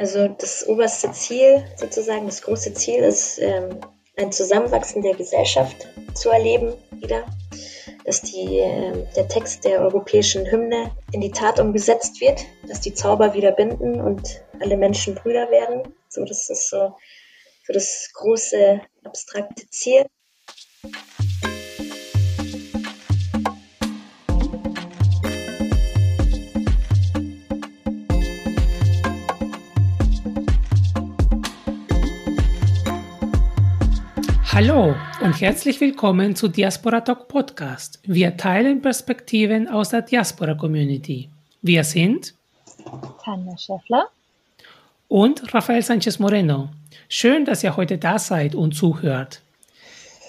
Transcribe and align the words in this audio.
Also 0.00 0.28
das 0.28 0.66
oberste 0.66 1.12
Ziel, 1.12 1.62
sozusagen 1.76 2.24
das 2.24 2.40
große 2.40 2.72
Ziel 2.72 3.00
ist, 3.00 3.38
ähm, 3.38 3.82
ein 4.16 4.32
Zusammenwachsen 4.32 5.02
der 5.02 5.14
Gesellschaft 5.14 5.76
zu 6.14 6.30
erleben 6.30 6.72
wieder, 6.92 7.26
dass 8.06 8.22
die, 8.22 8.60
äh, 8.60 9.04
der 9.14 9.28
Text 9.28 9.62
der 9.66 9.82
europäischen 9.82 10.50
Hymne 10.50 10.90
in 11.12 11.20
die 11.20 11.30
Tat 11.30 11.60
umgesetzt 11.60 12.18
wird, 12.22 12.46
dass 12.66 12.80
die 12.80 12.94
Zauber 12.94 13.34
wieder 13.34 13.52
binden 13.52 14.00
und 14.00 14.42
alle 14.58 14.78
Menschen 14.78 15.16
Brüder 15.16 15.50
werden. 15.50 15.94
So, 16.08 16.24
das 16.24 16.48
ist 16.48 16.70
so, 16.70 16.94
so 17.66 17.72
das 17.74 18.08
große 18.14 18.80
abstrakte 19.04 19.68
Ziel. 19.68 20.06
Hallo 34.62 34.94
und 35.22 35.40
herzlich 35.40 35.80
willkommen 35.80 36.36
zu 36.36 36.46
Diaspora 36.46 37.00
Talk 37.00 37.28
Podcast. 37.28 37.98
Wir 38.02 38.36
teilen 38.36 38.82
Perspektiven 38.82 39.66
aus 39.66 39.88
der 39.88 40.02
Diaspora 40.02 40.52
Community. 40.52 41.30
Wir 41.62 41.82
sind 41.82 42.34
Tanja 43.24 43.56
Schäffler 43.56 44.10
und 45.08 45.54
Rafael 45.54 45.80
Sanchez 45.80 46.18
Moreno. 46.18 46.68
Schön, 47.08 47.46
dass 47.46 47.64
ihr 47.64 47.74
heute 47.74 47.96
da 47.96 48.18
seid 48.18 48.54
und 48.54 48.74
zuhört. 48.74 49.40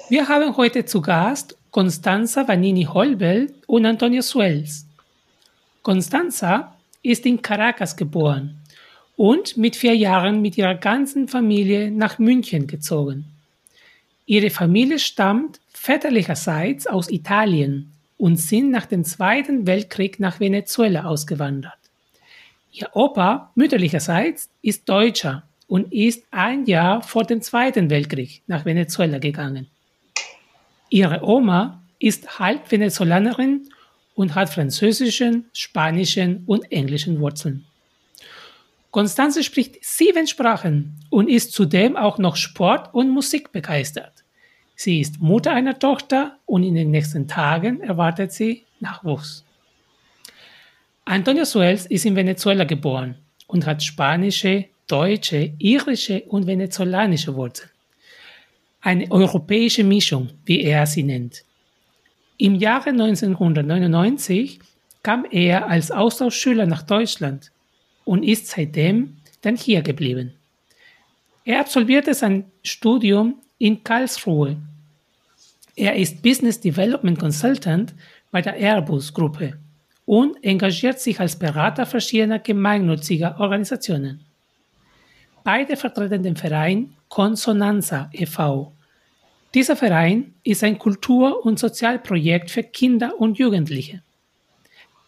Wir 0.07 0.29
haben 0.29 0.55
heute 0.55 0.85
zu 0.85 1.01
Gast 1.01 1.57
Constanza 1.69 2.47
Vanini 2.47 2.85
Holbel 2.85 3.53
und 3.67 3.85
Antonio 3.85 4.21
Suels. 4.21 4.85
Constanza 5.83 6.73
ist 7.03 7.25
in 7.25 7.41
Caracas 7.41 7.97
geboren 7.97 8.61
und 9.17 9.57
mit 9.57 9.75
vier 9.75 9.97
Jahren 9.97 10.41
mit 10.41 10.57
ihrer 10.57 10.75
ganzen 10.75 11.27
Familie 11.27 11.91
nach 11.91 12.17
München 12.17 12.65
gezogen. 12.65 13.30
Ihre 14.25 14.49
Familie 14.49 14.99
stammt 14.99 15.59
väterlicherseits 15.73 16.87
aus 16.87 17.09
Italien 17.09 17.91
und 18.17 18.37
sind 18.37 18.69
nach 18.69 18.85
dem 18.85 19.03
Zweiten 19.03 19.65
Weltkrieg 19.65 20.19
nach 20.19 20.39
Venezuela 20.39 21.05
ausgewandert. 21.05 21.77
Ihr 22.71 22.89
Opa 22.93 23.51
mütterlicherseits 23.55 24.49
ist 24.61 24.87
Deutscher 24.87 25.43
und 25.67 25.91
ist 25.91 26.23
ein 26.31 26.65
Jahr 26.65 27.01
vor 27.01 27.23
dem 27.23 27.41
Zweiten 27.41 27.89
Weltkrieg 27.89 28.43
nach 28.47 28.65
Venezuela 28.65 29.17
gegangen. 29.17 29.67
Ihre 30.89 31.23
Oma 31.23 31.81
ist 31.99 32.39
halb 32.39 32.69
Venezolanerin 32.71 33.69
und 34.13 34.35
hat 34.35 34.49
französischen, 34.49 35.45
spanischen 35.53 36.43
und 36.45 36.71
englischen 36.71 37.19
Wurzeln. 37.19 37.65
Konstanze 38.91 39.43
spricht 39.43 39.83
sieben 39.83 40.27
Sprachen 40.27 40.99
und 41.09 41.29
ist 41.29 41.53
zudem 41.53 41.95
auch 41.95 42.17
noch 42.17 42.35
Sport 42.35 42.93
und 42.93 43.09
Musik 43.09 43.53
begeistert. 43.53 44.25
Sie 44.75 44.99
ist 44.99 45.21
Mutter 45.21 45.51
einer 45.51 45.79
Tochter 45.79 46.37
und 46.45 46.63
in 46.63 46.75
den 46.75 46.91
nächsten 46.91 47.27
Tagen 47.27 47.81
erwartet 47.81 48.33
sie 48.33 48.65
Nachwuchs. 48.81 49.45
Antonio 51.05 51.45
Suels 51.45 51.85
ist 51.85 52.05
in 52.05 52.15
Venezuela 52.15 52.65
geboren 52.65 53.15
und 53.47 53.65
hat 53.65 53.81
spanische, 53.81 54.65
deutsche, 54.87 55.53
irische 55.57 56.23
und 56.23 56.45
venezolanische 56.45 57.33
Wurzeln. 57.35 57.69
Eine 58.81 59.09
europäische 59.09 59.83
Mischung, 59.83 60.31
wie 60.45 60.61
er 60.63 60.85
sie 60.85 61.03
nennt. 61.03 61.43
Im 62.37 62.55
Jahre 62.55 62.89
1999 62.89 64.59
kam 65.03 65.25
er 65.29 65.67
als 65.67 65.91
Austauschschüler 65.91 66.65
nach 66.65 66.81
Deutschland 66.81 67.51
und 68.05 68.23
ist 68.23 68.47
seitdem 68.47 69.17
dann 69.41 69.55
hier 69.55 69.81
geblieben. 69.81 70.33
Er 71.45 71.59
absolvierte 71.59 72.13
sein 72.13 72.45
Studium 72.63 73.41
in 73.57 73.83
Karlsruhe 73.83 74.57
er 75.75 75.95
ist 75.95 76.21
Business 76.21 76.59
Development 76.59 77.17
Consultant 77.17 77.93
bei 78.29 78.41
der 78.41 78.55
Airbus-Gruppe 78.55 79.57
und 80.05 80.43
engagiert 80.43 80.99
sich 80.99 81.19
als 81.19 81.37
Berater 81.37 81.85
verschiedener 81.85 82.39
gemeinnütziger 82.39 83.39
Organisationen. 83.39 84.25
Beide 85.43 85.77
vertreten 85.77 86.23
den 86.23 86.35
Verein 86.35 86.93
Consonanza 87.07 88.09
e.V. 88.13 88.73
Dieser 89.53 89.75
Verein 89.75 90.33
ist 90.43 90.63
ein 90.63 90.77
Kultur- 90.77 91.45
und 91.45 91.57
Sozialprojekt 91.57 92.51
für 92.51 92.63
Kinder 92.63 93.19
und 93.19 93.37
Jugendliche. 93.37 94.01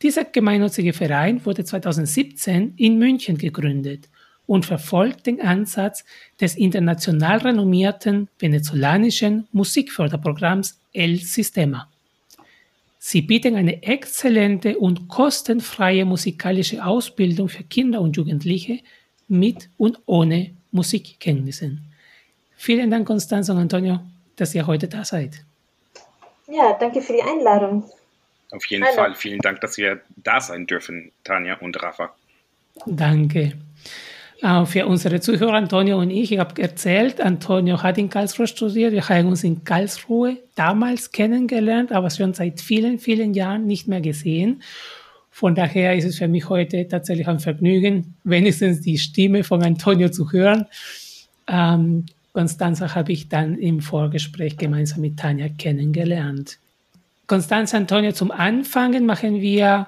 Dieser 0.03 0.25
gemeinnützige 0.25 0.91
Verein 0.91 1.45
wurde 1.45 1.63
2017 1.63 2.73
in 2.75 2.99
München 2.99 3.37
gegründet 3.37 4.09
und 4.45 4.65
verfolgt 4.65 5.25
den 5.27 5.39
Ansatz 5.39 6.03
des 6.41 6.55
international 6.55 7.37
renommierten 7.37 8.27
venezolanischen 8.37 9.47
Musikförderprogramms 9.53 10.77
El 10.91 11.19
Sistema. 11.19 11.89
Sie 12.99 13.21
bieten 13.21 13.55
eine 13.55 13.81
exzellente 13.81 14.77
und 14.77 15.07
kostenfreie 15.07 16.03
musikalische 16.03 16.83
Ausbildung 16.83 17.47
für 17.47 17.63
Kinder 17.63 18.01
und 18.01 18.17
Jugendliche 18.17 18.79
mit 19.29 19.69
und 19.77 19.99
ohne 20.05 20.51
Musikkenntnissen. 20.71 21.81
Vielen 22.57 22.91
Dank, 22.91 23.07
Konstanz 23.07 23.47
und 23.47 23.57
Antonio, 23.57 24.01
dass 24.35 24.53
ihr 24.53 24.67
heute 24.67 24.89
da 24.89 25.05
seid. 25.05 25.45
Ja, 26.47 26.77
danke 26.77 27.01
für 27.01 27.13
die 27.13 27.21
Einladung. 27.21 27.85
Auf 28.53 28.65
jeden 28.67 28.85
Hallo. 28.85 28.95
Fall 28.95 29.15
vielen 29.15 29.39
Dank, 29.39 29.61
dass 29.61 29.77
wir 29.77 30.01
da 30.15 30.39
sein 30.39 30.67
dürfen, 30.67 31.11
Tanja 31.23 31.55
und 31.55 31.81
Rafa. 31.81 32.13
Danke. 32.85 33.53
Äh, 34.41 34.65
für 34.65 34.85
unsere 34.85 35.19
Zuhörer, 35.19 35.53
Antonio 35.53 35.99
und 35.99 36.11
ich, 36.11 36.31
ich 36.31 36.37
habe 36.37 36.61
erzählt, 36.61 37.19
Antonio 37.19 37.81
hat 37.81 37.97
in 37.97 38.09
Karlsruhe 38.09 38.45
studiert. 38.45 38.91
Wir 38.91 39.07
haben 39.09 39.29
uns 39.29 39.43
in 39.43 39.63
Karlsruhe 39.63 40.37
damals 40.55 41.11
kennengelernt, 41.11 41.91
aber 41.91 42.09
schon 42.09 42.33
seit 42.33 42.61
vielen, 42.61 42.99
vielen 42.99 43.33
Jahren 43.33 43.65
nicht 43.65 43.87
mehr 43.87 44.01
gesehen. 44.01 44.61
Von 45.31 45.55
daher 45.55 45.95
ist 45.95 46.05
es 46.05 46.19
für 46.19 46.27
mich 46.27 46.47
heute 46.47 46.87
tatsächlich 46.87 47.27
ein 47.27 47.39
Vergnügen, 47.39 48.15
wenigstens 48.23 48.81
die 48.81 48.99
Stimme 48.99 49.43
von 49.43 49.63
Antonio 49.63 50.09
zu 50.09 50.31
hören. 50.31 50.67
Ähm, 51.47 52.05
Constanza 52.33 52.93
habe 52.93 53.13
ich 53.13 53.29
dann 53.29 53.57
im 53.57 53.79
Vorgespräch 53.79 54.57
gemeinsam 54.57 55.01
mit 55.01 55.17
Tanja 55.17 55.49
kennengelernt. 55.49 56.59
Constanza, 57.33 57.77
Antonio, 57.77 58.11
zum 58.11 58.29
Anfangen 58.29 59.07
machen 59.07 59.41
wir 59.41 59.87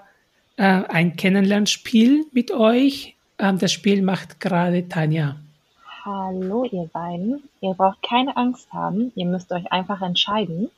äh, 0.57 0.63
ein 0.63 1.15
Kennenlernspiel 1.15 2.25
mit 2.31 2.49
euch. 2.49 3.15
Ähm, 3.37 3.59
das 3.59 3.71
Spiel 3.71 4.01
macht 4.01 4.39
gerade 4.39 4.89
Tanja. 4.89 5.35
Hallo, 6.03 6.63
ihr 6.63 6.89
beiden. 6.91 7.47
Ihr 7.61 7.75
braucht 7.75 8.01
keine 8.01 8.35
Angst 8.35 8.73
haben. 8.73 9.11
Ihr 9.13 9.27
müsst 9.27 9.51
euch 9.51 9.71
einfach 9.71 10.01
entscheiden. 10.01 10.71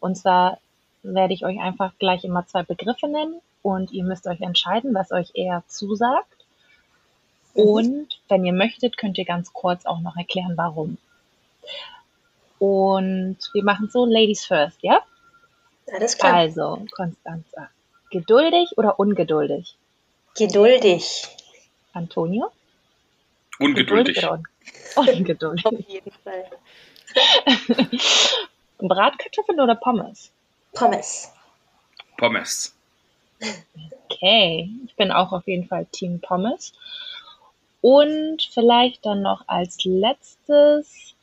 Und 0.00 0.16
zwar 0.16 0.56
werde 1.02 1.34
ich 1.34 1.44
euch 1.44 1.60
einfach 1.60 1.92
gleich 1.98 2.24
immer 2.24 2.46
zwei 2.46 2.62
Begriffe 2.62 3.08
nennen 3.08 3.34
und 3.60 3.92
ihr 3.92 4.04
müsst 4.04 4.26
euch 4.26 4.40
entscheiden, 4.40 4.94
was 4.94 5.12
euch 5.12 5.32
eher 5.34 5.64
zusagt. 5.66 6.46
Mhm. 7.54 7.62
Und 7.62 8.20
wenn 8.30 8.42
ihr 8.46 8.54
möchtet, 8.54 8.96
könnt 8.96 9.18
ihr 9.18 9.26
ganz 9.26 9.52
kurz 9.52 9.84
auch 9.84 10.00
noch 10.00 10.16
erklären, 10.16 10.54
warum. 10.56 10.96
Und 12.58 13.36
wir 13.52 13.64
machen 13.64 13.90
so 13.92 14.06
Ladies 14.06 14.46
first, 14.46 14.82
ja? 14.82 15.02
Alles 15.92 16.18
klar. 16.18 16.34
Also, 16.34 16.84
Konstanza. 16.90 17.70
Geduldig 18.10 18.76
oder 18.76 18.98
ungeduldig? 18.98 19.76
Geduldig. 20.36 21.28
Antonio? 21.92 22.50
Ungeduldig. 23.58 24.22
Ungeduldig. 24.96 25.66
Auf 25.66 25.88
jeden 25.88 26.12
Fall. 26.24 26.44
Bratkartoffeln 28.78 29.60
oder 29.60 29.74
Pommes? 29.74 30.30
Pommes. 30.74 31.32
Pommes. 32.18 32.74
Okay, 34.10 34.70
ich 34.84 34.94
bin 34.96 35.10
auch 35.10 35.32
auf 35.32 35.46
jeden 35.46 35.66
Fall 35.66 35.86
Team 35.86 36.20
Pommes. 36.20 36.72
Und 37.80 38.42
vielleicht 38.52 39.06
dann 39.06 39.22
noch 39.22 39.44
als 39.46 39.84
letztes 39.84 41.14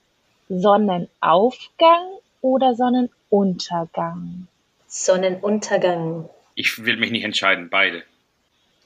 Sonnenaufgang 0.49 2.07
oder 2.41 2.75
Sonnenuntergang? 2.75 4.47
Sonnenuntergang. 4.93 6.29
Ich 6.53 6.85
will 6.85 6.97
mich 6.97 7.09
nicht 7.09 7.23
entscheiden, 7.23 7.69
beide. 7.71 8.03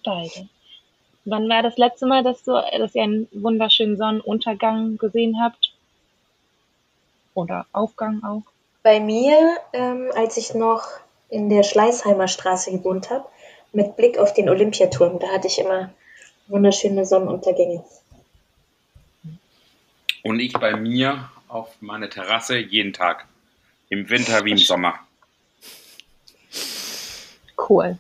Beide. 0.05 0.47
Wann 1.25 1.49
war 1.49 1.61
das 1.61 1.77
letzte 1.77 2.07
Mal, 2.07 2.23
dass, 2.23 2.43
du, 2.45 2.53
dass 2.53 2.95
ihr 2.95 3.03
einen 3.03 3.27
wunderschönen 3.33 3.97
Sonnenuntergang 3.97 4.97
gesehen 4.97 5.41
habt? 5.41 5.73
Oder 7.33 7.65
Aufgang 7.73 8.23
auch? 8.23 8.43
Bei 8.83 9.01
mir, 9.01 9.57
ähm, 9.73 10.09
als 10.15 10.37
ich 10.37 10.53
noch 10.53 10.87
in 11.27 11.49
der 11.49 11.63
Schleißheimer 11.63 12.29
Straße 12.29 12.71
gewohnt 12.71 13.09
habe, 13.09 13.27
mit 13.73 13.97
Blick 13.97 14.17
auf 14.17 14.33
den 14.33 14.47
Olympiaturm, 14.47 15.19
da 15.19 15.27
hatte 15.27 15.47
ich 15.47 15.59
immer 15.59 15.93
wunderschöne 16.47 17.05
Sonnenuntergänge. 17.05 17.83
Und 20.23 20.39
ich 20.39 20.53
bei 20.53 20.77
mir 20.77 21.29
auf 21.49 21.75
meiner 21.81 22.09
Terrasse 22.09 22.57
jeden 22.57 22.93
Tag. 22.93 23.27
Im 23.89 24.09
Winter 24.09 24.45
wie 24.45 24.51
im 24.51 24.57
Sommer. 24.57 25.06
Cool. 27.57 27.97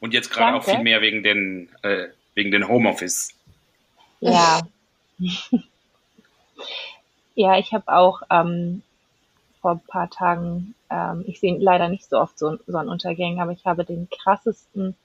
Und 0.00 0.14
jetzt 0.14 0.30
gerade 0.30 0.56
auch 0.56 0.64
viel 0.64 0.82
mehr 0.82 1.00
wegen 1.00 1.22
den 1.22 1.68
äh, 1.82 2.08
wegen 2.34 2.50
den 2.50 2.66
Homeoffice. 2.68 3.34
Ja. 4.20 4.60
ja, 7.34 7.58
ich 7.58 7.72
habe 7.72 7.92
auch 7.92 8.22
ähm, 8.30 8.82
vor 9.60 9.72
ein 9.72 9.80
paar 9.80 10.10
Tagen, 10.10 10.74
ähm, 10.90 11.24
ich 11.26 11.40
sehe 11.40 11.56
leider 11.58 11.88
nicht 11.88 12.08
so 12.08 12.18
oft 12.18 12.38
so 12.38 12.58
Sonnenuntergänge, 12.66 13.40
aber 13.40 13.52
ich 13.52 13.64
habe 13.64 13.84
den 13.84 14.08
krassesten 14.10 14.96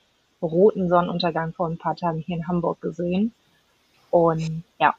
roten 0.41 0.89
Sonnenuntergang 0.89 1.53
vor 1.53 1.67
ein 1.67 1.77
paar 1.77 1.95
Tagen 1.95 2.19
hier 2.19 2.37
in 2.37 2.47
Hamburg 2.47 2.81
gesehen. 2.81 3.33
Und 4.09 4.63
ja, 4.79 4.95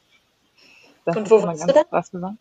das 1.05 1.17
Und 1.17 1.25
ist 1.25 1.31
wo 1.31 1.37
immer 1.39 1.49
warst 1.49 1.61
ganz 1.61 1.73
du 1.73 1.79
da? 1.79 1.85
krass 1.85 2.11
gewesen. 2.11 2.39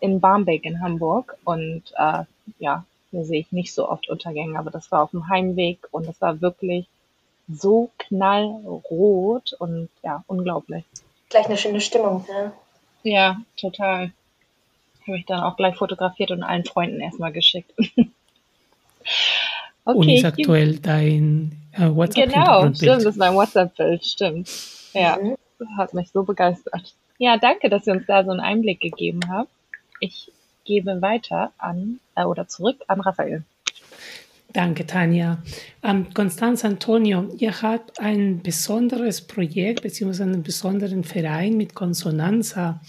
In 0.00 0.20
Barmbek 0.20 0.64
in 0.64 0.80
Hamburg. 0.80 1.36
Und 1.44 1.82
äh, 1.96 2.24
ja, 2.58 2.84
hier 3.10 3.24
sehe 3.24 3.40
ich 3.40 3.52
nicht 3.52 3.74
so 3.74 3.88
oft 3.88 4.08
Untergänge, 4.08 4.58
aber 4.58 4.70
das 4.70 4.90
war 4.92 5.02
auf 5.02 5.10
dem 5.10 5.28
Heimweg 5.28 5.78
und 5.90 6.06
das 6.06 6.20
war 6.20 6.40
wirklich 6.40 6.86
so 7.48 7.90
knallrot 7.98 9.54
und 9.58 9.88
ja, 10.02 10.22
unglaublich. 10.26 10.84
Gleich 11.28 11.46
eine 11.46 11.56
schöne 11.56 11.80
Stimmung. 11.80 12.24
Ja. 12.28 12.52
Ja, 13.02 13.40
total. 13.56 14.12
Habe 15.06 15.18
ich 15.18 15.26
dann 15.26 15.40
auch 15.40 15.56
gleich 15.56 15.76
fotografiert 15.76 16.30
und 16.30 16.42
allen 16.42 16.64
Freunden 16.64 17.00
erstmal 17.00 17.32
geschickt. 17.32 17.72
Und 19.84 20.08
ist 20.08 20.24
okay, 20.24 20.26
aktuell 20.26 20.78
dein 20.78 21.52
äh, 21.72 21.78
genau, 21.78 21.96
WhatsApp-Hintergrundbild. 21.96 22.76
stimmt, 22.76 22.96
das 22.98 23.04
ist 23.04 23.16
mein 23.16 23.34
WhatsApp-Bild, 23.34 24.04
stimmt. 24.04 24.50
Ja, 24.92 25.16
Mhm. 25.16 25.36
hat 25.76 25.94
mich 25.94 26.10
so 26.10 26.22
begeistert. 26.22 26.94
Ja, 27.18 27.36
danke, 27.36 27.68
dass 27.68 27.86
ihr 27.86 27.92
uns 27.94 28.06
da 28.06 28.24
so 28.24 28.30
einen 28.30 28.40
Einblick 28.40 28.80
gegeben 28.80 29.20
habt. 29.28 29.50
Ich 30.00 30.30
gebe 30.64 31.02
weiter 31.02 31.52
an 31.58 32.00
äh, 32.14 32.24
oder 32.24 32.48
zurück 32.48 32.76
an 32.86 33.00
Raphael. 33.00 33.44
Danke, 34.52 34.84
Tanja. 34.84 35.38
Ähm, 35.82 36.06
Constanz 36.12 36.64
Antonio, 36.64 37.28
ihr 37.38 37.62
habt 37.62 38.00
ein 38.00 38.42
besonderes 38.42 39.20
Projekt 39.20 39.82
bzw. 39.82 40.24
einen 40.24 40.42
besonderen 40.42 41.04
Verein 41.04 41.56
mit 41.56 41.74
Konsonanza. 41.74 42.80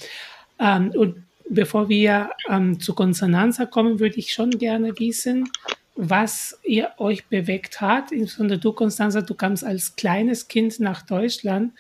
Ähm, 0.60 0.92
und 0.96 1.24
bevor 1.50 1.88
wir 1.88 2.32
ähm, 2.50 2.80
zu 2.80 2.96
Konsonanza 2.96 3.66
kommen, 3.68 4.00
würde 4.00 4.18
ich 4.18 4.34
schon 4.34 4.50
gerne 4.52 4.98
wissen, 4.98 5.50
was 5.96 6.60
ihr 6.64 6.92
euch 6.98 7.28
bewegt 7.28 7.80
hat. 7.80 8.12
Insbesondere 8.12 8.58
du, 8.58 8.74
Constanza, 8.74 9.22
du 9.22 9.36
kamst 9.36 9.64
als 9.64 9.96
kleines 9.96 10.48
Kind 10.48 10.80
nach 10.80 11.04
Deutschland, 11.04 11.74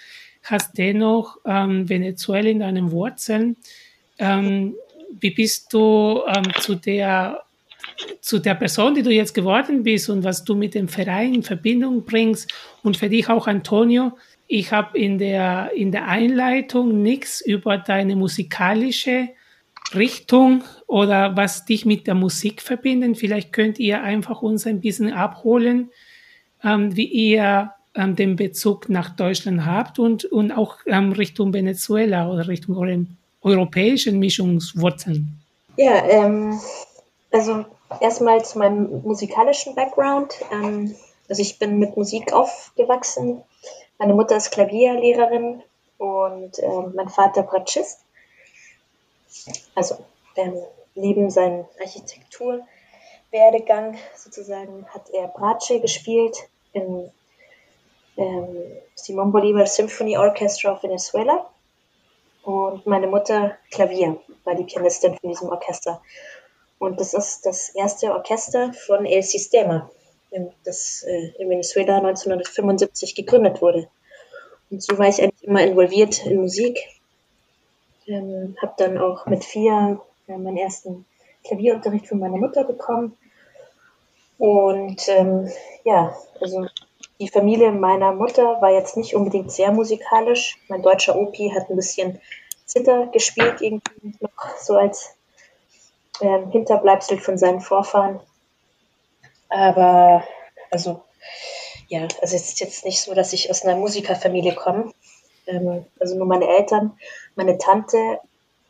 hast 0.43 0.77
dennoch 0.77 1.37
ähm, 1.45 1.89
Venezuela 1.89 2.49
in 2.49 2.59
deinen 2.59 2.91
Wurzeln. 2.91 3.55
Ähm, 4.19 4.75
wie 5.19 5.31
bist 5.31 5.73
du 5.73 6.21
ähm, 6.27 6.51
zu 6.59 6.75
der 6.75 7.43
zu 8.21 8.39
der 8.39 8.55
Person, 8.55 8.95
die 8.95 9.03
du 9.03 9.11
jetzt 9.11 9.33
geworden 9.33 9.83
bist 9.83 10.09
und 10.09 10.23
was 10.23 10.43
du 10.43 10.55
mit 10.55 10.75
dem 10.75 10.87
Verein 10.87 11.35
in 11.35 11.43
Verbindung 11.43 12.03
bringst 12.05 12.51
und 12.83 12.97
für 12.97 13.09
dich 13.09 13.29
auch 13.29 13.47
Antonio. 13.47 14.17
Ich 14.47 14.71
habe 14.71 14.97
in 14.97 15.17
der, 15.17 15.71
in 15.75 15.91
der 15.91 16.07
Einleitung 16.07 17.01
nichts 17.01 17.41
über 17.41 17.77
deine 17.77 18.15
musikalische 18.15 19.29
Richtung 19.95 20.63
oder 20.87 21.35
was 21.35 21.65
dich 21.65 21.85
mit 21.85 22.07
der 22.07 22.15
Musik 22.15 22.61
verbindet. 22.61 23.17
Vielleicht 23.17 23.53
könnt 23.53 23.79
ihr 23.79 24.03
einfach 24.03 24.41
uns 24.41 24.65
ein 24.67 24.81
bisschen 24.81 25.11
abholen, 25.11 25.89
ähm, 26.63 26.95
wie 26.95 27.05
ihr 27.05 27.71
ähm, 27.95 28.15
den 28.15 28.35
Bezug 28.35 28.89
nach 28.89 29.15
Deutschland 29.15 29.65
habt 29.65 29.99
und, 29.99 30.25
und 30.25 30.51
auch 30.51 30.77
ähm, 30.85 31.11
Richtung 31.11 31.53
Venezuela 31.53 32.29
oder 32.29 32.47
Richtung 32.47 32.77
euren 32.77 33.17
europäischen 33.41 34.19
Mischungswurzeln. 34.19 35.41
Ja, 35.77 36.05
ähm, 36.05 36.59
also 37.31 37.65
erstmal 37.99 38.45
zu 38.45 38.59
meinem 38.59 39.01
musikalischen 39.03 39.73
Background. 39.75 40.33
Ähm, 40.51 40.95
also 41.29 41.41
ich 41.41 41.57
bin 41.59 41.79
mit 41.79 41.97
Musik 41.97 42.31
aufgewachsen. 42.33 43.41
Meine 43.97 44.13
Mutter 44.13 44.37
ist 44.37 44.51
Klavierlehrerin 44.51 45.63
und 45.97 46.59
ähm, 46.59 46.93
mein 46.95 47.09
Vater 47.09 47.43
Bratschist. 47.43 47.99
Also 49.75 49.97
neben 50.95 51.29
seinem 51.29 51.65
Architekturwerdegang 51.79 53.97
sozusagen 54.15 54.85
hat 54.93 55.09
er 55.11 55.27
Bratsche 55.27 55.79
gespielt 55.79 56.35
im 56.73 57.09
ähm, 58.17 58.47
Simon 58.95 59.31
Bolivar 59.31 59.65
Symphony 59.65 60.17
Orchestra 60.17 60.73
of 60.73 60.83
Venezuela 60.83 61.49
und 62.43 62.85
meine 62.85 63.07
Mutter 63.07 63.57
Klavier, 63.69 64.19
war 64.43 64.55
die 64.55 64.63
Pianistin 64.63 65.17
von 65.17 65.29
diesem 65.29 65.49
Orchester. 65.49 66.01
Und 66.79 66.99
das 66.99 67.13
ist 67.13 67.45
das 67.45 67.69
erste 67.69 68.11
Orchester 68.11 68.73
von 68.73 69.05
El 69.05 69.21
Sistema, 69.21 69.91
das 70.63 71.03
äh, 71.03 71.31
in 71.37 71.49
Venezuela 71.49 71.97
1975 71.97 73.13
gegründet 73.13 73.61
wurde. 73.61 73.87
Und 74.71 74.81
so 74.81 74.97
war 74.97 75.07
ich 75.07 75.21
eigentlich 75.21 75.43
immer 75.43 75.63
involviert 75.63 76.25
in 76.25 76.41
Musik. 76.41 76.79
Ähm, 78.07 78.55
habe 78.61 78.73
dann 78.77 78.97
auch 78.97 79.27
mit 79.27 79.43
vier 79.43 80.01
äh, 80.27 80.37
meinen 80.37 80.57
ersten 80.57 81.05
Klavierunterricht 81.43 82.07
von 82.07 82.19
meiner 82.19 82.37
Mutter 82.37 82.63
bekommen. 82.63 83.15
Und 84.39 85.07
ähm, 85.09 85.51
ja, 85.83 86.15
also 86.39 86.65
die 87.21 87.29
Familie 87.29 87.71
meiner 87.71 88.13
Mutter 88.13 88.59
war 88.61 88.71
jetzt 88.71 88.97
nicht 88.97 89.15
unbedingt 89.15 89.51
sehr 89.51 89.71
musikalisch. 89.71 90.57
Mein 90.67 90.81
deutscher 90.81 91.15
Opi 91.15 91.51
hat 91.53 91.69
ein 91.69 91.75
bisschen 91.75 92.19
Zither 92.65 93.07
gespielt, 93.13 93.61
irgendwie 93.61 94.15
noch 94.19 94.57
so 94.59 94.75
als 94.75 95.13
ähm, 96.19 96.49
Hinterbleibsel 96.49 97.19
von 97.19 97.37
seinen 97.37 97.61
Vorfahren. 97.61 98.19
Aber, 99.49 100.23
also, 100.71 101.03
ja, 101.89 102.07
also 102.21 102.35
es 102.35 102.47
ist 102.47 102.59
jetzt 102.59 102.85
nicht 102.85 102.99
so, 102.99 103.13
dass 103.13 103.33
ich 103.33 103.51
aus 103.51 103.63
einer 103.63 103.75
Musikerfamilie 103.75 104.55
komme. 104.55 104.91
Ähm, 105.45 105.85
also 105.99 106.17
nur 106.17 106.25
meine 106.25 106.47
Eltern, 106.47 106.97
meine 107.35 107.59
Tante 107.59 108.19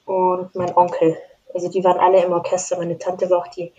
und 0.06 0.54
mein 0.56 0.76
Onkel. 0.76 1.18
Also 1.54 1.70
die 1.70 1.86
waren 1.86 2.00
alle 2.00 2.22
im 2.22 2.34
Orchester. 2.34 2.78
Meine 2.78 2.98
Tante 2.98 3.30
war 3.30 3.38
auch 3.38 3.48
die 3.48 3.72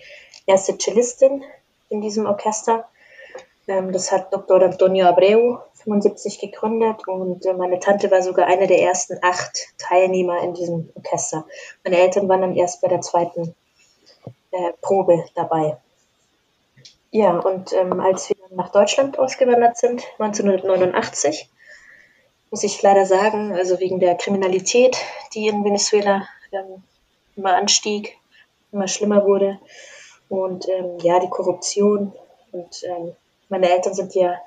erste 0.46 0.78
Cellistin 0.78 1.44
in 1.90 2.00
diesem 2.00 2.24
Orchester. 2.24 2.88
Ähm, 3.68 3.92
das 3.92 4.10
hat 4.10 4.32
Dr. 4.32 4.62
Antonio 4.62 5.06
Abreu 5.06 5.58
75 5.84 6.38
gegründet 6.38 7.06
und 7.06 7.44
äh, 7.46 7.54
meine 7.54 7.80
Tante 7.80 8.10
war 8.10 8.22
sogar 8.22 8.46
eine 8.46 8.66
der 8.66 8.80
ersten 8.80 9.18
acht 9.22 9.68
Teilnehmer 9.78 10.42
in 10.42 10.54
diesem 10.54 10.90
Orchester. 10.94 11.44
Meine 11.84 11.98
Eltern 11.98 12.28
waren 12.28 12.40
dann 12.40 12.56
erst 12.56 12.80
bei 12.80 12.88
der 12.88 13.00
zweiten 13.00 13.54
äh, 14.50 14.72
Probe 14.80 15.24
dabei. 15.34 15.76
Ja, 17.10 17.38
und 17.38 17.72
ähm, 17.72 18.00
als 18.00 18.30
wir 18.30 18.36
nach 18.50 18.70
Deutschland 18.70 19.18
ausgewandert 19.18 19.76
sind, 19.76 20.02
1989, 20.18 21.48
muss 22.50 22.64
ich 22.64 22.80
leider 22.82 23.06
sagen, 23.06 23.52
also 23.52 23.80
wegen 23.80 24.00
der 24.00 24.14
Kriminalität, 24.14 24.96
die 25.34 25.46
in 25.46 25.64
Venezuela 25.64 26.26
ähm, 26.52 26.82
immer 27.36 27.54
anstieg, 27.54 28.16
immer 28.72 28.88
schlimmer 28.88 29.24
wurde 29.24 29.58
und 30.28 30.68
ähm, 30.68 30.98
ja, 31.02 31.20
die 31.20 31.28
Korruption 31.28 32.12
und 32.52 32.82
ähm, 32.84 33.14
meine 33.52 33.70
Eltern 33.70 33.92
sind 33.92 34.14
ja 34.14 34.40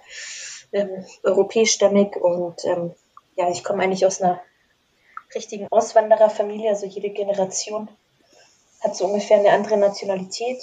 ähm, 0.74 1.06
europäischstämmig 1.24 2.16
und 2.18 2.66
ähm, 2.66 2.94
ja, 3.38 3.50
ich 3.50 3.64
komme 3.64 3.84
eigentlich 3.84 4.06
aus 4.06 4.20
einer 4.20 4.42
richtigen 5.34 5.68
Auswandererfamilie, 5.70 6.70
also 6.70 6.88
jede 6.88 7.12
Generation 7.12 7.88
hat 8.82 8.96
so 8.96 9.06
ungefähr 9.06 9.38
eine 9.38 9.52
andere 9.52 9.78
Nationalität. 9.78 10.58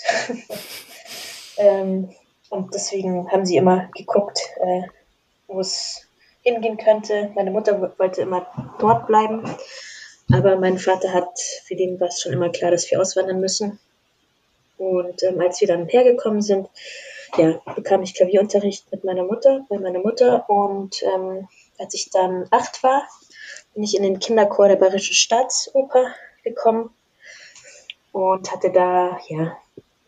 ähm, 1.57 2.11
und 2.51 2.75
deswegen 2.75 3.31
haben 3.31 3.47
sie 3.47 3.57
immer 3.57 3.89
geguckt, 3.95 4.41
äh, 4.61 4.83
wo 5.47 5.61
es 5.61 6.07
hingehen 6.43 6.77
könnte. 6.77 7.31
Meine 7.35 7.51
Mutter 7.51 7.95
wollte 7.99 8.23
immer 8.23 8.47
dort 8.79 9.07
bleiben, 9.07 9.45
aber 10.33 10.57
mein 10.57 10.79
Vater 10.79 11.13
hat, 11.13 11.39
für 11.65 11.77
den 11.77 12.01
war 12.01 12.09
es 12.09 12.21
schon 12.21 12.33
immer 12.33 12.51
klar, 12.51 12.73
dass 12.73 12.91
wir 12.91 13.01
auswandern 13.01 13.41
müssen. 13.41 13.79
Und 14.79 15.23
ähm, 15.23 15.41
als 15.41 15.61
wir 15.61 15.69
dann 15.69 15.87
hergekommen 15.87 16.43
sind, 16.43 16.69
ja, 17.37 17.61
bekam 17.75 18.03
ich 18.03 18.15
Klavierunterricht 18.15 18.91
mit 18.93 19.05
meiner 19.05 19.25
Mutter, 19.25 19.65
bei 19.69 19.79
meiner 19.79 20.01
Mutter. 20.01 20.49
Und 20.49 21.03
ähm, 21.03 21.49
als 21.79 21.95
ich 21.95 22.11
dann 22.11 22.47
acht 22.51 22.83
war, 22.83 23.03
bin 23.75 23.83
ich 23.83 23.97
in 23.97 24.03
den 24.03 24.19
Kinderchor 24.19 24.69
der 24.69 24.77
Bayerischen 24.77 25.15
Staatsoper 25.15 26.15
gekommen 26.45 26.91
und 28.13 28.53
hatte 28.53 28.71
da 28.71 29.19
ja 29.29 29.57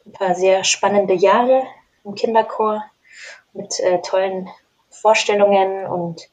ein 0.04 0.12
paar 0.12 0.34
sehr 0.34 0.64
spannende 0.64 1.14
Jahre 1.14 1.62
im 2.04 2.14
Kinderchor 2.14 2.84
mit 3.54 3.80
äh, 3.80 4.02
tollen 4.02 4.50
Vorstellungen 4.90 5.86
und 5.86 6.28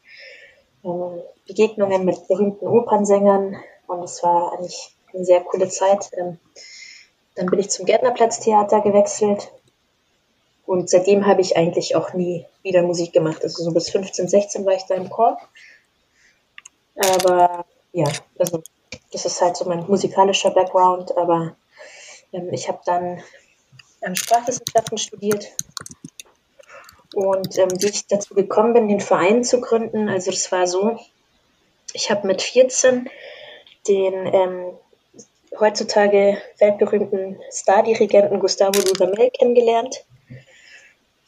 ähm, 0.83 1.21
Begegnungen 1.47 2.03
mit 2.03 2.27
berühmten 2.27 2.67
Opernsängern. 2.67 3.55
Und 3.87 4.03
es 4.03 4.21
war 4.23 4.53
eigentlich 4.53 4.93
eine 5.13 5.23
sehr 5.23 5.41
coole 5.41 5.69
Zeit. 5.69 6.11
Ähm, 6.17 6.37
dann 7.35 7.45
bin 7.45 7.59
ich 7.59 7.69
zum 7.69 7.85
Gärtnerplatztheater 7.85 8.81
gewechselt 8.81 9.51
und 10.65 10.89
seitdem 10.89 11.25
habe 11.25 11.41
ich 11.41 11.57
eigentlich 11.57 11.95
auch 11.95 12.13
nie 12.13 12.45
wieder 12.63 12.81
Musik 12.83 13.13
gemacht. 13.13 13.43
Also 13.43 13.63
so 13.63 13.71
bis 13.71 13.89
15, 13.89 14.27
16 14.27 14.65
war 14.65 14.73
ich 14.73 14.83
da 14.83 14.95
im 14.95 15.09
Chor. 15.09 15.37
Aber 16.95 17.65
ja, 17.93 18.07
also 18.37 18.61
das 19.11 19.25
ist 19.25 19.41
halt 19.41 19.57
so 19.57 19.65
mein 19.65 19.85
musikalischer 19.87 20.51
Background. 20.51 21.17
Aber 21.17 21.55
ähm, 22.31 22.53
ich 22.53 22.67
habe 22.67 22.79
dann 22.85 23.21
ähm, 24.01 24.15
Sprachwissenschaften 24.15 24.97
studiert. 24.97 25.51
Und 27.13 27.57
ähm, 27.57 27.69
wie 27.81 27.89
ich 27.89 28.07
dazu 28.07 28.33
gekommen 28.33 28.73
bin, 28.73 28.87
den 28.87 29.01
Verein 29.01 29.43
zu 29.43 29.59
gründen, 29.59 30.07
also 30.07 30.31
das 30.31 30.51
war 30.51 30.67
so, 30.67 30.97
ich 31.93 32.09
habe 32.09 32.25
mit 32.27 32.41
14 32.41 33.09
den 33.87 34.13
ähm, 34.33 34.77
heutzutage 35.59 36.37
weltberühmten 36.59 37.39
Stardirigenten 37.51 38.39
Gustavo 38.39 38.79
Dudamel 38.81 39.29
kennengelernt, 39.31 40.05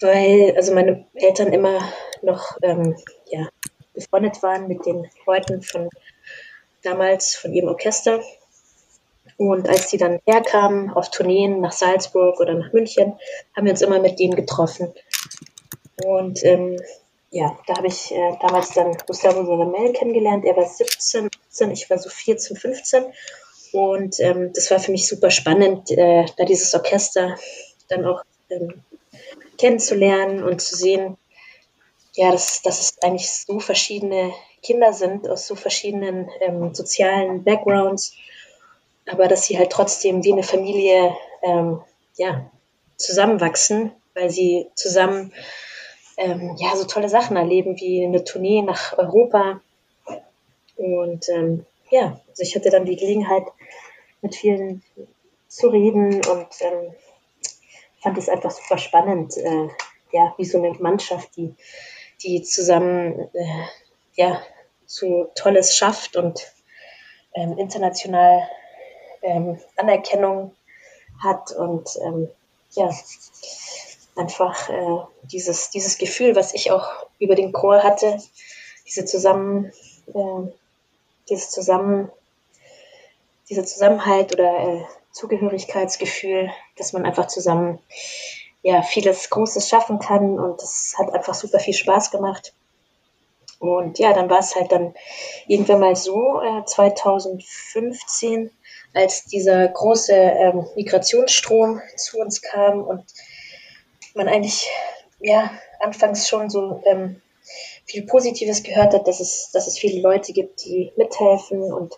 weil 0.03 0.53
also 0.55 0.73
meine 0.73 1.05
Eltern 1.13 1.53
immer 1.53 1.79
noch 2.21 2.57
ähm, 2.61 2.95
ja, 3.27 3.47
befreundet 3.93 4.43
waren 4.43 4.67
mit 4.67 4.85
den 4.85 5.09
Leuten 5.25 5.61
von 5.61 5.89
damals 6.83 7.35
von 7.35 7.53
ihrem 7.53 7.69
Orchester. 7.69 8.21
Und 9.37 9.67
als 9.67 9.89
die 9.89 9.97
dann 9.97 10.19
herkamen 10.25 10.91
auf 10.91 11.09
Tourneen 11.09 11.59
nach 11.59 11.71
Salzburg 11.71 12.39
oder 12.39 12.53
nach 12.53 12.71
München, 12.71 13.17
haben 13.55 13.65
wir 13.65 13.71
uns 13.71 13.81
immer 13.81 13.99
mit 13.99 14.19
denen 14.19 14.35
getroffen. 14.35 14.93
Und 16.05 16.43
ähm, 16.43 16.77
ja, 17.31 17.57
da 17.65 17.77
habe 17.77 17.87
ich 17.87 18.11
äh, 18.11 18.37
damals 18.41 18.73
dann 18.73 18.95
Gustavo 19.07 19.43
Solamel 19.43 19.93
kennengelernt. 19.93 20.45
Er 20.45 20.55
war 20.55 20.67
17, 20.67 21.29
17, 21.49 21.71
ich 21.71 21.89
war 21.89 21.97
so 21.97 22.09
14, 22.09 22.55
15. 22.55 23.05
Und 23.71 24.19
ähm, 24.19 24.51
das 24.53 24.69
war 24.69 24.79
für 24.79 24.91
mich 24.91 25.07
super 25.07 25.31
spannend, 25.31 25.89
äh, 25.89 26.25
da 26.37 26.45
dieses 26.45 26.73
Orchester 26.75 27.35
dann 27.89 28.05
auch 28.05 28.21
ähm, 28.51 28.83
kennenzulernen 29.57 30.43
und 30.43 30.61
zu 30.61 30.75
sehen, 30.75 31.17
ja, 32.13 32.31
dass, 32.31 32.61
dass 32.61 32.79
es 32.79 33.01
eigentlich 33.01 33.31
so 33.31 33.59
verschiedene 33.59 34.33
Kinder 34.61 34.93
sind 34.93 35.27
aus 35.27 35.47
so 35.47 35.55
verschiedenen 35.55 36.29
ähm, 36.39 36.73
sozialen 36.73 37.43
Backgrounds, 37.43 38.15
aber 39.07 39.27
dass 39.27 39.45
sie 39.45 39.57
halt 39.57 39.71
trotzdem 39.71 40.23
wie 40.23 40.33
eine 40.33 40.43
Familie 40.43 41.15
ähm, 41.41 41.81
ja, 42.15 42.49
zusammenwachsen, 42.97 43.91
weil 44.13 44.29
sie 44.29 44.67
zusammen 44.75 45.33
ähm, 46.17 46.55
ja, 46.59 46.75
so 46.75 46.85
tolle 46.85 47.09
Sachen 47.09 47.35
erleben 47.35 47.79
wie 47.79 48.05
eine 48.05 48.23
Tournee 48.23 48.61
nach 48.61 48.97
Europa. 48.97 49.61
Und 50.77 51.27
ähm, 51.29 51.65
ja, 51.89 52.19
also 52.29 52.43
ich 52.43 52.55
hatte 52.55 52.69
dann 52.69 52.85
die 52.85 52.95
Gelegenheit, 52.95 53.43
mit 54.23 54.35
vielen 54.35 54.81
zu 55.47 55.67
reden 55.67 56.15
und 56.25 56.47
ähm, 56.61 56.95
fand 58.03 58.17
es 58.17 58.29
einfach 58.29 58.51
super 58.51 58.77
spannend, 58.77 59.37
äh, 59.37 59.69
ja, 60.11 60.33
wie 60.37 60.45
so 60.45 60.57
eine 60.59 60.77
Mannschaft, 60.79 61.35
die, 61.37 61.55
die 62.21 62.43
zusammen 62.43 63.29
äh, 63.33 63.63
ja, 64.15 64.41
so 64.85 65.31
Tolles 65.35 65.75
schafft 65.75 66.15
und 66.15 66.51
ähm, 67.33 67.57
international 67.57 68.47
ähm, 69.23 69.59
Anerkennung 69.77 70.53
hat 71.23 71.51
und 71.53 71.89
ähm, 72.03 72.29
ja, 72.71 72.89
einfach 74.15 74.69
äh, 74.69 74.97
dieses, 75.23 75.69
dieses 75.71 75.97
Gefühl, 75.97 76.35
was 76.35 76.53
ich 76.53 76.71
auch 76.71 77.07
über 77.19 77.35
den 77.35 77.53
Chor 77.53 77.81
hatte, 77.81 78.21
diese 78.85 79.05
zusammen, 79.05 79.71
äh, 80.07 80.51
dieses 81.29 81.49
zusammen, 81.49 82.11
dieser 83.49 83.65
Zusammenhalt 83.65 84.33
oder 84.33 84.59
äh, 84.59 84.85
Zugehörigkeitsgefühl, 85.13 86.51
dass 86.77 86.91
man 86.91 87.05
einfach 87.05 87.27
zusammen 87.27 87.79
ja 88.61 88.81
vieles 88.81 89.29
Großes 89.29 89.69
schaffen 89.69 89.99
kann 89.99 90.39
und 90.39 90.61
das 90.61 90.95
hat 90.97 91.13
einfach 91.13 91.33
super 91.33 91.59
viel 91.59 91.73
Spaß 91.73 92.11
gemacht. 92.11 92.53
Und 93.59 93.97
ja, 93.97 94.11
dann 94.11 94.29
war 94.29 94.39
es 94.39 94.55
halt 94.55 94.73
dann 94.73 94.93
irgendwann 95.47 95.79
mal 95.79 95.95
so, 95.95 96.41
äh, 96.41 96.65
2015, 96.65 98.51
als 98.93 99.25
dieser 99.25 99.67
große 99.69 100.13
ähm, 100.13 100.67
Migrationsstrom 100.75 101.81
zu 101.95 102.19
uns 102.19 102.41
kam 102.41 102.83
und 102.83 103.05
man 104.15 104.27
eigentlich 104.27 104.69
ja 105.19 105.49
anfangs 105.79 106.27
schon 106.27 106.49
so 106.49 106.81
ähm, 106.85 107.21
viel 107.85 108.05
Positives 108.05 108.63
gehört 108.63 108.93
hat, 108.93 109.07
dass 109.07 109.19
es, 109.19 109.51
dass 109.51 109.67
es 109.67 109.77
viele 109.77 110.01
Leute 110.01 110.33
gibt, 110.33 110.65
die 110.65 110.91
mithelfen 110.97 111.61
und 111.71 111.97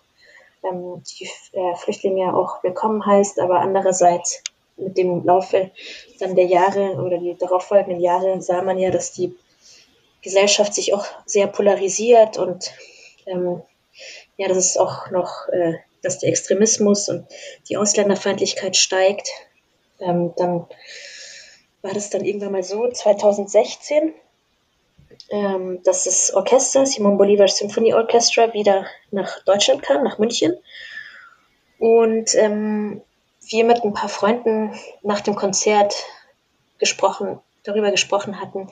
ähm, 0.62 1.02
die 1.02 1.28
äh, 1.52 1.74
Flüchtlinge 1.76 2.34
auch 2.34 2.62
willkommen 2.62 3.04
heißt, 3.04 3.40
aber 3.40 3.60
andererseits 3.60 4.42
mit 4.76 4.96
dem 4.98 5.24
Laufe 5.24 5.70
dann 6.18 6.34
der 6.34 6.46
Jahre 6.46 6.94
oder 6.94 7.18
die 7.18 7.36
darauffolgenden 7.38 8.00
Jahre 8.00 8.40
sah 8.42 8.62
man 8.62 8.78
ja, 8.78 8.90
dass 8.90 9.12
die 9.12 9.34
Gesellschaft 10.22 10.74
sich 10.74 10.92
auch 10.92 11.06
sehr 11.24 11.46
polarisiert 11.46 12.36
und 12.38 12.72
ähm, 13.26 13.62
ja, 14.36 14.48
dass 14.48 14.58
es 14.58 14.76
auch 14.76 15.10
noch, 15.10 15.48
äh, 15.48 15.74
dass 16.02 16.18
der 16.18 16.28
Extremismus 16.28 17.08
und 17.08 17.26
die 17.68 17.76
Ausländerfeindlichkeit 17.76 18.76
steigt. 18.76 19.30
Ähm, 19.98 20.34
dann 20.36 20.66
war 21.82 21.94
das 21.94 22.10
dann 22.10 22.24
irgendwann 22.24 22.52
mal 22.52 22.62
so, 22.62 22.90
2016, 22.90 24.14
ähm, 25.30 25.82
dass 25.84 26.04
das 26.04 26.32
Orchester, 26.34 26.86
Simon 26.86 27.18
Bolivar 27.18 27.48
Symphony 27.48 27.94
Orchestra, 27.94 28.52
wieder 28.52 28.86
nach 29.10 29.42
Deutschland 29.44 29.82
kam, 29.82 30.04
nach 30.04 30.18
München. 30.18 30.56
Und 31.78 32.34
ähm, 32.34 33.02
wir 33.48 33.64
mit 33.64 33.84
ein 33.84 33.92
paar 33.92 34.08
Freunden 34.08 34.74
nach 35.02 35.20
dem 35.20 35.34
Konzert 35.34 35.94
gesprochen, 36.78 37.40
darüber 37.64 37.90
gesprochen 37.90 38.40
hatten, 38.40 38.68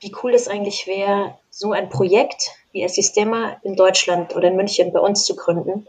wie 0.00 0.14
cool 0.22 0.34
es 0.34 0.48
eigentlich 0.48 0.86
wäre, 0.86 1.38
so 1.50 1.72
ein 1.72 1.88
Projekt 1.88 2.52
wie 2.72 2.82
El 2.82 2.88
Sistema 2.88 3.56
in 3.62 3.76
Deutschland 3.76 4.36
oder 4.36 4.48
in 4.48 4.56
München 4.56 4.92
bei 4.92 5.00
uns 5.00 5.24
zu 5.24 5.36
gründen. 5.36 5.86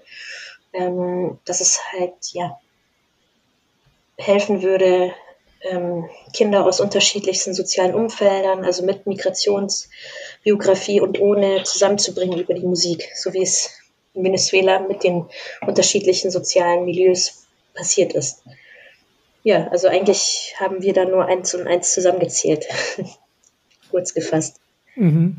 Ähm, 0.71 1.39
dass 1.45 1.61
es 1.61 1.81
halt, 1.91 2.13
ja, 2.33 2.59
helfen 4.17 4.61
würde, 4.61 5.13
Kinder 6.33 6.65
aus 6.65 6.79
unterschiedlichsten 6.79 7.53
sozialen 7.53 7.93
Umfeldern, 7.93 8.63
also 8.63 8.85
mit 8.85 9.05
Migrationsbiografie 9.07 11.01
und 11.01 11.19
ohne 11.19 11.63
zusammenzubringen 11.63 12.39
über 12.39 12.53
die 12.53 12.65
Musik, 12.65 13.09
so 13.15 13.33
wie 13.33 13.43
es 13.43 13.77
in 14.13 14.23
Venezuela 14.23 14.79
mit 14.79 15.03
den 15.03 15.25
unterschiedlichen 15.65 16.31
sozialen 16.31 16.85
Milieus 16.85 17.45
passiert 17.73 18.13
ist. 18.13 18.43
Ja, 19.43 19.67
also 19.69 19.87
eigentlich 19.87 20.55
haben 20.59 20.81
wir 20.81 20.93
da 20.93 21.05
nur 21.05 21.25
eins 21.25 21.53
und 21.53 21.67
eins 21.67 21.93
zusammengezählt, 21.93 22.65
kurz 23.91 24.13
gefasst. 24.13 24.59
Mhm. 24.95 25.37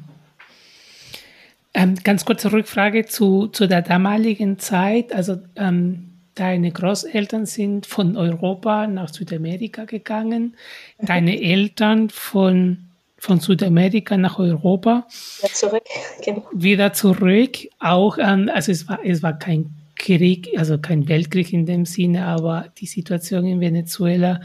Ähm, 1.73 1.95
ganz 2.03 2.25
kurze 2.25 2.53
Rückfrage 2.53 3.07
zu, 3.07 3.47
zu 3.47 3.69
der 3.69 3.83
damaligen 3.83 4.59
Zeit. 4.59 5.13
Also 5.13 5.39
ähm, 5.57 6.10
Deine 6.35 6.71
Großeltern 6.71 7.47
sind 7.47 7.87
von 7.87 8.17
Europa 8.17 8.87
nach 8.87 9.13
Südamerika 9.13 9.85
gegangen, 9.85 10.57
deine 11.01 11.41
Eltern 11.43 12.09
von, 12.11 12.79
von 13.19 13.41
Südamerika 13.41 14.17
nach 14.17 14.39
Europa. 14.39 15.07
Wieder 15.41 15.53
zurück. 15.53 15.83
Genau. 16.25 16.49
Wieder 16.53 16.93
zurück. 16.93 17.59
Auch, 17.79 18.19
ähm, 18.19 18.51
also 18.53 18.73
es 18.73 18.89
war, 18.89 19.01
es 19.05 19.23
war 19.23 19.39
kein 19.39 19.75
Krieg, 20.01 20.49
also 20.57 20.79
kein 20.79 21.09
Weltkrieg 21.09 21.53
in 21.53 21.67
dem 21.67 21.85
Sinne, 21.85 22.25
aber 22.25 22.73
die 22.79 22.87
Situation 22.87 23.45
in 23.45 23.61
Venezuela 23.61 24.41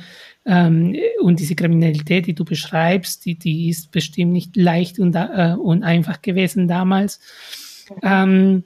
ähm, 0.46 0.96
und 1.22 1.40
diese 1.40 1.56
Kriminalität, 1.56 2.28
die 2.28 2.36
du 2.36 2.44
beschreibst, 2.44 3.26
die, 3.26 3.40
die 3.40 3.70
ist 3.70 3.92
bestimmt 3.92 4.34
nicht 4.34 4.58
leicht 4.58 5.00
und, 5.00 5.16
äh, 5.16 5.56
und 5.58 5.84
einfach 5.84 6.22
gewesen 6.22 6.68
damals. 6.68 7.22
Mhm. 7.90 8.00
Ähm, 8.04 8.64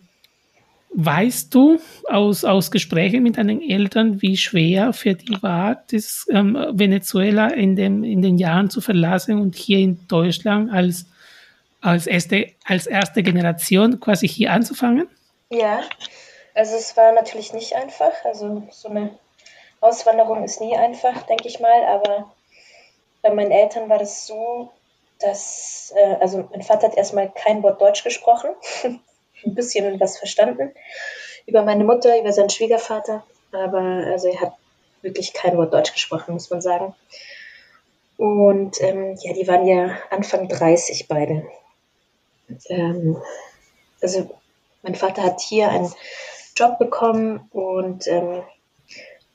Weißt 0.92 1.54
du 1.54 1.80
aus, 2.08 2.44
aus 2.44 2.72
Gesprächen 2.72 3.22
mit 3.22 3.38
deinen 3.38 3.62
Eltern, 3.62 4.22
wie 4.24 4.36
schwer 4.38 4.92
für 4.92 5.14
die 5.14 5.42
war, 5.42 5.84
das 5.92 6.26
ähm, 6.32 6.58
Venezuela 6.72 7.50
in, 7.50 7.76
dem, 7.76 8.04
in 8.04 8.24
den 8.24 8.38
Jahren 8.38 8.72
zu 8.72 8.82
verlassen 8.82 9.40
und 9.40 9.56
hier 9.56 9.80
in 9.80 10.08
Deutschland 10.08 10.72
als, 10.72 11.06
als, 11.80 12.08
erste, 12.08 12.48
als 12.66 12.88
erste 12.88 13.22
Generation 13.22 14.00
quasi 14.00 14.28
hier 14.28 14.52
anzufangen? 14.52 15.08
Ja, 15.52 15.84
also 16.56 16.76
es 16.76 16.98
war 16.98 17.12
natürlich 17.12 17.54
nicht 17.54 17.76
einfach. 17.76 18.26
Also 18.26 18.64
so 18.72 18.90
eine 18.90 19.12
Auswanderung 19.82 20.44
ist 20.44 20.60
nie 20.60 20.76
einfach, 20.76 21.24
denke 21.24 21.48
ich 21.48 21.60
mal. 21.60 21.84
Aber 21.86 22.34
bei 23.22 23.32
meinen 23.32 23.52
Eltern 23.52 23.90
war 23.90 24.00
das 24.00 24.26
so, 24.26 24.72
dass, 25.20 25.94
äh, 25.96 26.16
also 26.20 26.48
mein 26.52 26.64
Vater 26.64 26.88
hat 26.88 26.98
erstmal 26.98 27.30
kein 27.30 27.62
Wort 27.62 27.80
Deutsch 27.80 28.04
gesprochen. 28.04 28.50
ein 29.46 29.56
bisschen 29.56 30.00
was 30.00 30.18
verstanden 30.18 30.72
über 31.46 31.64
meine 31.64 31.84
Mutter, 31.84 32.20
über 32.20 32.32
seinen 32.32 32.50
Schwiegervater, 32.50 33.24
aber 33.52 33.80
also 33.80 34.28
er 34.28 34.42
hat 34.42 34.54
wirklich 35.02 35.34
kein 35.34 35.58
Wort 35.58 35.74
Deutsch 35.74 35.94
gesprochen, 35.94 36.34
muss 36.34 36.50
man 36.50 36.62
sagen. 36.62 36.94
Und 38.18 38.82
ähm, 38.82 39.18
ja, 39.22 39.34
die 39.34 39.48
waren 39.48 39.66
ja 39.66 39.98
Anfang 40.10 40.48
30 40.48 41.08
beide. 41.08 41.48
Ähm, 42.68 43.18
also 44.02 44.30
mein 44.84 44.96
Vater 44.96 45.24
hat 45.24 45.42
hier 45.42 45.70
einen 45.70 45.92
Job 46.56 46.78
bekommen 46.80 47.48
und 47.52 48.08
ähm, 48.08 48.44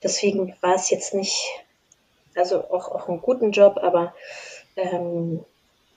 deswegen 0.03 0.55
war 0.61 0.75
es 0.75 0.91
jetzt 0.91 1.15
nicht, 1.15 1.43
also 2.35 2.61
auch, 2.71 2.89
auch 2.89 3.09
einen 3.09 3.23
guten 3.23 3.53
Job, 3.53 3.79
aber 3.83 4.15
ähm, 4.77 5.45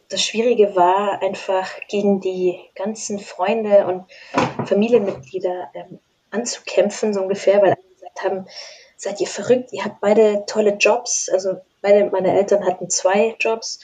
das 0.10 0.24
Schwierige 0.24 0.76
war 0.76 1.22
einfach 1.22 1.70
gegen 1.88 2.22
die 2.22 2.60
ganzen 2.76 3.20
Freunde 3.20 3.86
und 3.88 4.06
Familienmitglieder 4.68 5.70
ähm, 5.74 6.00
anzukämpfen, 6.32 7.14
so 7.14 7.22
ungefähr, 7.22 7.62
weil 7.62 7.72
alle 7.72 7.94
gesagt 7.94 8.24
haben, 8.24 8.48
seid 8.96 9.20
ihr 9.22 9.28
verrückt, 9.28 9.74
ihr 9.74 9.84
habt 9.84 10.02
beide 10.02 10.46
tolle 10.48 10.76
Jobs, 10.76 11.30
also 11.30 11.58
beide 11.82 12.10
meine 12.10 12.34
Eltern 12.38 12.66
hatten 12.66 12.90
zwei 12.90 13.36
Jobs, 13.40 13.80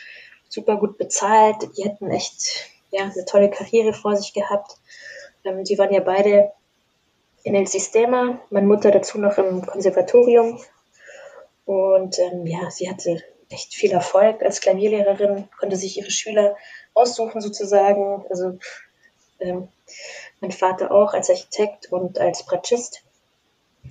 super 0.50 0.78
gut 0.78 0.98
bezahlt, 0.98 1.58
die 1.78 1.84
hätten 1.84 2.10
echt 2.12 2.70
ja, 2.92 3.04
eine 3.04 3.26
tolle 3.26 3.50
Karriere 3.50 3.94
vor 3.94 4.16
sich 4.16 4.34
gehabt. 4.34 4.78
Ähm, 5.44 5.64
die 5.64 5.78
waren 5.78 5.94
ja 5.94 6.00
beide 6.00 6.52
in 7.44 7.56
El 7.56 7.68
Sistema, 7.68 8.40
meine 8.50 8.68
Mutter 8.68 8.92
dazu 8.92 9.20
noch 9.20 9.38
im 9.38 9.66
Konservatorium. 9.66 10.60
Und 11.66 12.20
ähm, 12.20 12.46
ja, 12.46 12.70
sie 12.70 12.90
hatte 12.90 13.24
echt 13.54 13.74
viel 13.74 13.92
Erfolg 13.92 14.42
als 14.42 14.62
Klavierlehrerin, 14.62 15.48
konnte 15.60 15.76
sich 15.76 15.98
ihre 15.98 16.12
Schüler 16.12 16.58
aussuchen 16.94 17.42
sozusagen. 17.42 18.26
Also 18.30 18.58
ähm, 19.40 19.68
mein 20.42 20.52
Vater 20.52 20.92
auch 20.92 21.14
als 21.14 21.30
Architekt 21.30 21.92
und 21.92 22.20
als 22.20 22.46
Bratschist 22.46 23.04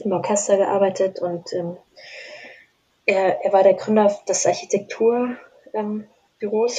im 0.00 0.12
Orchester 0.12 0.56
gearbeitet 0.56 1.20
und 1.20 1.52
ähm, 1.52 1.76
er, 3.04 3.44
er 3.44 3.52
war 3.52 3.62
der 3.62 3.74
Gründer 3.74 4.16
des 4.28 4.46
Architekturbüros 4.46 5.36
ähm, 5.74 6.06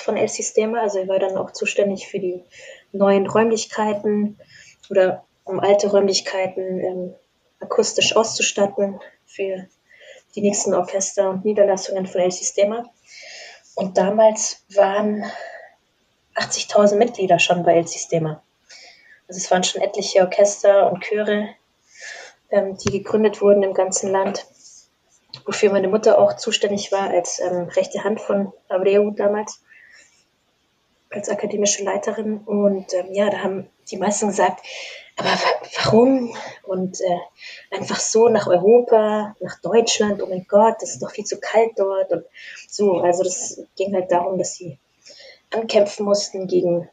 von 0.04 0.18
El 0.18 0.30
Sistema, 0.30 0.82
also 0.82 1.00
er 1.00 1.08
war 1.08 1.20
dann 1.20 1.38
auch 1.38 1.52
zuständig 1.52 2.08
für 2.08 2.20
die 2.20 2.44
neuen 2.92 3.28
Räumlichkeiten 3.28 4.40
oder 4.90 5.26
um 5.44 5.60
alte 5.60 5.90
Räumlichkeiten 5.90 6.80
ähm, 6.80 7.16
akustisch 7.60 8.16
auszustatten 8.16 9.00
für 9.26 9.68
die 10.36 10.42
nächsten 10.42 10.74
Orchester 10.74 11.30
und 11.30 11.46
Niederlassungen 11.46 12.08
von 12.08 12.22
El 12.22 12.32
Sistema. 12.32 12.90
Und 13.76 13.98
damals 13.98 14.64
waren 14.74 15.24
80.000 16.36 16.96
Mitglieder 16.96 17.40
schon 17.40 17.64
bei 17.64 17.76
El 17.76 17.88
Sistema. 17.88 18.44
Also 19.28 19.40
es 19.40 19.52
waren 19.52 19.64
schon 19.64 19.82
etliche 19.82 20.22
Orchester 20.22 20.92
und 20.92 21.04
Chöre, 21.04 21.50
ähm, 22.50 22.78
die 22.78 22.92
gegründet 22.92 23.42
wurden 23.42 23.64
im 23.64 23.74
ganzen 23.74 24.12
Land, 24.12 24.46
wofür 25.46 25.72
meine 25.72 25.88
Mutter 25.88 26.20
auch 26.20 26.36
zuständig 26.36 26.92
war 26.92 27.10
als 27.10 27.40
ähm, 27.40 27.70
rechte 27.70 28.04
Hand 28.04 28.22
von 28.22 28.52
Abreu 28.70 29.12
damals, 29.12 29.64
als 31.10 31.30
akademische 31.30 31.84
Leiterin. 31.84 32.40
Und 32.40 32.94
ähm, 32.94 33.14
ja, 33.14 33.30
da 33.30 33.40
haben 33.40 33.70
die 33.90 33.98
meisten 33.98 34.28
gesagt, 34.28 34.66
aber 35.16 35.30
warum? 35.84 36.36
Und 36.64 37.00
äh, 37.02 37.76
einfach 37.76 38.00
so 38.00 38.30
nach 38.30 38.48
Europa, 38.48 39.36
nach 39.40 39.60
Deutschland, 39.62 40.22
oh 40.22 40.28
mein 40.28 40.46
Gott, 40.48 40.76
das 40.80 40.92
ist 40.92 41.04
doch 41.04 41.12
viel 41.12 41.26
zu 41.26 41.40
kalt 41.40 41.72
dort. 41.78 42.12
Und 42.12 42.26
so, 42.68 42.98
also 42.98 43.24
das 43.24 43.62
ging 43.76 43.94
halt 43.94 44.12
darum, 44.12 44.38
dass 44.38 44.56
sie 44.56 44.78
ankämpfen 45.52 46.06
mussten 46.06 46.48
gegen, 46.48 46.90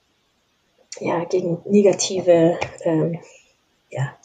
ja, 0.99 1.25
gegen 1.25 1.63
negative 1.65 2.59
ähm, 2.83 3.21
ja, 3.89 4.17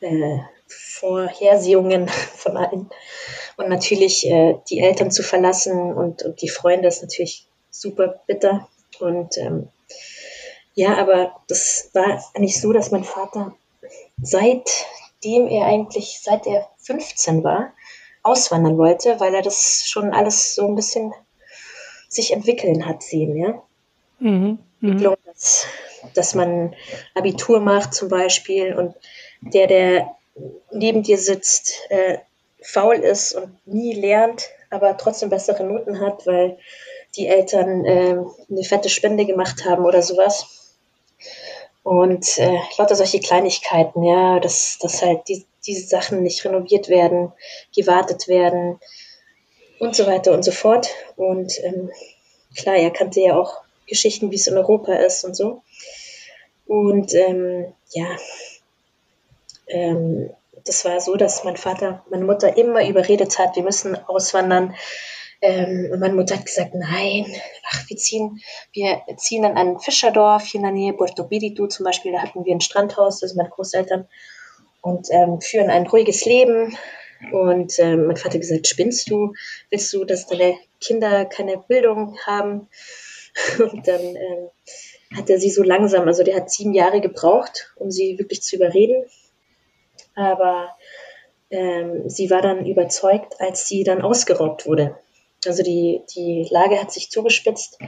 äh, 0.00 0.38
Vorhersehungen 0.66 2.08
von 2.36 2.56
allen. 2.56 2.90
Und 3.56 3.68
natürlich 3.68 4.26
äh, 4.26 4.56
die 4.68 4.80
Eltern 4.80 5.10
zu 5.10 5.22
verlassen 5.22 5.92
und, 5.92 6.22
und 6.22 6.42
die 6.42 6.48
Freunde 6.48 6.88
ist 6.88 7.02
natürlich 7.02 7.46
super 7.70 8.20
bitter. 8.26 8.68
Und 8.98 9.38
ähm, 9.38 9.68
ja, 10.74 10.96
aber 10.96 11.36
das 11.48 11.90
war 11.92 12.22
nicht 12.38 12.60
so, 12.60 12.72
dass 12.72 12.90
mein 12.90 13.04
Vater 13.04 13.54
seitdem 14.20 15.48
er 15.48 15.66
eigentlich, 15.66 16.20
seit 16.22 16.46
er 16.46 16.68
15 16.78 17.44
war, 17.44 17.72
auswandern 18.22 18.78
wollte, 18.78 19.20
weil 19.20 19.34
er 19.34 19.42
das 19.42 19.84
schon 19.86 20.12
alles 20.12 20.54
so 20.54 20.66
ein 20.66 20.74
bisschen 20.74 21.12
sich 22.08 22.32
entwickeln 22.32 22.86
hat 22.86 23.02
sehen, 23.02 23.36
ja. 23.36 23.62
Mhm. 24.18 24.58
Mhm. 24.80 25.16
Dass, 25.26 25.66
dass 26.14 26.34
man 26.34 26.74
Abitur 27.14 27.60
macht 27.60 27.94
zum 27.94 28.08
Beispiel 28.08 28.74
und 28.74 28.94
der, 29.40 29.66
der 29.66 30.16
neben 30.72 31.02
dir 31.02 31.18
sitzt, 31.18 31.74
äh, 31.90 32.18
faul 32.62 32.96
ist 32.96 33.34
und 33.34 33.66
nie 33.66 33.94
lernt, 33.94 34.48
aber 34.70 34.96
trotzdem 34.96 35.28
bessere 35.28 35.64
Noten 35.64 36.00
hat, 36.00 36.26
weil 36.26 36.58
die 37.16 37.28
Eltern 37.28 37.84
äh, 37.84 38.16
eine 38.50 38.64
fette 38.64 38.88
Spende 38.88 39.24
gemacht 39.24 39.64
haben 39.64 39.84
oder 39.84 40.02
sowas. 40.02 40.63
Und 41.84 42.38
äh, 42.38 42.58
lauter 42.78 42.96
solche 42.96 43.20
Kleinigkeiten, 43.20 44.02
ja, 44.02 44.40
dass, 44.40 44.78
dass 44.80 45.02
halt 45.02 45.28
die, 45.28 45.44
diese 45.66 45.86
Sachen 45.86 46.22
nicht 46.22 46.42
renoviert 46.44 46.88
werden, 46.88 47.32
gewartet 47.76 48.26
werden 48.26 48.80
und 49.78 49.94
so 49.94 50.06
weiter 50.06 50.32
und 50.32 50.44
so 50.44 50.50
fort. 50.50 50.88
Und 51.16 51.62
ähm, 51.62 51.90
klar, 52.56 52.76
er 52.76 52.90
kannte 52.90 53.20
ja 53.20 53.38
auch 53.38 53.58
Geschichten, 53.86 54.30
wie 54.30 54.36
es 54.36 54.46
in 54.46 54.56
Europa 54.56 54.94
ist 54.94 55.24
und 55.24 55.36
so. 55.36 55.62
Und 56.66 57.12
ähm, 57.14 57.74
ja, 57.90 58.06
ähm, 59.66 60.30
das 60.64 60.86
war 60.86 61.00
so, 61.02 61.16
dass 61.16 61.44
mein 61.44 61.58
Vater 61.58 62.02
meine 62.08 62.24
Mutter 62.24 62.56
immer 62.56 62.86
überredet 62.88 63.38
hat, 63.38 63.56
wir 63.56 63.62
müssen 63.62 63.96
auswandern. 64.08 64.74
Ähm, 65.46 65.90
und 65.92 66.00
meine 66.00 66.14
Mutter 66.14 66.36
hat 66.36 66.46
gesagt, 66.46 66.74
nein, 66.74 67.26
ach, 67.70 67.88
wir 67.88 67.98
ziehen, 67.98 68.40
wir 68.72 69.02
ziehen 69.18 69.44
an 69.44 69.58
ein 69.58 69.78
Fischerdorf 69.78 70.44
hier 70.46 70.60
in 70.60 70.64
der 70.64 70.72
Nähe, 70.72 70.92
Puerto 70.94 71.24
Piritu 71.24 71.66
zum 71.66 71.84
Beispiel, 71.84 72.12
da 72.12 72.22
hatten 72.22 72.46
wir 72.46 72.54
ein 72.54 72.62
Strandhaus, 72.62 73.20
das 73.20 73.30
sind 73.30 73.36
meine 73.36 73.50
Großeltern, 73.50 74.08
und 74.80 75.08
ähm, 75.10 75.42
führen 75.42 75.68
ein 75.68 75.86
ruhiges 75.86 76.24
Leben. 76.24 76.74
Und 77.30 77.78
ähm, 77.78 78.06
mein 78.06 78.16
Vater 78.16 78.38
gesagt, 78.38 78.66
spinnst 78.66 79.10
du? 79.10 79.34
Willst 79.68 79.92
du, 79.92 80.04
dass 80.04 80.26
deine 80.26 80.56
Kinder 80.80 81.26
keine 81.26 81.58
Bildung 81.58 82.18
haben? 82.24 82.68
Und 83.58 83.86
dann 83.86 84.00
ähm, 84.00 84.48
hat 85.14 85.28
er 85.28 85.38
sie 85.38 85.50
so 85.50 85.62
langsam, 85.62 86.06
also 86.06 86.22
der 86.22 86.36
hat 86.36 86.50
sieben 86.50 86.72
Jahre 86.72 87.00
gebraucht, 87.00 87.72
um 87.76 87.90
sie 87.90 88.18
wirklich 88.18 88.42
zu 88.42 88.56
überreden. 88.56 89.04
Aber 90.14 90.74
ähm, 91.50 92.08
sie 92.08 92.30
war 92.30 92.42
dann 92.42 92.66
überzeugt, 92.66 93.40
als 93.40 93.66
sie 93.68 93.84
dann 93.84 94.02
ausgeraubt 94.02 94.66
wurde. 94.66 94.98
Also 95.46 95.62
die, 95.62 96.02
die 96.14 96.46
Lage 96.50 96.80
hat 96.80 96.92
sich 96.92 97.10
zugespitzt 97.10 97.78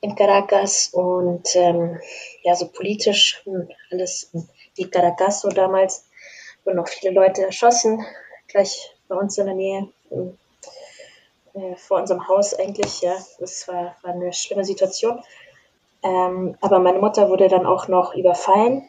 in 0.00 0.14
Caracas 0.16 0.88
und 0.92 1.54
ähm, 1.54 2.00
ja, 2.42 2.54
so 2.54 2.66
politisch 2.68 3.44
alles 3.90 4.30
wie 4.74 4.90
Caracas 4.90 5.40
so 5.40 5.48
damals 5.48 6.06
wurden 6.64 6.76
noch 6.76 6.88
viele 6.88 7.12
Leute 7.12 7.42
erschossen, 7.42 8.04
gleich 8.48 8.94
bei 9.08 9.16
uns 9.16 9.36
in 9.38 9.46
der 9.46 9.54
Nähe, 9.54 9.88
äh, 11.54 11.76
vor 11.76 12.00
unserem 12.00 12.28
Haus 12.28 12.54
eigentlich, 12.54 13.00
ja. 13.02 13.16
Das 13.38 13.68
war, 13.68 13.96
war 14.02 14.14
eine 14.14 14.32
schlimme 14.32 14.64
Situation. 14.64 15.22
Ähm, 16.02 16.56
aber 16.60 16.78
meine 16.78 16.98
Mutter 16.98 17.28
wurde 17.28 17.48
dann 17.48 17.66
auch 17.66 17.88
noch 17.88 18.14
überfallen. 18.14 18.88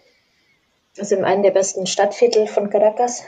Also 0.97 1.15
in 1.15 1.25
einem 1.25 1.43
der 1.43 1.51
besten 1.51 1.85
Stadtviertel 1.85 2.47
von 2.47 2.69
Caracas. 2.69 3.23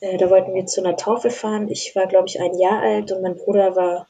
Äh, 0.00 0.16
da 0.16 0.30
wollten 0.30 0.54
wir 0.54 0.66
zu 0.66 0.80
einer 0.80 0.96
Taufe 0.96 1.30
fahren. 1.30 1.68
Ich 1.68 1.94
war, 1.94 2.06
glaube 2.06 2.28
ich, 2.28 2.40
ein 2.40 2.58
Jahr 2.58 2.80
alt 2.80 3.12
und 3.12 3.22
mein 3.22 3.36
Bruder 3.36 3.76
war 3.76 4.08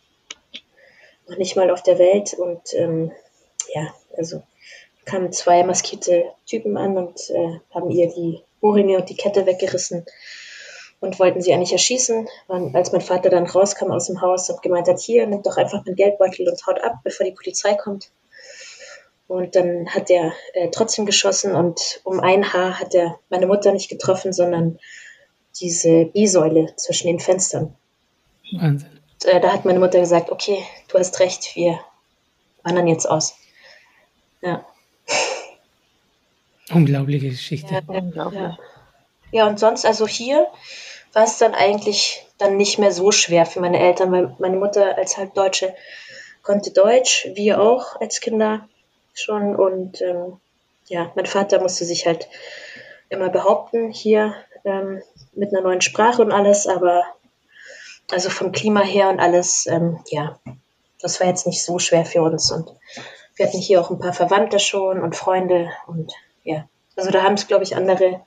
noch 1.29 1.39
nicht 1.39 1.57
mal 1.57 1.71
auf 1.71 1.83
der 1.83 1.99
Welt. 1.99 2.35
Und 2.35 2.75
ähm, 2.75 3.13
ja, 3.75 3.93
also 4.17 4.43
kamen 5.05 5.33
zwei 5.33 5.63
maskierte 5.65 6.25
Typen 6.47 6.77
an 6.77 6.97
und 6.97 7.31
äh, 7.31 7.59
haben 7.75 7.91
ihr 7.91 8.09
die 8.09 8.43
Ohrringe 8.61 8.97
und 8.99 9.09
die 9.09 9.17
Kette 9.17 9.47
weggerissen 9.47 10.07
und 11.01 11.19
wollten 11.19 11.43
sie 11.43 11.53
eigentlich 11.53 11.73
erschießen. 11.73 12.29
Und 12.49 12.75
als 12.75 12.93
mein 12.93 13.03
Vater 13.03 13.29
dann 13.29 13.47
rauskam 13.47 13.91
aus 13.91 14.07
dem 14.07 14.21
Haus 14.21 14.49
und 14.51 14.63
gemeint 14.63 14.89
hat, 14.89 15.01
hier, 15.01 15.27
nimmt 15.27 15.47
doch 15.47 15.57
einfach 15.57 15.85
meinen 15.85 15.97
Geldbeutel 15.97 16.49
und 16.49 16.67
haut 16.67 16.83
ab, 16.83 16.95
bevor 17.05 17.27
die 17.27 17.33
Polizei 17.33 17.75
kommt. 17.75 18.11
Und 19.27 19.57
dann 19.57 19.89
hat 19.89 20.11
er 20.11 20.33
äh, 20.53 20.69
trotzdem 20.71 21.07
geschossen 21.07 21.55
und 21.55 22.01
um 22.05 22.21
ein 22.21 22.53
Haar 22.53 22.79
hat 22.79 22.95
er 22.95 23.19
meine 23.31 23.47
Mutter 23.47 23.73
nicht 23.73 23.89
getroffen, 23.89 24.33
sondern 24.33 24.79
diese 25.61 26.07
B-Säule 26.07 26.75
zwischen 26.77 27.07
den 27.07 27.21
Fenstern. 27.21 27.75
Wahnsinn. 28.53 28.89
Und, 28.91 29.25
äh, 29.25 29.41
da 29.41 29.53
hat 29.53 29.65
meine 29.65 29.79
Mutter 29.79 30.01
gesagt, 30.01 30.31
okay, 30.31 30.59
du 30.89 30.99
hast 30.99 31.19
recht, 31.21 31.55
wir 31.55 31.81
wandern 32.63 32.87
jetzt 32.87 33.07
aus. 33.07 33.37
Ja. 34.43 34.65
Unglaubliche 36.73 37.31
Geschichte. 37.31 37.75
Ja, 37.75 37.81
unglaublich. 37.87 38.41
Ja. 38.41 38.59
ja, 39.33 39.47
und 39.47 39.59
sonst, 39.59 39.85
also 39.85 40.07
hier 40.07 40.47
war 41.13 41.25
es 41.25 41.39
dann 41.39 41.55
eigentlich 41.55 42.27
dann 42.39 42.57
nicht 42.57 42.79
mehr 42.79 42.93
so 42.93 43.13
schwer 43.13 43.47
für 43.47 43.61
meine 43.61 43.79
Eltern, 43.79 44.13
weil 44.13 44.35
meine 44.39 44.57
Mutter 44.57 44.97
als 44.97 45.17
Halbdeutsche 45.17 45.75
konnte 46.43 46.73
Deutsch, 46.73 47.29
wir 47.35 47.61
auch 47.61 48.01
als 48.01 48.21
Kinder 48.21 48.69
schon. 49.15 49.55
Und 49.57 50.01
ähm, 50.03 50.41
ja, 50.89 51.13
mein 51.15 51.27
Vater 51.27 51.61
musste 51.61 51.85
sich 51.85 52.07
halt 52.07 52.29
immer 53.09 53.29
behaupten 53.29 53.91
hier 53.91 54.35
ähm, 54.65 55.03
mit 55.37 55.53
einer 55.53 55.63
neuen 55.63 55.81
Sprache 55.81 56.23
und 56.23 56.33
alles, 56.33 56.67
aber 56.67 57.05
also 58.11 58.31
vom 58.31 58.53
Klima 58.53 58.83
her 58.83 59.09
und 59.09 59.21
alles, 59.21 59.67
ähm, 59.67 60.01
ja, 60.09 60.39
das 61.01 61.21
war 61.21 61.27
jetzt 61.27 61.47
nicht 61.47 61.65
so 61.65 61.79
schwer 61.79 62.05
für 62.05 62.23
uns. 62.23 62.51
Und 62.51 62.75
wir 63.37 63.47
hatten 63.47 63.59
hier 63.59 63.81
auch 63.81 63.91
ein 63.91 63.99
paar 63.99 64.13
Verwandte 64.13 64.59
schon 64.59 65.03
und 65.03 65.17
Freunde 65.17 65.71
und 65.87 66.13
ja, 66.45 66.69
also 66.97 67.11
da 67.11 67.23
haben 67.23 67.35
es, 67.35 67.47
glaube 67.47 67.65
ich, 67.65 67.77
andere 67.77 68.23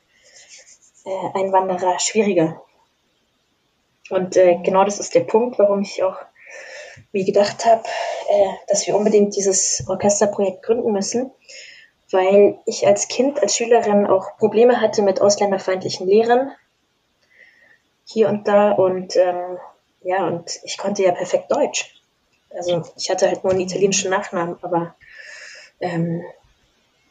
äh, 1.06 1.40
Einwanderer 1.40 2.00
schwieriger. 2.00 2.62
Und 4.10 4.38
äh, 4.38 4.58
genau 4.64 4.84
das 4.84 5.00
ist 5.00 5.16
der 5.16 5.22
Punkt, 5.22 5.60
warum 5.60 5.82
ich 5.82 6.04
auch 6.04 6.18
mir 7.12 7.24
gedacht 7.24 7.66
habe, 7.66 7.84
äh, 8.30 8.50
dass 8.68 8.88
wir 8.88 8.96
unbedingt 8.96 9.36
dieses 9.36 9.84
Orchesterprojekt 9.88 10.64
gründen 10.64 10.92
müssen, 10.92 11.32
weil 12.12 12.58
ich 12.66 12.88
als 12.88 13.08
Kind, 13.08 13.42
als 13.42 13.56
Schülerin 13.56 14.08
auch 14.08 14.38
Probleme 14.38 14.82
hatte 14.82 15.02
mit 15.02 15.22
ausländerfeindlichen 15.22 16.08
Lehrern 16.08 16.52
hier 18.08 18.30
und 18.30 18.48
da 18.48 18.72
und 18.72 19.16
ähm, 19.18 19.58
ja, 20.02 20.26
und 20.26 20.60
ich 20.64 20.78
konnte 20.78 21.04
ja 21.04 21.12
perfekt 21.12 21.52
Deutsch. 21.52 21.94
Also 22.50 22.84
ich 22.96 23.10
hatte 23.10 23.28
halt 23.28 23.44
nur 23.44 23.52
einen 23.52 23.62
italienischen 23.62 24.10
Nachnamen, 24.10 24.58
aber 24.62 24.96
ähm, 25.82 26.24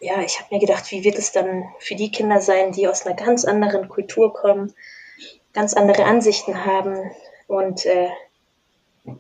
ja, 0.01 0.23
ich 0.23 0.41
habe 0.41 0.55
mir 0.55 0.61
gedacht, 0.61 0.91
wie 0.91 1.05
wird 1.05 1.19
es 1.19 1.33
dann 1.33 1.65
für 1.79 1.95
die 1.95 2.11
Kinder 2.11 2.41
sein, 2.41 2.73
die 2.73 2.89
aus 2.89 3.05
einer 3.05 3.15
ganz 3.15 3.45
anderen 3.45 3.89
Kultur 3.89 4.33
kommen, 4.33 4.75
ganz 5.53 5.75
andere 5.75 6.05
Ansichten 6.05 6.65
haben 6.65 7.11
und 7.47 7.85
äh, 7.85 8.09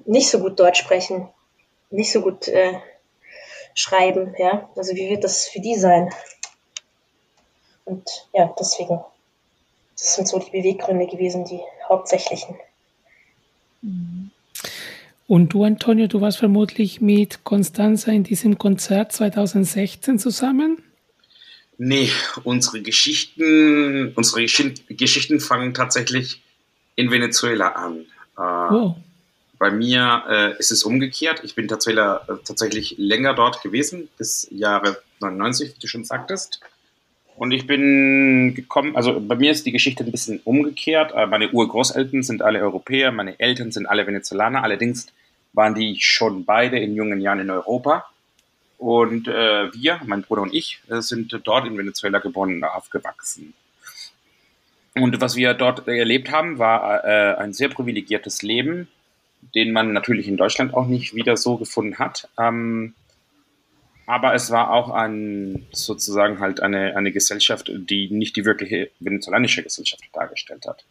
nicht 0.06 0.30
so 0.30 0.40
gut 0.40 0.58
Deutsch 0.58 0.80
sprechen, 0.80 1.28
nicht 1.90 2.10
so 2.10 2.22
gut 2.22 2.48
äh, 2.48 2.74
schreiben, 3.74 4.34
ja. 4.38 4.70
Also 4.76 4.94
wie 4.94 5.10
wird 5.10 5.24
das 5.24 5.46
für 5.46 5.60
die 5.60 5.76
sein? 5.76 6.12
Und 7.84 8.28
ja, 8.32 8.52
deswegen, 8.58 9.04
das 9.98 10.14
sind 10.14 10.28
so 10.28 10.38
die 10.38 10.50
Beweggründe 10.50 11.06
gewesen, 11.06 11.44
die 11.44 11.60
hauptsächlichen. 11.88 12.56
Und 15.26 15.52
du, 15.52 15.64
Antonio, 15.64 16.06
du 16.06 16.20
warst 16.20 16.38
vermutlich 16.38 17.00
mit 17.00 17.44
Constanza 17.44 18.12
in 18.12 18.24
diesem 18.24 18.58
Konzert 18.58 19.12
2016 19.12 20.18
zusammen? 20.18 20.82
Nee, 21.78 22.10
unsere 22.44 22.80
Geschichten, 22.80 24.12
unsere 24.14 24.42
Geschichten 24.44 25.40
fangen 25.40 25.74
tatsächlich 25.74 26.40
in 26.94 27.10
Venezuela 27.10 27.68
an. 27.68 28.06
Äh, 28.38 28.74
oh. 28.74 28.96
Bei 29.58 29.70
mir 29.70 30.24
äh, 30.28 30.58
ist 30.58 30.70
es 30.70 30.84
umgekehrt. 30.84 31.40
Ich 31.42 31.54
bin 31.54 31.68
tatsächlich, 31.68 32.04
äh, 32.04 32.36
tatsächlich 32.44 32.94
länger 32.98 33.34
dort 33.34 33.62
gewesen, 33.62 34.08
bis 34.16 34.46
Jahre 34.50 35.02
99, 35.20 35.74
wie 35.74 35.80
du 35.80 35.86
schon 35.86 36.04
sagtest. 36.04 36.60
Und 37.36 37.52
ich 37.52 37.66
bin 37.66 38.54
gekommen, 38.54 38.96
also 38.96 39.20
bei 39.20 39.36
mir 39.36 39.50
ist 39.50 39.66
die 39.66 39.72
Geschichte 39.72 40.04
ein 40.04 40.10
bisschen 40.10 40.40
umgekehrt. 40.44 41.12
Äh, 41.14 41.26
meine 41.26 41.50
Urgroßeltern 41.50 42.22
sind 42.22 42.42
alle 42.42 42.60
Europäer, 42.60 43.12
meine 43.12 43.38
Eltern 43.38 43.72
sind 43.72 43.86
alle 43.86 44.06
Venezolaner. 44.06 44.62
Allerdings 44.62 45.08
waren 45.52 45.74
die 45.74 45.96
schon 46.00 46.44
beide 46.44 46.78
in 46.78 46.94
jungen 46.94 47.20
Jahren 47.20 47.40
in 47.40 47.50
Europa. 47.50 48.06
Und 48.78 49.28
äh, 49.28 49.72
wir, 49.72 50.00
mein 50.04 50.22
Bruder 50.22 50.42
und 50.42 50.54
ich, 50.54 50.80
äh, 50.88 51.00
sind 51.00 51.38
dort 51.44 51.66
in 51.66 51.76
Venezuela 51.76 52.18
geboren 52.18 52.56
und 52.56 52.64
aufgewachsen. 52.64 53.54
Und 54.94 55.20
was 55.20 55.36
wir 55.36 55.52
dort 55.52 55.86
erlebt 55.86 56.30
haben, 56.30 56.58
war 56.58 57.04
äh, 57.04 57.34
ein 57.36 57.52
sehr 57.52 57.68
privilegiertes 57.68 58.42
Leben, 58.42 58.88
den 59.54 59.72
man 59.72 59.92
natürlich 59.92 60.26
in 60.26 60.38
Deutschland 60.38 60.72
auch 60.72 60.86
nicht 60.86 61.14
wieder 61.14 61.36
so 61.36 61.58
gefunden 61.58 61.98
hat. 61.98 62.28
Ähm, 62.38 62.94
aber 64.06 64.34
es 64.34 64.50
war 64.50 64.70
auch 64.70 64.90
ein, 64.90 65.66
sozusagen 65.72 66.40
halt 66.40 66.60
eine, 66.60 66.96
eine 66.96 67.12
Gesellschaft, 67.12 67.70
die 67.74 68.08
nicht 68.10 68.36
die 68.36 68.44
wirkliche 68.44 68.90
venezolanische 69.00 69.62
Gesellschaft 69.62 70.04
dargestellt 70.12 70.66
hat. 70.66 70.84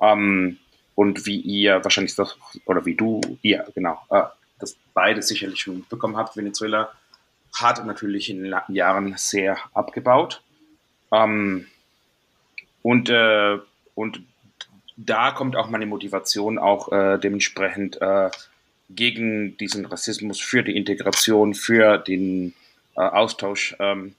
Ähm, 0.00 0.58
und 0.94 1.26
wie 1.26 1.40
ihr 1.40 1.84
wahrscheinlich 1.84 2.14
das, 2.14 2.36
oder 2.64 2.86
wie 2.86 2.94
du, 2.94 3.20
ihr, 3.42 3.66
genau, 3.74 4.00
äh, 4.10 4.22
das 4.58 4.76
beide 4.94 5.22
sicherlich 5.22 5.60
schon 5.60 5.76
mitbekommen 5.78 6.16
habt, 6.16 6.36
Venezuela 6.36 6.92
hat 7.54 7.84
natürlich 7.84 8.30
in 8.30 8.42
den 8.42 8.54
Jahren 8.68 9.14
sehr 9.16 9.58
abgebaut. 9.74 10.42
Ähm, 11.12 11.66
und, 12.82 13.10
äh, 13.10 13.58
und 13.94 14.22
da 14.96 15.32
kommt 15.32 15.56
auch 15.56 15.68
meine 15.68 15.86
Motivation 15.86 16.58
auch 16.58 16.90
äh, 16.92 17.18
dementsprechend 17.18 18.00
äh, 18.00 18.30
gegen 18.90 19.56
diesen 19.56 19.86
Rassismus, 19.86 20.40
für 20.40 20.62
die 20.62 20.76
Integration, 20.76 21.54
für 21.54 21.98
den 21.98 22.54
äh, 22.96 23.00
Austausch, 23.00 23.76
ähm, 23.78 24.14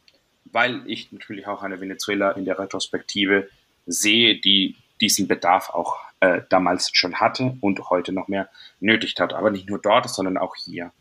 weil 0.45 0.81
ich 0.87 1.11
natürlich 1.11 1.47
auch 1.47 1.63
eine 1.63 1.79
Venezuela 1.79 2.31
in 2.31 2.45
der 2.45 2.57
Retrospektive 2.59 3.49
sehe, 3.85 4.39
die 4.39 4.75
diesen 5.01 5.27
Bedarf 5.27 5.69
auch 5.69 5.97
äh, 6.19 6.41
damals 6.49 6.89
schon 6.93 7.15
hatte 7.15 7.57
und 7.61 7.89
heute 7.89 8.11
noch 8.11 8.27
mehr 8.27 8.49
nötig 8.79 9.15
hat. 9.19 9.33
Aber 9.33 9.51
nicht 9.51 9.69
nur 9.69 9.79
dort, 9.79 10.09
sondern 10.09 10.37
auch 10.37 10.55
hier. 10.55 10.91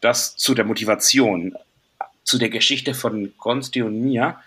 Das 0.00 0.36
zu 0.36 0.54
der 0.54 0.64
Motivation, 0.64 1.56
zu 2.22 2.38
der 2.38 2.50
Geschichte 2.50 2.94
von 2.94 3.32
Konsti 3.38 3.82
und 3.82 4.00
mir, 4.00 4.38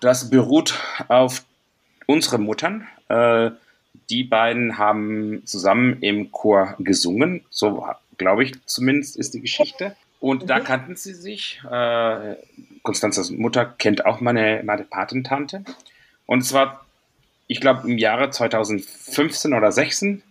das 0.00 0.28
beruht 0.30 0.74
auf 1.08 1.44
unsere 2.06 2.38
Muttern. 2.38 2.86
Äh, 3.08 3.50
die 4.10 4.24
beiden 4.24 4.78
haben 4.78 5.42
zusammen 5.44 6.02
im 6.02 6.32
Chor 6.32 6.74
gesungen, 6.78 7.44
so 7.50 7.86
glaube 8.18 8.44
ich 8.44 8.52
zumindest 8.66 9.16
ist 9.16 9.34
die 9.34 9.40
Geschichte. 9.40 9.96
Und 10.20 10.42
mhm. 10.42 10.46
da 10.46 10.60
kannten 10.60 10.96
sie 10.96 11.14
sich. 11.14 11.60
Äh, 11.70 12.36
Konstanzas 12.82 13.30
Mutter 13.30 13.66
kennt 13.66 14.06
auch 14.06 14.20
meine, 14.20 14.62
meine 14.64 14.84
Patentante. 14.84 15.64
Und 16.24 16.40
es 16.40 16.52
war, 16.52 16.86
ich 17.46 17.60
glaube, 17.60 17.88
im 17.88 17.98
Jahre 17.98 18.30
2015 18.30 19.54
oder 19.54 19.72
16 19.72 20.22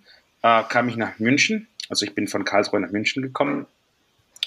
äh, 0.41 0.63
kam 0.63 0.89
ich 0.89 0.95
nach 0.95 1.19
München. 1.19 1.67
Also 1.89 2.05
ich 2.05 2.15
bin 2.15 2.27
von 2.27 2.45
Karlsruhe 2.45 2.79
nach 2.79 2.91
München 2.91 3.21
gekommen, 3.21 3.67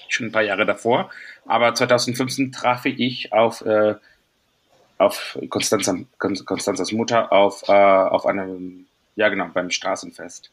schon 0.08 0.26
ein 0.26 0.32
paar 0.32 0.42
Jahre 0.42 0.66
davor. 0.66 1.10
Aber 1.46 1.74
2015 1.74 2.52
traf 2.52 2.84
ich 2.86 3.32
auf, 3.32 3.60
äh, 3.62 3.94
auf 4.98 5.38
Konstanza, 5.48 5.96
Konstanzas 6.18 6.92
Mutter 6.92 7.32
auf, 7.32 7.68
äh, 7.68 7.72
auf 7.72 8.26
einem 8.26 8.86
ja, 9.18 9.28
genau, 9.30 9.48
beim 9.52 9.70
Straßenfest. 9.70 10.52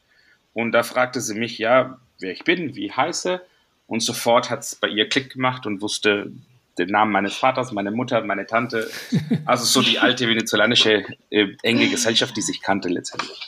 Und 0.54 0.72
da 0.72 0.82
fragte 0.82 1.22
sie 1.22 1.36
mich, 1.36 1.60
ja, 1.60 2.00
wer 2.20 2.32
ich 2.32 2.44
bin, 2.44 2.76
wie 2.76 2.88
ich 2.88 2.98
heiße. 2.98 3.40
Und 3.86 4.00
sofort 4.00 4.50
hat 4.50 4.62
es 4.62 4.74
bei 4.74 4.88
ihr 4.88 5.08
Klick 5.08 5.34
gemacht 5.34 5.68
und 5.68 5.84
wusste 5.84 6.32
den 6.80 6.90
Namen 6.90 7.12
meines 7.12 7.36
Vaters, 7.36 7.72
meine 7.72 7.92
Mutter, 7.92 8.22
meine 8.22 8.48
Tante. 8.48 8.90
Also 9.46 9.66
so 9.66 9.84
die 9.84 10.00
alte 10.00 10.28
venezolanische 10.28 11.06
äh, 11.30 11.48
enge 11.62 11.88
Gesellschaft, 11.90 12.36
die 12.36 12.42
sich 12.42 12.60
kannte 12.60 12.90
letztendlich. 12.90 13.46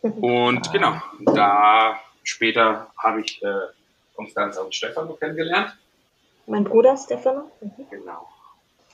Und 0.00 0.72
genau, 0.72 1.02
da 1.34 1.98
später 2.22 2.92
habe 2.96 3.22
ich 3.22 3.42
äh, 3.42 3.52
Konstanza 4.14 4.60
und 4.60 4.72
Stefano 4.72 5.14
kennengelernt. 5.14 5.76
Mein 6.46 6.62
Bruder 6.62 6.96
Stefano. 6.96 7.50
Mhm. 7.60 7.86
Genau. 7.90 8.28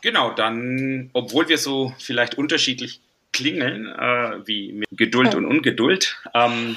Genau, 0.01 0.31
dann, 0.31 1.11
obwohl 1.13 1.51
wir 1.51 1.59
so 1.59 1.93
vielleicht 1.99 2.39
unterschiedlich 2.39 3.03
klingeln, 3.41 3.87
äh, 3.87 4.47
wie 4.47 4.73
mit 4.73 4.89
Geduld 4.93 5.35
und 5.35 5.47
Ungeduld. 5.47 6.19
Ähm, 6.35 6.77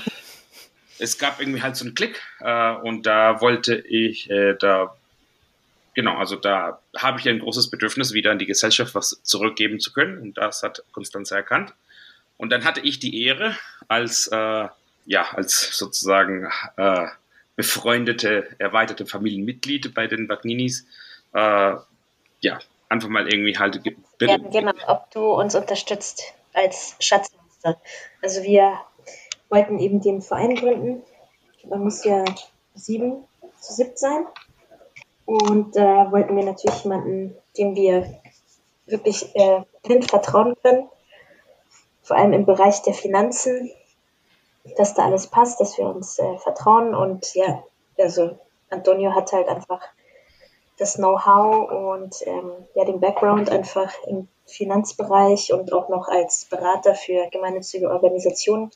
es 0.97 1.17
gab 1.17 1.41
irgendwie 1.41 1.61
halt 1.61 1.75
so 1.75 1.85
einen 1.85 1.93
Klick 1.93 2.21
äh, 2.39 2.71
und 2.71 3.05
da 3.05 3.41
wollte 3.41 3.75
ich 3.75 4.29
äh, 4.29 4.55
da 4.57 4.95
genau, 5.93 6.17
also 6.17 6.35
da 6.35 6.79
habe 6.97 7.19
ich 7.19 7.27
ein 7.27 7.39
großes 7.39 7.69
Bedürfnis, 7.69 8.13
wieder 8.13 8.31
in 8.31 8.39
die 8.39 8.45
Gesellschaft 8.45 8.95
was 8.95 9.21
zurückgeben 9.23 9.79
zu 9.79 9.91
können. 9.93 10.17
Und 10.19 10.37
das 10.37 10.63
hat 10.63 10.83
Konstanze 10.91 11.35
erkannt. 11.35 11.73
Und 12.37 12.51
dann 12.51 12.63
hatte 12.63 12.81
ich 12.81 12.99
die 12.99 13.25
Ehre, 13.25 13.55
als, 13.87 14.27
äh, 14.27 14.67
ja, 15.05 15.31
als 15.33 15.77
sozusagen 15.77 16.49
äh, 16.77 17.07
befreundete, 17.55 18.47
erweiterte 18.57 19.05
Familienmitglied 19.05 19.93
bei 19.93 20.07
den 20.07 20.27
Wagninis, 20.27 20.87
äh, 21.33 21.75
ja, 22.41 22.59
einfach 22.89 23.09
mal 23.09 23.31
irgendwie 23.31 23.57
halt. 23.57 23.81
Ja, 24.19 24.37
genau, 24.37 24.73
ob 24.87 25.11
du 25.11 25.33
uns 25.33 25.55
unterstützt 25.55 26.33
als 26.53 26.95
Schatzmeister. 26.99 27.79
Also 28.21 28.43
wir 28.43 28.79
wollten 29.49 29.79
eben 29.79 30.01
den 30.01 30.21
Verein 30.21 30.55
gründen. 30.55 31.03
Man 31.65 31.83
muss 31.83 32.03
ja 32.03 32.23
sieben 32.75 33.25
zu 33.59 33.73
siebt 33.73 33.99
sein. 33.99 34.25
Und 35.25 35.75
da 35.75 36.05
äh, 36.05 36.11
wollten 36.11 36.35
wir 36.35 36.43
natürlich 36.43 36.83
jemanden, 36.83 37.35
dem 37.57 37.75
wir 37.75 38.21
wirklich 38.85 39.35
äh, 39.35 39.61
blind 39.83 40.09
vertrauen 40.09 40.55
können. 40.61 40.89
Vor 42.01 42.17
allem 42.17 42.33
im 42.33 42.45
Bereich 42.45 42.81
der 42.81 42.93
Finanzen, 42.93 43.71
dass 44.77 44.93
da 44.93 45.05
alles 45.05 45.27
passt, 45.27 45.59
dass 45.61 45.77
wir 45.77 45.85
uns 45.85 46.19
äh, 46.19 46.37
vertrauen. 46.39 46.93
Und 46.93 47.33
ja, 47.35 47.63
also 47.97 48.37
Antonio 48.69 49.15
hat 49.15 49.31
halt 49.31 49.47
einfach 49.47 49.81
das 50.77 50.95
Know-how 50.95 51.69
und 51.69 52.15
ähm, 52.25 52.51
ja, 52.75 52.85
den 52.85 52.99
Background 52.99 53.49
einfach 53.49 53.93
im 54.07 54.27
Finanzbereich 54.45 55.53
und 55.53 55.71
auch 55.71 55.89
noch 55.89 56.07
als 56.07 56.45
Berater 56.45 56.95
für 56.95 57.29
gemeinnützige 57.29 57.89
Organisationen. 57.89 58.71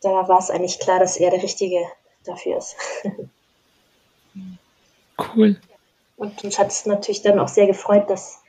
Da 0.00 0.28
war 0.28 0.38
es 0.38 0.50
eigentlich 0.50 0.78
klar, 0.78 0.98
dass 0.98 1.16
er 1.16 1.30
der 1.30 1.42
Richtige 1.42 1.84
dafür 2.24 2.58
ist. 2.58 2.76
Cool. 5.34 5.60
Und 6.16 6.42
uns 6.44 6.58
hat 6.58 6.68
es 6.68 6.86
natürlich 6.86 7.22
dann 7.22 7.38
auch 7.38 7.48
sehr 7.48 7.66
gefreut, 7.66 8.08
dass, 8.08 8.40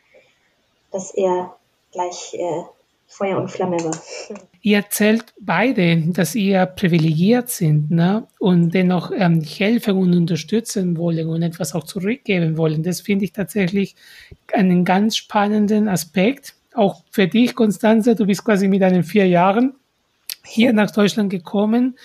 dass 0.92 1.12
er 1.12 1.56
gleich 1.92 2.34
äh, 2.34 2.64
Feuer 3.08 3.38
und 3.38 3.50
Flamme 3.50 3.78
war. 3.84 4.38
Ihr 4.64 4.78
erzählt 4.78 5.34
beide, 5.40 5.98
dass 6.08 6.36
ihr 6.36 6.66
privilegiert 6.68 7.50
sind 7.50 7.90
ne? 7.90 8.28
und 8.40 8.72
dennoch 8.74 9.12
ähm, 9.16 9.42
helfen 9.42 9.98
und 9.98 10.14
unterstützen 10.14 10.98
wollen 10.98 11.28
und 11.28 11.42
etwas 11.42 11.74
auch 11.74 11.84
zurückgeben 11.84 12.58
wollen. 12.58 12.84
Das 12.84 13.02
finde 13.02 13.26
ich 13.26 13.34
tatsächlich 13.34 13.96
einen 14.54 14.86
ganz 14.86 15.18
spannenden 15.18 15.88
Aspekt. 15.88 16.54
Auch 16.76 17.04
für 17.10 17.28
dich, 17.28 17.56
Konstanze, 17.56 18.16
du 18.16 18.28
bist 18.28 18.46
quasi 18.46 18.68
mit 18.68 18.84
deinen 18.84 19.04
vier 19.04 19.28
Jahren 19.28 19.74
hier 20.44 20.74
nach 20.74 20.92
Deutschland 20.92 21.32
gekommen 21.32 21.96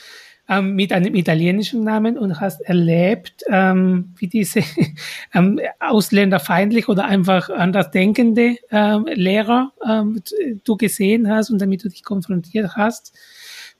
ähm, 0.49 0.75
mit 0.77 0.93
einem 0.93 1.15
italienischen 1.15 1.83
Namen 1.85 2.17
und 2.17 2.41
hast 2.41 2.61
erlebt, 2.63 3.45
ähm, 3.49 4.15
wie 4.19 4.29
diese 4.29 4.61
ähm, 5.35 5.61
ausländerfeindlich 5.81 6.89
oder 6.89 7.05
einfach 7.05 7.51
anders 7.51 7.91
denkende 7.91 8.57
ähm, 8.71 9.07
Lehrer 9.07 9.73
ähm, 9.87 10.23
du 10.65 10.77
gesehen 10.77 11.31
hast 11.31 11.51
und 11.51 11.61
damit 11.61 11.85
du 11.85 11.89
dich 11.89 12.05
konfrontiert 12.05 12.77
hast. 12.77 13.13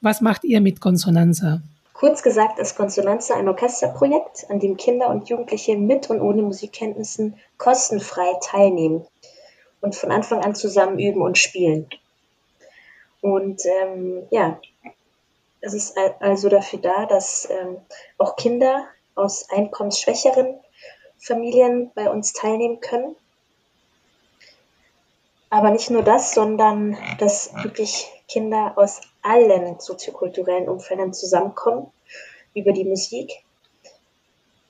Was 0.01 0.21
macht 0.21 0.45
ihr 0.45 0.61
mit 0.61 0.81
Konsonanza? 0.81 1.61
Kurz 1.93 2.23
gesagt 2.23 2.59
ist 2.59 2.77
Konsonanza 2.77 3.37
ein 3.37 3.49
Orchesterprojekt, 3.49 4.51
an 4.51 4.61
dem 4.61 4.77
Kinder 4.77 5.09
und 5.09 5.31
Jugendliche 5.31 5.79
mit 5.79 6.11
und 6.11 6.21
ohne 6.21 6.43
Musikkenntnissen 6.43 7.37
kostenfrei 7.57 8.27
teilnehmen 8.43 9.07
und 9.81 9.97
von 9.97 10.11
Anfang 10.11 10.45
an 10.45 10.55
zusammen 10.55 10.99
üben 10.99 11.23
und 11.23 11.39
spielen. 11.39 11.87
Und 13.23 13.63
ähm, 13.65 14.25
ja, 14.31 14.61
es 15.67 15.75
ist 15.75 15.99
also 16.21 16.49
dafür 16.49 16.79
da, 16.79 17.07
dass 17.07 17.49
ähm, 17.51 17.79
auch 18.19 18.37
Kinder 18.37 18.87
aus 19.17 19.51
einkommensschwächeren 19.51 20.61
Familien 21.19 21.91
bei 21.95 22.09
uns 22.09 22.33
teilnehmen 22.33 22.81
können. 22.81 23.17
Aber 25.51 25.71
nicht 25.71 25.91
nur 25.91 26.03
das, 26.03 26.35
sondern 26.35 26.97
dass 27.19 27.53
wirklich 27.63 28.09
Kinder 28.29 28.75
aus 28.77 29.01
allen 29.23 29.81
soziokulturellen 29.81 30.69
Umfeldern 30.69 31.13
zusammenkommen 31.13 31.93
über 32.55 32.73
die 32.73 32.85
Musik 32.85 33.33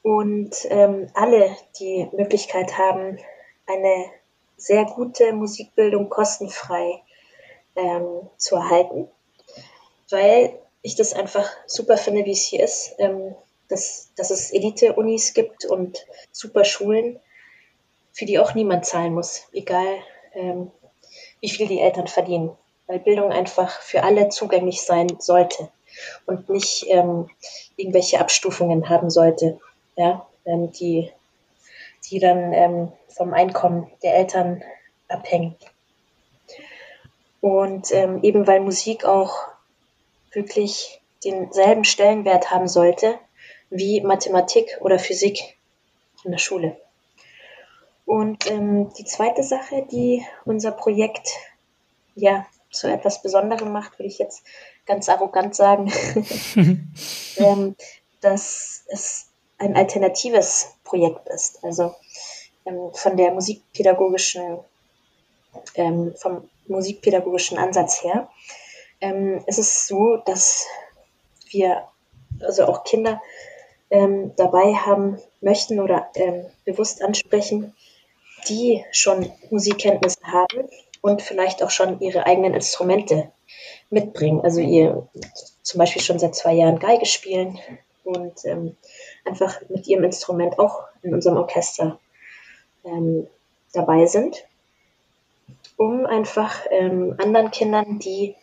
und 0.03 0.55
ähm, 0.71 1.09
alle 1.15 1.57
die 1.79 2.09
Möglichkeit 2.13 2.79
haben, 2.79 3.19
eine 3.67 4.07
sehr 4.57 4.85
gute 4.85 5.33
Musikbildung 5.33 6.09
kostenfrei 6.09 7.03
ähm, 7.75 8.31
zu 8.37 8.57
erhalten, 8.57 9.09
weil 10.11 10.59
ich 10.87 10.95
das 10.95 11.13
einfach 11.15 11.51
super 11.67 11.97
finde, 11.97 12.25
wie 12.25 12.33
es 12.33 12.45
hier 12.45 12.63
ist, 12.63 12.95
ähm, 12.99 13.35
dass, 13.69 14.11
dass 14.17 14.31
es 14.31 14.53
Elite-Unis 14.53 15.35
gibt 15.35 15.65
und 15.65 16.07
super 16.31 16.65
Schulen, 16.65 17.19
für 18.13 18.25
die 18.25 18.39
auch 18.39 18.55
niemand 18.55 18.87
zahlen 18.87 19.13
muss, 19.13 19.43
egal 19.53 19.99
ähm, 20.35 20.71
wie 21.41 21.51
viel 21.51 21.67
die 21.67 21.81
Eltern 21.81 22.07
verdienen, 22.07 22.53
weil 22.87 23.01
Bildung 23.01 23.33
einfach 23.33 23.81
für 23.81 24.05
alle 24.05 24.29
zugänglich 24.29 24.83
sein 24.83 25.09
sollte 25.19 25.69
und 26.25 26.49
nicht 26.49 26.87
ähm, 26.89 27.29
irgendwelche 27.77 28.21
Abstufungen 28.21 28.89
haben 28.89 29.11
sollte, 29.11 29.59
ja, 29.97 30.25
ähm, 30.45 30.71
die, 30.71 31.11
die 32.09 32.21
dann 32.21 32.53
ähm, 32.53 32.93
vom 33.09 33.35
Einkommen 33.35 33.91
der 34.05 34.15
Eltern 34.15 34.63
abhängen. 35.09 35.57
Und 37.41 37.93
ähm, 37.93 38.23
eben 38.23 38.47
weil 38.47 38.61
Musik 38.61 39.05
auch 39.05 39.56
wirklich 40.37 41.01
denselben 41.25 41.85
Stellenwert 41.85 42.51
haben 42.51 42.69
sollte 42.69 43.19
wie 43.71 44.01
Mathematik 44.03 44.79
oder 44.81 44.99
Physik 44.99 45.57
in 46.25 46.31
der 46.31 46.39
Schule. 46.39 46.77
Und 48.05 48.49
ähm, 48.49 48.93
die 48.97 49.05
zweite 49.05 49.43
Sache, 49.43 49.85
die 49.91 50.25
unser 50.45 50.71
Projekt 50.71 51.29
ja 52.15 52.47
zu 52.71 52.87
etwas 52.87 53.23
Besonderem 53.23 53.73
macht, 53.73 53.99
würde 53.99 54.09
ich 54.09 54.19
jetzt 54.19 54.45
ganz 54.87 55.09
arrogant 55.09 55.57
sagen, 55.57 55.91
ähm, 57.37 57.75
dass 58.21 58.85
es 58.89 59.27
ein 59.59 59.75
alternatives 59.75 60.77
Projekt 60.85 61.29
ist. 61.29 61.65
Also 61.65 61.95
ähm, 62.65 62.91
von 62.93 63.17
der 63.17 63.33
musikpädagogischen, 63.33 64.59
ähm, 65.75 66.15
vom 66.17 66.49
musikpädagogischen 66.69 67.59
Ansatz 67.59 68.05
her. 68.05 68.29
Ähm, 69.01 69.43
es 69.47 69.59
ist 69.59 69.87
so, 69.87 70.17
dass 70.19 70.67
wir, 71.51 71.85
also 72.41 72.65
auch 72.65 72.85
Kinder, 72.85 73.21
ähm, 73.91 74.33
dabei 74.37 74.75
haben 74.75 75.19
möchten 75.41 75.81
oder 75.81 76.09
ähm, 76.15 76.47
bewusst 76.65 77.03
ansprechen, 77.03 77.75
die 78.49 78.85
schon 78.91 79.31
Musikkenntnisse 79.51 80.21
haben 80.25 80.69
und 81.01 81.23
vielleicht 81.23 81.63
auch 81.63 81.71
schon 81.71 82.01
ihre 82.01 82.27
eigenen 82.27 82.55
Instrumente 82.55 83.31
mitbringen. 83.91 84.41
Also 84.41 84.61
ihr 84.61 85.09
zum 85.63 85.79
Beispiel 85.79 86.03
schon 86.03 86.19
seit 86.19 86.35
zwei 86.35 86.55
Jahren 86.55 86.79
Geige 86.79 87.07
spielen 87.07 87.59
und 88.05 88.45
ähm, 88.45 88.77
einfach 89.25 89.61
mit 89.69 89.87
ihrem 89.87 90.05
Instrument 90.05 90.59
auch 90.59 90.85
in 91.03 91.15
unserem 91.15 91.37
Orchester 91.37 91.99
ähm, 92.85 93.27
dabei 93.73 94.07
sind, 94.07 94.45
um 95.77 96.07
einfach 96.07 96.67
ähm, 96.71 97.15
anderen 97.19 97.51
Kindern, 97.51 97.99
die 97.99 98.35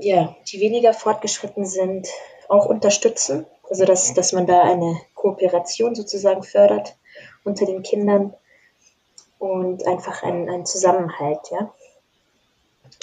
ja, 0.00 0.36
die 0.48 0.60
weniger 0.60 0.92
fortgeschritten 0.92 1.64
sind, 1.66 2.08
auch 2.48 2.66
unterstützen. 2.66 3.46
Also 3.68 3.84
dass, 3.84 4.12
dass 4.14 4.32
man 4.32 4.46
da 4.46 4.62
eine 4.62 5.00
Kooperation 5.14 5.94
sozusagen 5.94 6.42
fördert 6.42 6.96
unter 7.44 7.66
den 7.66 7.82
Kindern 7.82 8.34
und 9.38 9.86
einfach 9.86 10.22
einen, 10.22 10.48
einen 10.48 10.66
Zusammenhalt, 10.66 11.40
ja. 11.50 11.72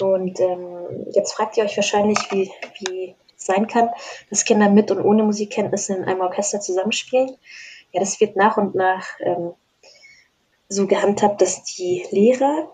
Und 0.00 0.38
ähm, 0.38 1.06
jetzt 1.12 1.32
fragt 1.32 1.56
ihr 1.56 1.64
euch 1.64 1.76
wahrscheinlich, 1.76 2.18
wie, 2.30 2.52
wie 2.78 3.16
es 3.36 3.46
sein 3.46 3.66
kann, 3.66 3.90
dass 4.30 4.44
Kinder 4.44 4.68
mit 4.68 4.90
und 4.90 5.02
ohne 5.02 5.24
Musikkenntnisse 5.24 5.96
in 5.96 6.04
einem 6.04 6.20
Orchester 6.20 6.60
zusammenspielen. 6.60 7.36
Ja, 7.90 8.00
das 8.00 8.20
wird 8.20 8.36
nach 8.36 8.58
und 8.58 8.74
nach 8.74 9.06
ähm, 9.20 9.54
so 10.68 10.86
gehandhabt, 10.86 11.40
dass 11.40 11.64
die 11.64 12.06
Lehrer 12.10 12.70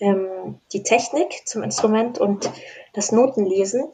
ähm, 0.00 0.60
die 0.72 0.82
Technik 0.82 1.46
zum 1.46 1.62
Instrument 1.62 2.18
und 2.18 2.50
das 2.92 3.12
Notenlesen 3.12 3.88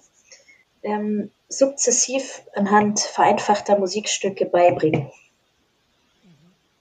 ähm, 0.82 1.30
sukzessiv 1.48 2.42
anhand 2.54 3.00
vereinfachter 3.00 3.78
Musikstücke 3.78 4.46
beibringen. 4.46 5.10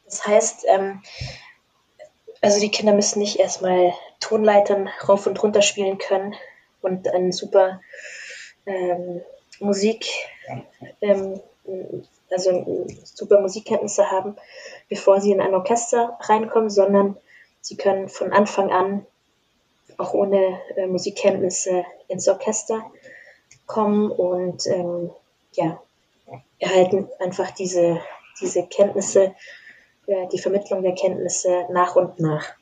Das 0.06 0.26
heißt, 0.26 0.66
ähm, 0.68 1.02
also 2.42 2.60
die 2.60 2.72
Kinder 2.72 2.94
müssen 2.94 3.20
nicht 3.20 3.40
erstmal 3.40 3.94
Tonleitern 4.20 4.90
rauf 5.08 5.28
und 5.28 5.42
runter 5.42 5.62
spielen 5.62 5.98
können 5.98 6.36
und 6.82 7.08
eine 7.08 7.32
super 7.32 7.82
ähm, 8.66 9.22
Musik, 9.60 10.06
ähm, 11.02 11.40
also 12.32 12.88
super 13.04 13.40
Musikkenntnisse 13.42 14.10
haben, 14.10 14.36
bevor 14.90 15.22
sie 15.22 15.32
in 15.32 15.42
ein 15.42 15.54
Orchester 15.54 16.18
reinkommen, 16.22 16.70
sondern 16.70 17.18
sie 17.62 17.78
können 17.78 18.10
von 18.10 18.34
Anfang 18.34 18.72
an 18.72 19.06
auch 19.98 20.14
ohne 20.14 20.60
äh, 20.76 20.88
Musikkenntnisse 20.88 21.86
ins 22.08 22.28
Orchester 22.28 22.92
kommen 23.66 24.12
und 24.12 24.66
ähm, 24.68 25.12
ja, 25.54 25.82
erhalten 26.60 27.10
einfach 27.20 27.52
diese, 27.52 28.02
diese 28.40 28.68
Kenntnisse, 28.68 29.36
äh, 30.08 30.28
die 30.28 30.40
Vermittlung 30.40 30.84
der 30.84 30.96
Kenntnisse 30.96 31.66
nach 31.72 31.96
und 31.96 32.20
nach. 32.20 32.54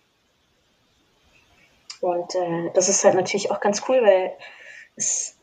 Und 2.02 2.34
äh, 2.36 2.72
das 2.74 2.90
ist 2.90 3.04
halt 3.04 3.16
natürlich 3.16 3.52
auch 3.52 3.60
ganz 3.60 3.84
cool, 3.88 4.02
weil 4.02 4.34
es 4.96 5.38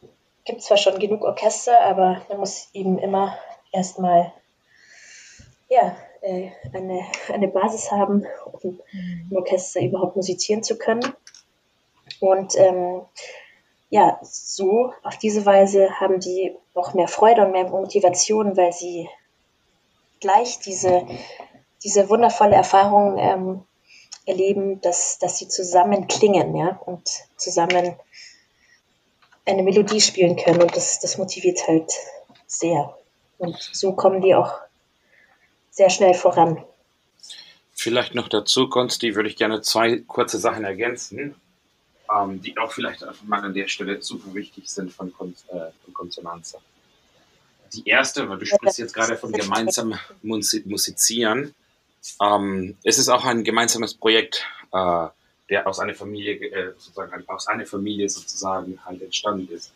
gibt 0.44 0.62
zwar 0.62 0.76
schon 0.76 0.98
genug 0.98 1.22
Orchester, 1.22 1.80
aber 1.82 2.22
man 2.28 2.38
muss 2.38 2.70
eben 2.72 2.98
immer 2.98 3.36
erstmal 3.72 4.32
ja, 5.68 5.96
äh, 6.22 6.50
eine, 6.72 7.04
eine 7.28 7.48
Basis 7.48 7.90
haben, 7.90 8.24
um 8.62 8.80
im 9.30 9.36
Orchester 9.36 9.80
überhaupt 9.80 10.16
musizieren 10.16 10.62
zu 10.62 10.78
können. 10.78 11.02
Und 12.20 12.56
ähm, 12.56 13.02
ja, 13.90 14.18
so 14.22 14.92
auf 15.02 15.16
diese 15.18 15.46
Weise 15.46 16.00
haben 16.00 16.20
die 16.20 16.56
noch 16.74 16.94
mehr 16.94 17.08
Freude 17.08 17.44
und 17.44 17.52
mehr 17.52 17.68
Motivation, 17.68 18.56
weil 18.56 18.72
sie 18.72 19.08
gleich 20.20 20.58
diese, 20.60 21.06
diese 21.84 22.08
wundervolle 22.08 22.54
Erfahrung 22.54 23.18
ähm, 23.18 23.64
erleben, 24.26 24.80
dass, 24.80 25.18
dass 25.18 25.38
sie 25.38 25.48
zusammen 25.48 26.08
klingen 26.08 26.56
ja, 26.56 26.80
und 26.84 27.08
zusammen 27.36 27.96
eine 29.44 29.62
Melodie 29.62 30.00
spielen 30.00 30.36
können. 30.36 30.62
Und 30.62 30.76
das, 30.76 30.98
das 31.00 31.18
motiviert 31.18 31.68
halt 31.68 31.92
sehr. 32.46 32.96
Und 33.38 33.56
so 33.72 33.92
kommen 33.92 34.20
die 34.20 34.34
auch 34.34 34.52
sehr 35.70 35.90
schnell 35.90 36.14
voran. 36.14 36.64
Vielleicht 37.72 38.14
noch 38.14 38.28
dazu, 38.28 38.68
Konsti, 38.68 39.14
würde 39.14 39.28
ich 39.28 39.36
gerne 39.36 39.60
zwei 39.60 39.98
kurze 39.98 40.38
Sachen 40.38 40.64
ergänzen 40.64 41.36
ähm, 42.14 42.40
die 42.42 42.56
auch 42.58 42.72
vielleicht 42.72 43.02
einfach 43.04 43.24
mal 43.24 43.42
an 43.42 43.54
der 43.54 43.68
Stelle 43.68 44.02
super 44.02 44.34
wichtig 44.34 44.68
sind 44.68 44.92
von, 44.92 45.12
Kon 45.12 45.34
äh, 45.48 45.70
von 45.84 45.94
Konsonanza. 45.94 46.58
Die 47.72 47.86
erste, 47.88 48.28
weil 48.28 48.38
du 48.38 48.46
sprichst 48.46 48.78
jetzt 48.78 48.94
gerade 48.94 49.16
von 49.16 49.32
gemeinsamem 49.32 49.98
Musizieren. 50.22 51.54
Ähm, 52.22 52.76
es 52.84 52.98
ist 52.98 53.08
auch 53.08 53.24
ein 53.24 53.42
gemeinsames 53.44 53.94
Projekt, 53.94 54.46
äh, 54.72 55.08
der 55.48 55.66
aus 55.66 55.80
einer 55.80 55.94
Familie, 55.94 56.34
äh, 56.34 56.72
sozusagen, 56.78 57.28
aus 57.28 57.46
einer 57.48 57.66
Familie 57.66 58.08
sozusagen 58.08 58.78
halt 58.84 59.02
entstanden 59.02 59.52
ist. 59.52 59.72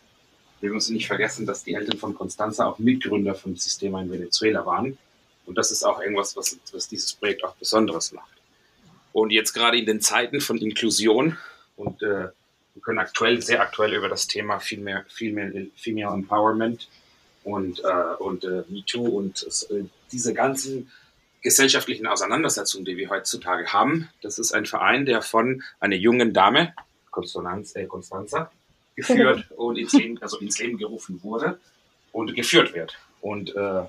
Wir 0.61 0.71
müssen 0.71 0.95
nicht 0.95 1.07
vergessen, 1.07 1.47
dass 1.47 1.65
die 1.65 1.75
Eltern 1.75 1.99
von 1.99 2.15
Constanza 2.15 2.67
auch 2.67 2.79
Mitgründer 2.79 3.35
vom 3.35 3.57
System 3.57 3.97
in 3.97 4.11
Venezuela 4.11 4.65
waren. 4.67 4.99
Und 5.47 5.57
das 5.57 5.71
ist 5.71 5.83
auch 5.85 6.01
irgendwas, 6.01 6.37
was, 6.37 6.59
was 6.73 6.89
dieses 6.89 7.15
Projekt 7.15 7.43
auch 7.45 7.55
Besonderes 7.57 8.13
macht. 8.13 8.31
Und 9.13 9.31
jetzt 9.31 9.53
gerade 9.53 9.79
in 9.79 9.87
den 9.87 10.01
Zeiten 10.01 10.41
von 10.41 10.59
Inklusion 10.59 11.37
und 11.81 12.03
äh, 12.03 12.29
wir 12.75 12.83
können 12.83 12.99
aktuell, 12.99 13.41
sehr 13.41 13.61
aktuell 13.63 13.95
über 13.95 14.09
das 14.09 14.27
Thema 14.27 14.61
Female, 14.61 15.05
Female, 15.09 15.69
Female 15.77 16.15
Empowerment 16.15 16.89
und, 17.43 17.83
äh, 17.83 18.15
und 18.19 18.45
äh, 18.45 18.65
MeToo 18.69 19.07
und 19.07 19.47
äh, 19.71 19.85
diese 20.13 20.35
ganzen 20.35 20.91
gesellschaftlichen 21.43 22.07
Auseinandersetzungen, 22.07 22.85
die 22.85 22.99
wir 22.99 23.09
heutzutage 23.09 23.73
haben. 23.73 24.11
Das 24.21 24.39
ist 24.39 24.53
ein 24.53 24.67
Verein, 24.67 25.07
der 25.07 25.23
von 25.23 25.63
einer 25.81 25.97
jungen 25.97 26.35
Dame, 26.35 26.75
Constanza, 27.11 27.81
äh, 27.81 27.87
geführt 28.97 29.51
und 29.57 29.79
ins 29.79 29.95
Leben, 29.95 30.21
also 30.21 30.39
ins 30.39 30.59
Leben 30.59 30.77
gerufen 30.77 31.23
wurde. 31.23 31.59
und 32.13 32.35
geführt 32.35 32.75
wird 32.75 32.99
und 33.23 33.57
äh, 33.57 33.83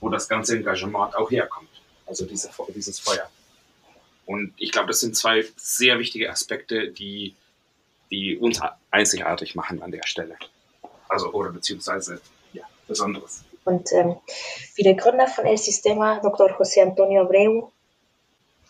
wo 0.00 0.08
das 0.08 0.28
ganze 0.28 0.56
Engagement 0.56 1.14
auch 1.14 1.30
herkommt. 1.30 1.68
Also 2.06 2.24
diese, 2.24 2.48
dieses 2.74 2.98
Feuer. 2.98 3.28
Und 4.28 4.52
ich 4.58 4.72
glaube, 4.72 4.88
das 4.88 5.00
sind 5.00 5.16
zwei 5.16 5.42
sehr 5.56 5.98
wichtige 5.98 6.30
Aspekte, 6.30 6.90
die, 6.90 7.34
die 8.10 8.36
uns 8.36 8.60
einzigartig 8.90 9.54
machen 9.54 9.82
an 9.82 9.90
der 9.90 10.06
Stelle. 10.06 10.36
Also, 11.08 11.32
oder 11.32 11.50
beziehungsweise, 11.50 12.20
ja, 12.52 12.64
Besonderes. 12.86 13.42
Und 13.64 13.90
ähm, 13.92 14.16
wie 14.74 14.82
der 14.82 14.96
Gründer 14.96 15.28
von 15.28 15.46
El 15.46 15.56
Sistema, 15.56 16.20
Dr. 16.20 16.50
José 16.58 16.82
Antonio 16.82 17.22
Abreu, 17.22 17.68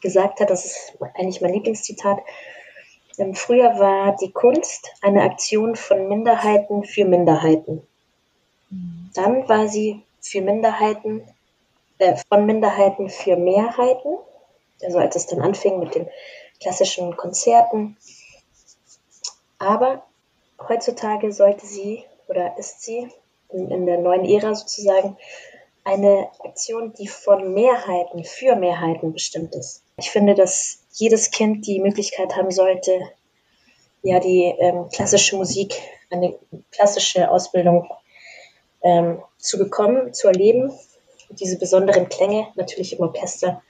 gesagt 0.01 0.39
hat, 0.39 0.51
das 0.51 0.65
ist 0.65 0.93
eigentlich 1.17 1.41
mein 1.41 1.55
Lieblingszitat, 1.55 2.19
ähm, 3.19 3.35
früher 3.35 3.81
war 3.81 4.15
die 4.17 4.31
Kunst 4.31 4.93
eine 5.03 5.23
Aktion 5.23 5.75
von 5.75 6.09
Minderheiten 6.09 6.85
für 6.85 7.05
Minderheiten. 7.05 7.83
Dann 9.15 9.49
war 9.49 9.67
sie 9.67 10.03
für 10.21 10.41
Minderheiten, 10.41 11.23
äh, 11.99 12.17
von 12.29 12.47
Minderheiten 12.47 13.11
für 13.11 13.37
Mehrheiten. 13.37 14.19
Also 14.83 14.99
als 14.99 15.17
es 15.17 15.27
dann 15.27 15.41
anfing 15.41 15.79
mit 15.81 15.95
den 15.95 16.09
klassischen 16.61 17.17
Konzerten. 17.17 17.97
Aber 19.59 20.05
heutzutage 20.69 21.33
sollte 21.33 21.67
sie 21.67 22.05
oder 22.29 22.57
ist 22.59 22.83
sie 22.83 23.09
in, 23.51 23.71
in 23.71 23.87
der 23.87 23.99
neuen 23.99 24.25
Ära 24.25 24.55
sozusagen 24.55 25.17
eine 25.85 26.29
Aktion, 26.45 26.93
die 26.93 27.09
von 27.09 27.55
Mehrheiten 27.55 28.25
für 28.25 28.57
Mehrheiten 28.57 29.13
bestimmt 29.13 29.55
ist. 29.55 29.83
Ich 29.97 30.11
finde, 30.11 30.35
dass 30.35 30.85
jedes 30.93 31.31
Kind 31.31 31.67
die 31.67 31.81
Möglichkeit 31.81 32.37
haben 32.37 32.51
sollte, 32.51 33.01
ja, 34.03 34.21
die 34.21 34.45
ähm, 34.59 34.89
klassische 34.91 35.37
Musik, 35.37 35.75
eine 36.11 36.39
klassische 36.71 37.31
Ausbildung 37.31 37.89
ähm, 38.83 39.23
zu 39.39 39.59
bekommen, 39.59 40.13
zu 40.13 40.29
erleben, 40.29 40.73
diese 41.31 41.59
besonderen 41.59 42.09
Klänge 42.09 42.49
natürlich 42.55 42.93
im 42.93 43.01
Orchester 43.01 43.63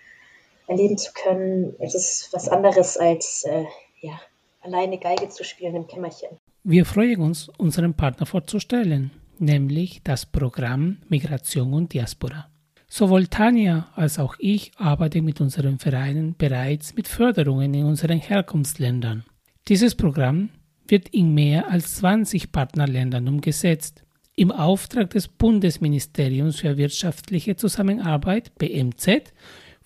erleben 0.69 0.99
zu 0.99 1.13
können. 1.13 1.75
Es 1.81 1.95
ist 1.95 2.29
was 2.33 2.49
anderes 2.49 2.97
als 2.97 3.45
äh, 3.45 3.65
ja, 4.01 4.21
alleine 4.61 4.99
Geige 4.99 5.29
zu 5.29 5.43
spielen 5.43 5.75
im 5.75 5.87
Kämmerchen. 5.87 6.29
Wir 6.63 6.85
freuen 6.85 7.21
uns, 7.21 7.49
unseren 7.57 7.95
Partner 7.95 8.27
vorzustellen, 8.27 9.11
nämlich 9.39 10.03
das 10.05 10.27
Programm 10.27 10.99
Migration 11.09 11.73
und 11.73 11.93
Diaspora. 11.93 12.49
Sowohl 12.89 13.27
Tanja 13.27 13.89
als 13.95 14.19
auch 14.19 14.37
ich 14.39 14.73
arbeiten 14.77 15.25
mit 15.25 15.41
unseren 15.41 15.79
Vereinen 15.79 16.35
bereits 16.37 16.95
mit 16.95 17.07
Förderungen 17.09 17.75
in 17.75 17.85
unseren 17.85 18.19
Herkunftsländern. 18.19 19.25
Dieses 19.69 19.95
Programm 19.95 20.51
wird 20.87 21.09
in 21.11 21.35
mehr 21.35 21.71
als 21.71 21.97
20 21.97 22.51
Partnerländern 22.51 23.29
umgesetzt. 23.29 24.03
Im 24.35 24.51
Auftrag 24.51 25.11
des 25.11 25.29
Bundesministeriums 25.29 26.61
für 26.61 26.79
wirtschaftliche 26.79 27.57
Zusammenarbeit 27.57 28.55
BMZ 28.57 29.35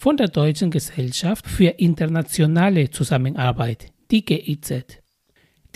von 0.02 0.16
der 0.16 0.26
Deutschen 0.26 0.72
Gesellschaft 0.72 1.46
für 1.46 1.68
internationale 1.78 2.90
Zusammenarbeit, 2.90 3.92
die 4.10 4.24
GIZ. 4.24 5.00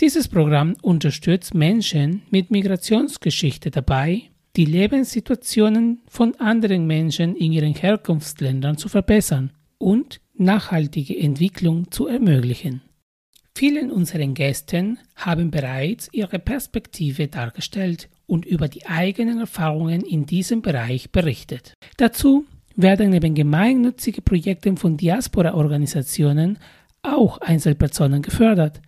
Dieses 0.01 0.27
Programm 0.27 0.75
unterstützt 0.81 1.53
Menschen 1.53 2.23
mit 2.29 2.51
Migrationsgeschichte 2.51 3.71
dabei, 3.71 4.23
die 4.57 4.65
Lebenssituationen 4.65 6.01
von 6.09 6.35
anderen 6.41 6.85
Menschen 6.87 7.37
in 7.37 7.53
ihren 7.53 7.73
Herkunftsländern 7.73 8.77
zu 8.77 8.89
verbessern 8.89 9.51
und 9.77 10.19
nachhaltige 10.33 11.17
Entwicklung 11.17 11.89
zu 11.89 12.07
ermöglichen. 12.07 12.81
Vielen 13.55 13.89
unseren 13.89 14.33
Gästen 14.33 14.99
haben 15.15 15.51
bereits 15.51 16.09
ihre 16.11 16.39
Perspektive 16.39 17.29
dargestellt 17.29 18.09
und 18.25 18.45
über 18.45 18.67
die 18.67 18.87
eigenen 18.87 19.39
Erfahrungen 19.39 20.01
in 20.01 20.25
diesem 20.25 20.61
Bereich 20.61 21.13
berichtet. 21.13 21.75
Dazu 21.95 22.45
werden 22.77 23.09
neben 23.09 23.33
gemeinnützigen 23.35 24.23
Projekten 24.23 24.77
von 24.77 24.95
Diaspora-Organisationen 24.95 26.59
auch 27.01 27.39
Einzelpersonen 27.39 28.21
gefördert, 28.21 28.81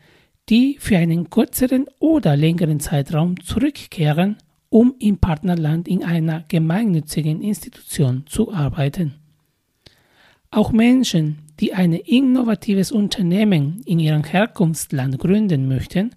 die 0.48 0.78
für 0.80 0.98
einen 0.98 1.30
kürzeren 1.30 1.88
oder 2.00 2.38
längeren 2.38 2.80
Zeitraum 2.80 3.40
zurückkehren, 3.42 4.38
um 4.70 4.94
im 5.00 5.18
Partnerland 5.18 5.88
in 5.88 6.04
einer 6.04 6.46
gemeinnützigen 6.48 7.42
Institution 7.42 8.24
zu 8.28 8.54
arbeiten. 8.54 9.16
Auch 10.52 10.72
Menschen, 10.72 11.40
die 11.60 11.74
ein 11.74 11.94
innovatives 11.94 12.92
Unternehmen 12.92 13.82
in 13.86 14.00
ihrem 14.00 14.24
Herkunftsland 14.24 15.20
gründen 15.20 15.68
möchten, 15.68 16.16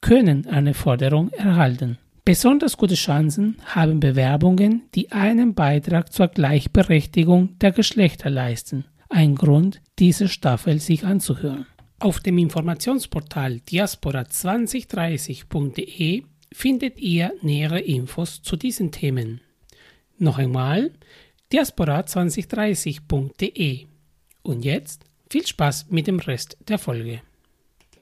können 0.00 0.46
eine 0.46 0.74
Förderung 0.74 1.30
erhalten. 1.30 1.98
Besonders 2.30 2.76
gute 2.76 2.94
Chancen 2.94 3.56
haben 3.64 3.98
Bewerbungen, 3.98 4.82
die 4.94 5.10
einen 5.10 5.56
Beitrag 5.56 6.12
zur 6.12 6.28
Gleichberechtigung 6.28 7.58
der 7.58 7.72
Geschlechter 7.72 8.30
leisten. 8.30 8.84
Ein 9.08 9.34
Grund, 9.34 9.82
diese 9.98 10.28
Staffel 10.28 10.78
sich 10.78 11.04
anzuhören. 11.04 11.66
Auf 11.98 12.20
dem 12.20 12.38
Informationsportal 12.38 13.54
diaspora2030.de 13.68 16.22
findet 16.52 17.00
ihr 17.00 17.32
nähere 17.42 17.80
Infos 17.80 18.42
zu 18.42 18.54
diesen 18.54 18.92
Themen. 18.92 19.40
Noch 20.16 20.38
einmal 20.38 20.92
diaspora2030.de. 21.50 23.86
Und 24.42 24.64
jetzt 24.64 25.04
viel 25.28 25.44
Spaß 25.44 25.86
mit 25.90 26.06
dem 26.06 26.20
Rest 26.20 26.56
der 26.68 26.78
Folge. 26.78 27.22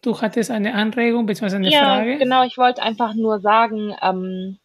Du 0.03 0.21
hattest 0.21 0.51
eine 0.51 0.75
Anregung 0.75 1.27
bzw. 1.27 1.57
eine 1.57 1.71
ja, 1.71 1.81
Frage? 1.81 2.13
Ja, 2.13 2.19
genau. 2.19 2.45
Ich 2.45 2.57
wollte 2.59 2.83
einfach 2.83 3.15
nur 3.15 3.41
sagen, 3.41 3.95
ähm, 4.03 4.59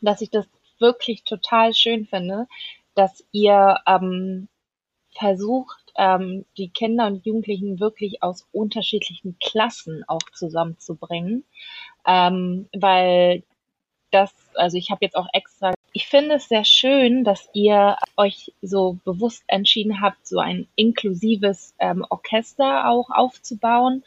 dass 0.00 0.20
ich 0.20 0.30
das 0.30 0.46
wirklich 0.78 1.24
total 1.24 1.74
schön 1.74 2.06
finde, 2.06 2.46
dass 2.94 3.24
ihr 3.32 3.78
ähm, 3.86 4.48
versucht, 5.12 5.92
ähm, 5.96 6.44
die 6.56 6.70
Kinder 6.70 7.06
und 7.06 7.24
Jugendlichen 7.26 7.80
wirklich 7.80 8.22
aus 8.22 8.46
unterschiedlichen 8.52 9.36
Klassen 9.38 10.04
auch 10.06 10.22
zusammenzubringen, 10.32 11.44
ähm, 12.06 12.68
weil 12.72 13.42
das, 14.10 14.32
also 14.54 14.76
ich 14.76 14.90
habe 14.90 15.04
jetzt 15.04 15.16
auch 15.16 15.28
extra 15.32 15.72
ich 15.92 16.06
finde 16.06 16.36
es 16.36 16.48
sehr 16.48 16.64
schön, 16.64 17.24
dass 17.24 17.48
ihr 17.52 17.96
euch 18.16 18.52
so 18.62 18.98
bewusst 19.04 19.42
entschieden 19.48 20.00
habt, 20.00 20.26
so 20.26 20.38
ein 20.38 20.68
inklusives 20.76 21.74
ähm, 21.80 22.06
Orchester 22.08 22.88
auch 22.88 23.10
aufzubauen. 23.10 24.04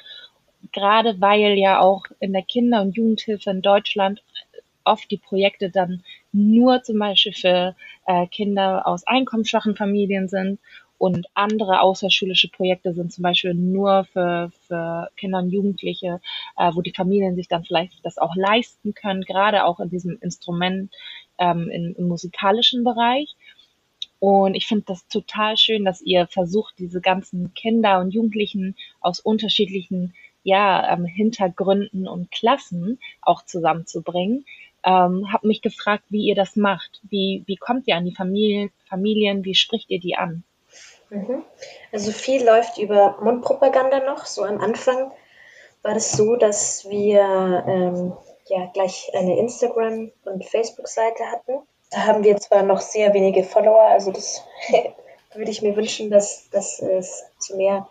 Gerade 0.72 1.20
weil 1.20 1.58
ja 1.58 1.82
auch 1.82 2.06
in 2.20 2.32
der 2.32 2.44
Kinder- 2.44 2.82
und 2.82 2.96
Jugendhilfe 2.96 3.50
in 3.50 3.62
Deutschland 3.62 4.24
oft 4.86 5.12
die 5.12 5.18
Projekte 5.18 5.70
dann 5.70 6.04
nur 6.32 6.84
zum 6.84 7.00
Beispiel 7.00 7.34
für 7.34 7.76
äh, 8.06 8.28
Kinder 8.28 8.88
aus 8.88 9.06
einkommensschwachen 9.06 9.76
Familien 9.76 10.30
sind 10.30 10.60
und 11.04 11.28
andere 11.34 11.82
außerschulische 11.82 12.48
Projekte 12.48 12.94
sind 12.94 13.12
zum 13.12 13.24
Beispiel 13.24 13.54
nur 13.54 14.06
für, 14.06 14.54
für 14.66 15.10
Kinder 15.18 15.39
und 15.39 15.50
Jugendliche, 15.50 16.22
äh, 16.56 16.72
wo 16.74 16.82
die 16.82 16.94
Familien 16.94 17.36
sich 17.36 17.50
dann 17.50 17.66
vielleicht 17.66 18.06
das 18.06 18.18
auch 18.18 18.34
leisten 18.38 18.94
können, 18.94 19.24
gerade 19.24 19.66
auch 19.66 19.82
in 19.82 19.89
diesem 19.89 20.18
Instrument 20.22 20.94
ähm, 21.38 21.70
im, 21.70 21.94
im 21.98 22.08
musikalischen 22.08 22.86
Bereich. 22.86 23.36
Und 24.20 24.56
ich 24.56 24.66
finde 24.66 24.86
das 24.88 25.06
total 25.10 25.58
schön, 25.58 25.84
dass 25.84 26.02
ihr 26.02 26.26
versucht, 26.28 26.76
diese 26.80 27.02
ganzen 27.02 27.54
Kinder 27.54 28.00
und 28.00 28.12
Jugendlichen 28.12 28.78
aus 29.02 29.20
unterschiedlichen 29.20 30.13
ja, 30.44 30.89
ähm, 30.89 31.04
Hintergründen 31.04 32.08
und 32.08 32.32
Klassen 32.32 32.98
auch 33.22 33.44
zusammenzubringen. 33.44 34.46
Ähm, 34.86 35.34
hab 35.34 35.44
mich 35.44 35.62
gefragt, 35.62 36.06
wie 36.08 36.24
ihr 36.30 36.36
das 36.36 36.56
macht. 36.56 37.02
Wie, 37.10 37.44
wie 37.46 37.58
kommt 37.58 37.89
ihr 37.89 37.98
an 37.98 38.06
die 38.06 38.16
Familie, 38.16 38.70
Familien? 38.86 39.44
Wie 39.44 39.56
spricht 39.56 39.89
ihr 39.89 40.00
die 40.00 40.16
an? 40.16 40.46
Mhm. 41.13 41.43
Also 41.91 42.12
viel 42.12 42.43
läuft 42.43 42.80
über 42.80 43.17
Mundpropaganda 43.21 43.99
noch. 43.99 44.26
So 44.26 44.43
am 44.43 44.60
Anfang 44.60 45.12
war 45.84 45.95
es 45.95 46.13
so, 46.13 46.36
dass 46.36 46.89
wir 46.89 47.63
ähm, 47.67 48.13
ja 48.47 48.65
gleich 48.73 49.12
eine 49.13 49.38
Instagram- 49.38 50.12
und 50.26 50.43
Facebook-Seite 50.43 51.26
hatten. 51.26 51.60
Da 51.91 52.08
haben 52.08 52.23
wir 52.23 52.38
zwar 52.38 52.64
noch 52.64 52.82
sehr 52.82 53.14
wenige 53.14 53.43
Follower, 53.43 53.84
also 53.84 54.11
das 54.11 54.41
würde 55.36 55.51
ich 55.51 55.61
mir 55.61 55.76
wünschen, 55.76 56.09
dass, 56.09 56.49
dass 56.49 56.80
es 56.80 57.24
zu 57.38 57.57
mehr 57.57 57.88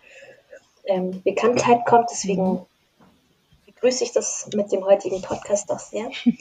ähm, 0.84 1.22
Bekanntheit 1.22 1.86
kommt. 1.86 2.10
Deswegen 2.10 2.66
begrüße 3.66 4.02
ich 4.02 4.10
das 4.10 4.48
mit 4.52 4.72
dem 4.72 4.84
heutigen 4.84 5.22
Podcast 5.22 5.70
auch 5.70 5.78
sehr. 5.78 6.10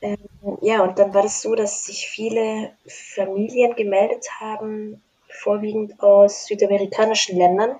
Ähm, 0.00 0.18
ja, 0.60 0.82
und 0.82 0.98
dann 0.98 1.14
war 1.14 1.24
es 1.24 1.40
so, 1.40 1.54
dass 1.54 1.86
sich 1.86 2.06
viele 2.06 2.72
Familien 2.86 3.74
gemeldet 3.74 4.26
haben, 4.38 5.02
vorwiegend 5.42 6.00
aus 6.00 6.46
südamerikanischen 6.46 7.36
Ländern, 7.36 7.78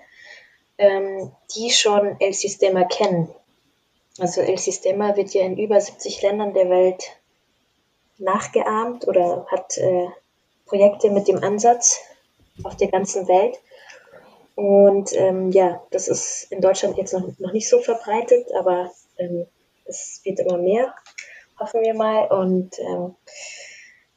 ähm, 0.78 1.32
die 1.54 1.70
schon 1.70 2.20
El 2.20 2.32
Sistema 2.32 2.84
kennen. 2.84 3.34
Also 4.18 4.40
El 4.40 4.58
Sistema 4.58 5.16
wird 5.16 5.34
ja 5.34 5.42
in 5.42 5.56
über 5.58 5.80
70 5.80 6.22
Ländern 6.22 6.54
der 6.54 6.70
Welt 6.70 7.16
nachgeahmt 8.18 9.08
oder 9.08 9.46
hat 9.50 9.76
äh, 9.78 10.06
Projekte 10.66 11.10
mit 11.10 11.28
dem 11.28 11.42
Ansatz 11.42 12.00
auf 12.62 12.76
der 12.76 12.88
ganzen 12.88 13.26
Welt. 13.26 13.58
Und 14.54 15.12
ähm, 15.14 15.50
ja, 15.50 15.82
das 15.90 16.06
ist 16.06 16.52
in 16.52 16.60
Deutschland 16.60 16.96
jetzt 16.96 17.12
noch, 17.12 17.26
noch 17.38 17.52
nicht 17.52 17.68
so 17.68 17.80
verbreitet, 17.80 18.46
aber 18.54 18.92
ähm, 19.18 19.46
es 19.84 20.20
wird 20.24 20.40
immer 20.40 20.58
mehr. 20.58 20.94
hoffen 21.58 21.82
wir 21.82 21.94
mal. 21.94 22.28
Und 22.28 22.78
ähm, 22.78 23.16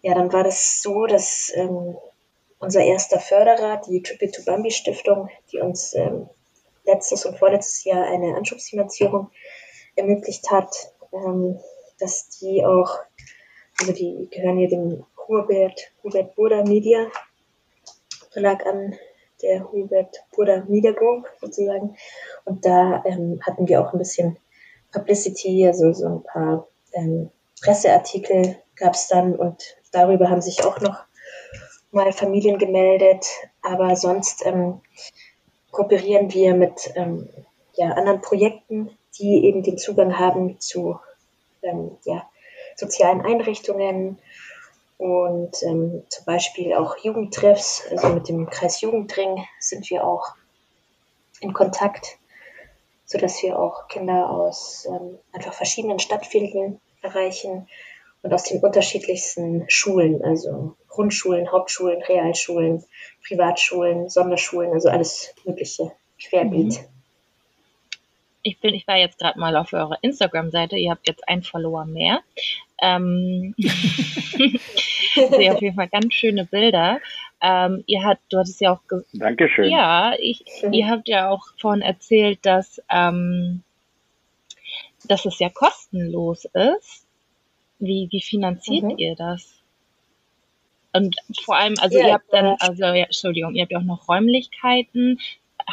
ja, 0.01 0.13
dann 0.13 0.31
war 0.31 0.43
das 0.43 0.81
so, 0.81 1.07
dass 1.07 1.51
ähm, 1.55 1.97
unser 2.59 2.81
erster 2.81 3.19
Förderer, 3.19 3.81
die 3.87 4.01
Triple 4.01 4.31
to 4.31 4.41
Bambi 4.43 4.71
Stiftung, 4.71 5.29
die 5.51 5.59
uns 5.59 5.93
ähm, 5.93 6.29
letztes 6.85 7.25
und 7.25 7.37
vorletztes 7.37 7.83
Jahr 7.83 8.05
eine 8.05 8.35
Anschubsfinanzierung 8.35 9.29
ermöglicht 9.95 10.49
hat, 10.49 10.73
ähm, 11.11 11.59
dass 11.99 12.29
die 12.29 12.65
auch, 12.65 12.99
also 13.79 13.91
die 13.93 14.27
gehören 14.31 14.57
hier 14.57 14.69
dem 14.69 15.05
Hubert, 15.27 15.91
Hubert 16.03 16.35
Burda 16.35 16.63
Media 16.63 17.07
Verlag 18.31 18.65
an, 18.65 18.95
der 19.41 19.71
Hubert 19.71 20.23
Burda 20.35 20.63
Media 20.67 20.91
Group 20.91 21.27
sozusagen. 21.41 21.95
Und 22.45 22.65
da 22.65 23.03
ähm, 23.05 23.39
hatten 23.45 23.67
wir 23.67 23.81
auch 23.81 23.93
ein 23.93 23.99
bisschen 23.99 24.37
Publicity, 24.91 25.65
also 25.67 25.91
so 25.93 26.07
ein 26.07 26.23
paar 26.23 26.67
ähm, 26.93 27.29
Presseartikel 27.61 28.57
gab 28.75 28.93
es 28.93 29.07
dann 29.07 29.35
und 29.35 29.77
darüber 29.91 30.29
haben 30.29 30.41
sich 30.41 30.63
auch 30.63 30.79
noch 30.79 31.03
mal 31.97 32.13
Familien 32.13 32.57
gemeldet. 32.57 33.25
Aber 33.61 33.95
sonst 33.95 34.45
ähm, 34.45 34.81
kooperieren 35.71 36.33
wir 36.33 36.53
mit 36.53 36.91
ähm, 36.95 37.27
ja, 37.73 37.89
anderen 37.91 38.21
Projekten, 38.21 38.97
die 39.19 39.45
eben 39.45 39.63
den 39.63 39.77
Zugang 39.77 40.17
haben 40.17 40.59
zu 40.59 40.99
ähm, 41.61 41.97
ja, 42.05 42.29
sozialen 42.75 43.21
Einrichtungen 43.21 44.19
und 44.97 45.61
ähm, 45.63 46.03
zum 46.09 46.25
Beispiel 46.25 46.73
auch 46.73 46.97
Jugendtreffs, 46.97 47.85
also 47.91 48.09
mit 48.09 48.29
dem 48.29 48.49
Kreis 48.49 48.81
Jugendring 48.81 49.45
sind 49.59 49.89
wir 49.91 50.03
auch 50.03 50.33
in 51.39 51.53
Kontakt, 51.53 52.17
sodass 53.05 53.43
wir 53.43 53.59
auch 53.59 53.87
Kinder 53.87 54.29
aus 54.29 54.87
ähm, 54.89 55.19
einfach 55.33 55.53
verschiedenen 55.53 55.99
Stadtvierteln 55.99 56.81
erreichen 57.01 57.67
und 58.27 58.33
aus 58.33 58.43
den 58.43 58.59
unterschiedlichsten 58.59 59.63
Schulen, 59.69 60.21
also 60.21 60.75
Grundschulen, 60.89 61.49
Hauptschulen, 61.49 62.01
Realschulen, 62.01 62.83
Privatschulen, 63.25 64.09
Sonderschulen, 64.09 64.73
also 64.73 64.89
alles 64.89 65.33
Mögliche 65.45 65.93
querbeet. 66.21 66.81
Mhm. 66.81 66.85
Ich 68.43 68.59
bin, 68.59 68.73
ich 68.73 68.85
war 68.85 68.97
jetzt 68.97 69.17
gerade 69.19 69.39
mal 69.39 69.55
auf 69.55 69.71
eurer 69.71 69.97
Instagram-Seite. 70.01 70.75
Ihr 70.75 70.91
habt 70.91 71.07
jetzt 71.07 71.25
einen 71.27 71.43
Follower 71.43 71.85
mehr. 71.85 72.19
Ähm, 72.81 73.55
ich 73.57 74.61
sehe 75.13 75.53
auf 75.53 75.61
jeden 75.61 75.75
Fall 75.75 75.87
ganz 75.87 76.13
schöne 76.13 76.43
Bilder. 76.43 76.99
Ähm, 77.41 77.85
ihr 77.87 78.03
habt, 78.03 78.21
du 78.29 78.39
hattest 78.39 78.59
ja 78.59 78.73
auch 78.73 78.81
Dankeschön. 79.13 79.69
Ja, 79.69 80.15
ich, 80.19 80.43
ihr 80.69 80.87
habt 80.89 81.07
ja 81.07 81.29
auch 81.29 81.45
vorhin 81.59 81.81
erzählt, 81.81 82.39
dass, 82.41 82.81
ähm, 82.89 83.63
dass 85.07 85.25
es 85.25 85.39
ja 85.39 85.47
kostenlos 85.47 86.43
ist. 86.43 87.06
Wie, 87.79 88.07
wie 88.11 88.21
finanziert 88.21 88.83
mhm. 88.83 88.97
ihr 88.97 89.15
das? 89.15 89.57
Und 90.93 91.15
vor 91.43 91.57
allem, 91.57 91.75
also 91.79 91.99
ja, 91.99 92.07
ihr 92.07 92.13
habt 92.13 92.33
dann, 92.33 92.55
also 92.59 92.83
ja, 92.83 93.05
Entschuldigung, 93.05 93.53
ihr 93.53 93.63
habt 93.63 93.71
ja 93.71 93.79
auch 93.79 93.83
noch 93.83 94.07
Räumlichkeiten. 94.07 95.19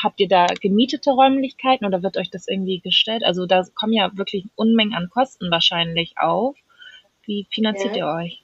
Habt 0.03 0.21
ihr 0.21 0.29
da 0.29 0.47
gemietete 0.47 1.13
Räumlichkeiten 1.13 1.87
oder 1.87 2.03
wird 2.03 2.17
euch 2.17 2.31
das 2.31 2.49
irgendwie 2.49 2.81
gestellt? 2.81 3.25
Also 3.25 3.47
da 3.47 3.65
kommen 3.75 3.93
ja 3.93 4.11
wirklich 4.17 4.45
Unmengen 4.57 4.95
an 4.95 5.09
Kosten 5.09 5.51
wahrscheinlich 5.51 6.15
auf. 6.19 6.57
Wie 7.25 7.47
finanziert 7.51 7.97
ja. 7.97 8.19
ihr 8.19 8.25
euch? 8.25 8.43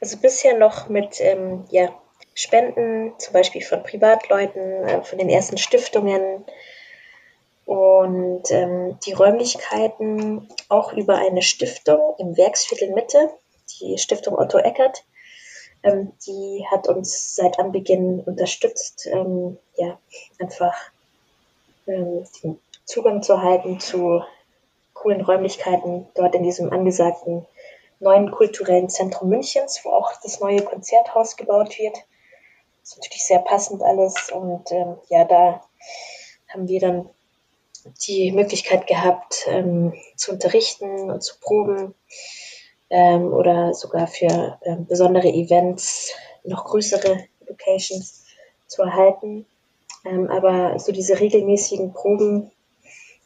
Also 0.00 0.16
bisher 0.18 0.58
noch 0.58 0.88
mit 0.88 1.20
ähm, 1.20 1.64
ja, 1.70 1.94
Spenden, 2.34 3.12
zum 3.18 3.32
Beispiel 3.32 3.62
von 3.62 3.82
Privatleuten, 3.82 4.84
äh, 4.84 5.02
von 5.02 5.18
den 5.18 5.28
ersten 5.28 5.58
Stiftungen 5.58 6.44
und 7.66 8.50
ähm, 8.50 8.98
die 9.06 9.12
Räumlichkeiten 9.12 10.48
auch 10.68 10.92
über 10.92 11.16
eine 11.16 11.42
Stiftung 11.42 12.14
im 12.18 12.36
Werksviertel 12.36 12.92
Mitte, 12.92 13.30
die 13.80 13.98
Stiftung 13.98 14.38
Otto 14.38 14.58
Eckert. 14.58 15.04
Ähm, 15.82 16.12
die 16.26 16.66
hat 16.70 16.88
uns 16.88 17.34
seit 17.34 17.58
Anbeginn 17.58 18.20
unterstützt, 18.20 19.06
ähm, 19.06 19.58
ja, 19.76 19.98
einfach 20.38 20.74
ähm, 21.86 22.24
den 22.42 22.58
Zugang 22.84 23.22
zu 23.22 23.42
halten 23.42 23.80
zu 23.80 24.22
coolen 24.92 25.22
Räumlichkeiten 25.22 26.06
dort 26.14 26.34
in 26.34 26.42
diesem 26.42 26.72
angesagten 26.72 27.46
neuen 28.00 28.30
kulturellen 28.30 28.88
Zentrum 28.90 29.30
Münchens, 29.30 29.80
wo 29.84 29.90
auch 29.90 30.12
das 30.22 30.40
neue 30.40 30.62
Konzerthaus 30.62 31.36
gebaut 31.36 31.78
wird. 31.78 31.96
Das 32.80 32.92
ist 32.92 32.98
natürlich 32.98 33.24
sehr 33.24 33.38
passend 33.38 33.82
alles 33.82 34.30
und 34.30 34.70
ähm, 34.72 34.96
ja, 35.08 35.24
da 35.24 35.64
haben 36.48 36.68
wir 36.68 36.80
dann 36.80 37.08
die 38.06 38.32
Möglichkeit 38.32 38.86
gehabt, 38.86 39.46
ähm, 39.48 39.94
zu 40.16 40.32
unterrichten 40.32 41.10
und 41.10 41.22
zu 41.22 41.38
proben 41.40 41.94
ähm, 42.90 43.32
oder 43.32 43.74
sogar 43.74 44.06
für 44.06 44.58
ähm, 44.62 44.86
besondere 44.86 45.28
Events 45.28 46.12
noch 46.44 46.64
größere 46.64 47.24
Locations 47.46 48.24
zu 48.66 48.82
erhalten. 48.82 49.46
Ähm, 50.04 50.30
aber 50.30 50.78
so 50.78 50.92
diese 50.92 51.18
regelmäßigen 51.20 51.92
Proben 51.92 52.50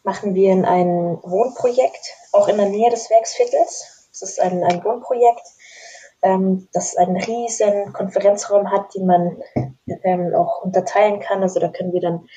machen 0.05 0.35
wir 0.35 0.53
in 0.53 0.65
einem 0.65 1.19
Wohnprojekt, 1.23 2.15
auch 2.33 2.49
in 2.49 2.57
der 2.57 2.69
Nähe 2.69 2.91
des 2.91 3.11
Werksviertels. 3.11 4.09
Es 4.13 4.23
ist 4.23 4.41
ein, 4.41 4.65
ein 4.65 4.83
Wohnprojekt, 4.85 5.47
ähm, 6.23 6.69
das 6.73 6.97
einen 6.97 7.17
riesen 7.17 7.93
Konferenzraum 7.93 8.71
hat, 8.71 8.95
den 8.95 9.07
man 9.07 9.43
ähm, 10.05 10.35
auch 10.35 10.63
unterteilen 10.63 11.21
kann. 11.21 11.43
Also 11.43 11.61
da 11.61 11.69
können 11.69 11.93
wir 11.93 12.01
dann 12.01 12.29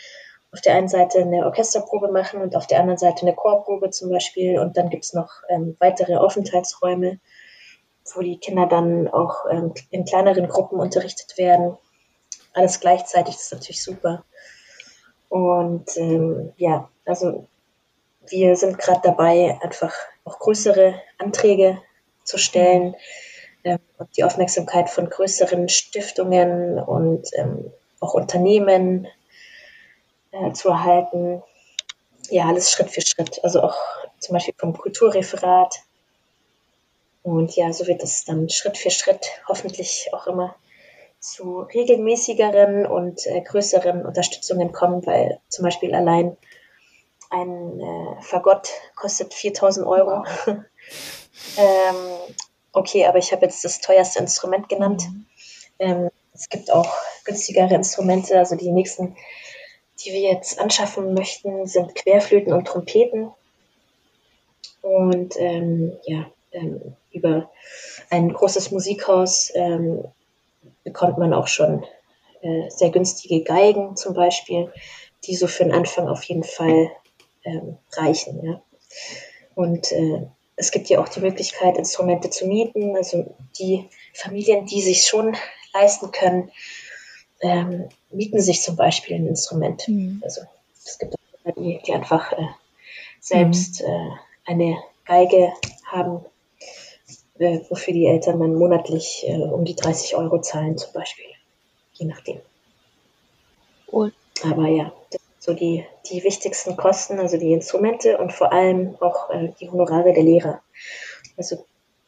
auf 0.54 0.62
der 0.62 0.76
einen 0.76 0.90
Seite 0.90 1.20
eine 1.20 1.46
Orchesterprobe 1.46 2.12
machen 2.12 2.42
und 2.42 2.56
auf 2.56 2.68
der 2.68 2.80
anderen 2.80 2.98
Seite 2.98 3.22
eine 3.22 3.36
Chorprobe 3.36 3.90
zum 3.90 4.10
Beispiel. 4.10 4.60
Und 4.60 4.76
dann 4.78 4.90
gibt 4.90 5.06
es 5.06 5.14
noch 5.14 5.30
ähm, 5.50 5.78
weitere 5.80 6.16
Aufenthaltsräume, 6.18 7.20
wo 8.14 8.22
die 8.22 8.38
Kinder 8.38 8.66
dann 8.66 9.08
auch 9.08 9.46
ähm, 9.50 9.74
in 9.92 10.06
kleineren 10.06 10.50
Gruppen 10.50 10.80
unterrichtet 10.80 11.38
werden. 11.38 11.78
Alles 12.54 12.82
gleichzeitig, 12.82 13.36
ist 13.36 13.54
natürlich 13.54 13.82
super. 13.82 14.26
Und 15.30 15.96
ähm, 15.96 16.52
ja, 16.58 16.90
also 17.06 17.48
wir 18.28 18.58
sind 18.58 18.78
gerade 18.78 19.00
dabei, 19.04 19.58
einfach 19.62 19.94
auch 20.26 20.40
größere 20.40 20.96
Anträge 21.18 21.82
zu 22.26 22.38
stellen 22.38 22.96
ähm, 23.64 23.80
und 23.98 24.10
die 24.18 24.26
Aufmerksamkeit 24.26 24.90
von 24.90 25.10
größeren 25.10 25.70
Stiftungen 25.70 26.78
und 26.80 27.30
ähm, 27.36 27.72
auch 28.02 28.14
Unternehmen 28.14 29.08
äh, 30.32 30.52
zu 30.54 30.70
erhalten. 30.70 31.44
Ja, 32.30 32.48
alles 32.48 32.72
Schritt 32.72 32.90
für 32.90 33.02
Schritt. 33.02 33.44
Also 33.44 33.62
auch 33.62 33.78
zum 34.20 34.34
Beispiel 34.34 34.54
vom 34.58 34.78
Kulturreferat. 34.78 35.76
Und 37.24 37.56
ja, 37.56 37.72
so 37.72 37.88
wird 37.88 38.02
es 38.04 38.26
dann 38.26 38.50
Schritt 38.50 38.78
für 38.78 38.90
Schritt 38.90 39.28
hoffentlich 39.48 40.10
auch 40.12 40.28
immer 40.28 40.56
zu 41.20 41.60
regelmäßigeren 41.62 42.88
und 42.88 43.28
äh, 43.28 43.42
größeren 43.42 44.06
Unterstützungen 44.06 44.72
kommen, 44.72 45.06
weil 45.06 45.40
zum 45.50 45.64
Beispiel 45.64 45.94
allein 45.94 46.36
ein 47.30 47.80
äh, 47.80 48.22
Fagott 48.22 48.70
kostet 48.96 49.34
4000 49.34 49.86
Euro. 49.86 50.26
ähm, 50.48 50.66
okay, 52.74 53.06
aber 53.06 53.20
ich 53.20 53.32
habe 53.32 53.46
jetzt 53.46 53.64
das 53.64 53.82
teuerste 53.82 54.20
Instrument 54.20 54.68
genannt. 54.68 55.04
Mhm. 55.08 55.26
Ähm, 55.80 56.10
es 56.34 56.50
gibt 56.50 56.72
auch 56.72 56.92
günstigere 57.24 57.76
Instrumente, 57.76 58.38
also 58.38 58.56
die 58.56 58.72
nächsten 58.72 59.16
die 60.04 60.14
wir 60.14 60.22
jetzt 60.22 60.60
anschaffen 60.60 61.14
möchten, 61.14 61.66
sind 61.68 61.96
Querflöten 61.96 62.54
und 62.54 62.68
Trompeten. 62.68 63.32
Und 64.82 65.36
ähm, 65.38 65.94
ja, 66.06 66.26
ähm, 66.52 66.96
über 67.12 67.50
ein 68.10 68.34
großes 68.34 68.72
Musikhaus 68.72 69.52
ähm, 69.54 70.04
bekommt 70.84 71.18
man 71.18 71.34
auch 71.34 71.48
schon 71.48 71.84
äh, 72.42 72.70
sehr 72.70 72.90
günstige 72.90 73.44
Geigen 73.44 73.96
zum 73.96 74.14
Beispiel, 74.14 74.72
die 75.26 75.36
so 75.36 75.48
für 75.48 75.64
den 75.64 75.74
Anfang 75.74 76.08
auf 76.08 76.24
jeden 76.24 76.44
Fall 76.44 76.92
ähm, 77.44 77.78
reichen. 77.94 78.44
Ja. 78.44 78.62
Und 79.56 79.92
äh, 79.92 80.28
es 80.56 80.72
gibt 80.72 80.90
ja 80.90 81.00
auch 81.00 81.10
die 81.10 81.22
Möglichkeit, 81.22 81.78
Instrumente 81.78 82.30
zu 82.30 82.48
mieten. 82.48 82.96
Also 82.96 83.36
die 83.60 83.88
Familien, 84.14 84.66
die 84.66 84.82
sich 84.82 85.06
schon 85.06 85.36
leisten 85.74 86.12
können, 86.12 86.52
ähm, 87.42 87.90
mieten 88.12 88.42
sich 88.42 88.62
zum 88.62 88.76
Beispiel 88.76 89.16
ein 89.16 89.28
Instrument. 89.28 89.88
Mhm. 89.88 90.22
Also 90.24 90.42
es 90.84 90.98
gibt 90.98 91.16
die, 91.58 91.80
die 91.86 91.94
einfach 91.94 92.32
äh, 92.34 92.48
selbst 93.20 93.82
mhm. 93.82 93.88
äh, 93.88 94.10
eine 94.46 94.78
Geige 95.06 95.52
haben, 95.86 96.26
äh, 97.40 97.60
wofür 97.70 97.94
die 97.94 98.08
Eltern 98.08 98.40
dann 98.40 98.56
monatlich 98.56 99.26
äh, 99.28 99.36
um 99.36 99.66
die 99.66 99.76
30 99.76 100.16
Euro 100.16 100.40
zahlen 100.42 100.78
zum 100.78 100.94
Beispiel. 100.94 101.26
Je 101.94 102.06
nachdem. 102.06 102.40
Und 103.88 104.14
Aber 104.44 104.68
ja, 104.68 104.94
das 105.10 105.22
sind 105.22 105.44
so 105.44 105.54
die, 105.54 105.86
die 106.10 106.24
wichtigsten 106.24 106.78
Kosten, 106.78 107.20
also 107.20 107.38
die 107.38 107.54
Instrumente 107.54 108.18
und 108.18 108.32
vor 108.32 108.54
allem 108.54 108.96
auch 109.02 109.30
äh, 109.30 109.50
die 109.60 109.70
Honorare 109.70 110.14
der 110.14 110.24
Lehrer. 110.24 110.62
Also 111.38 111.66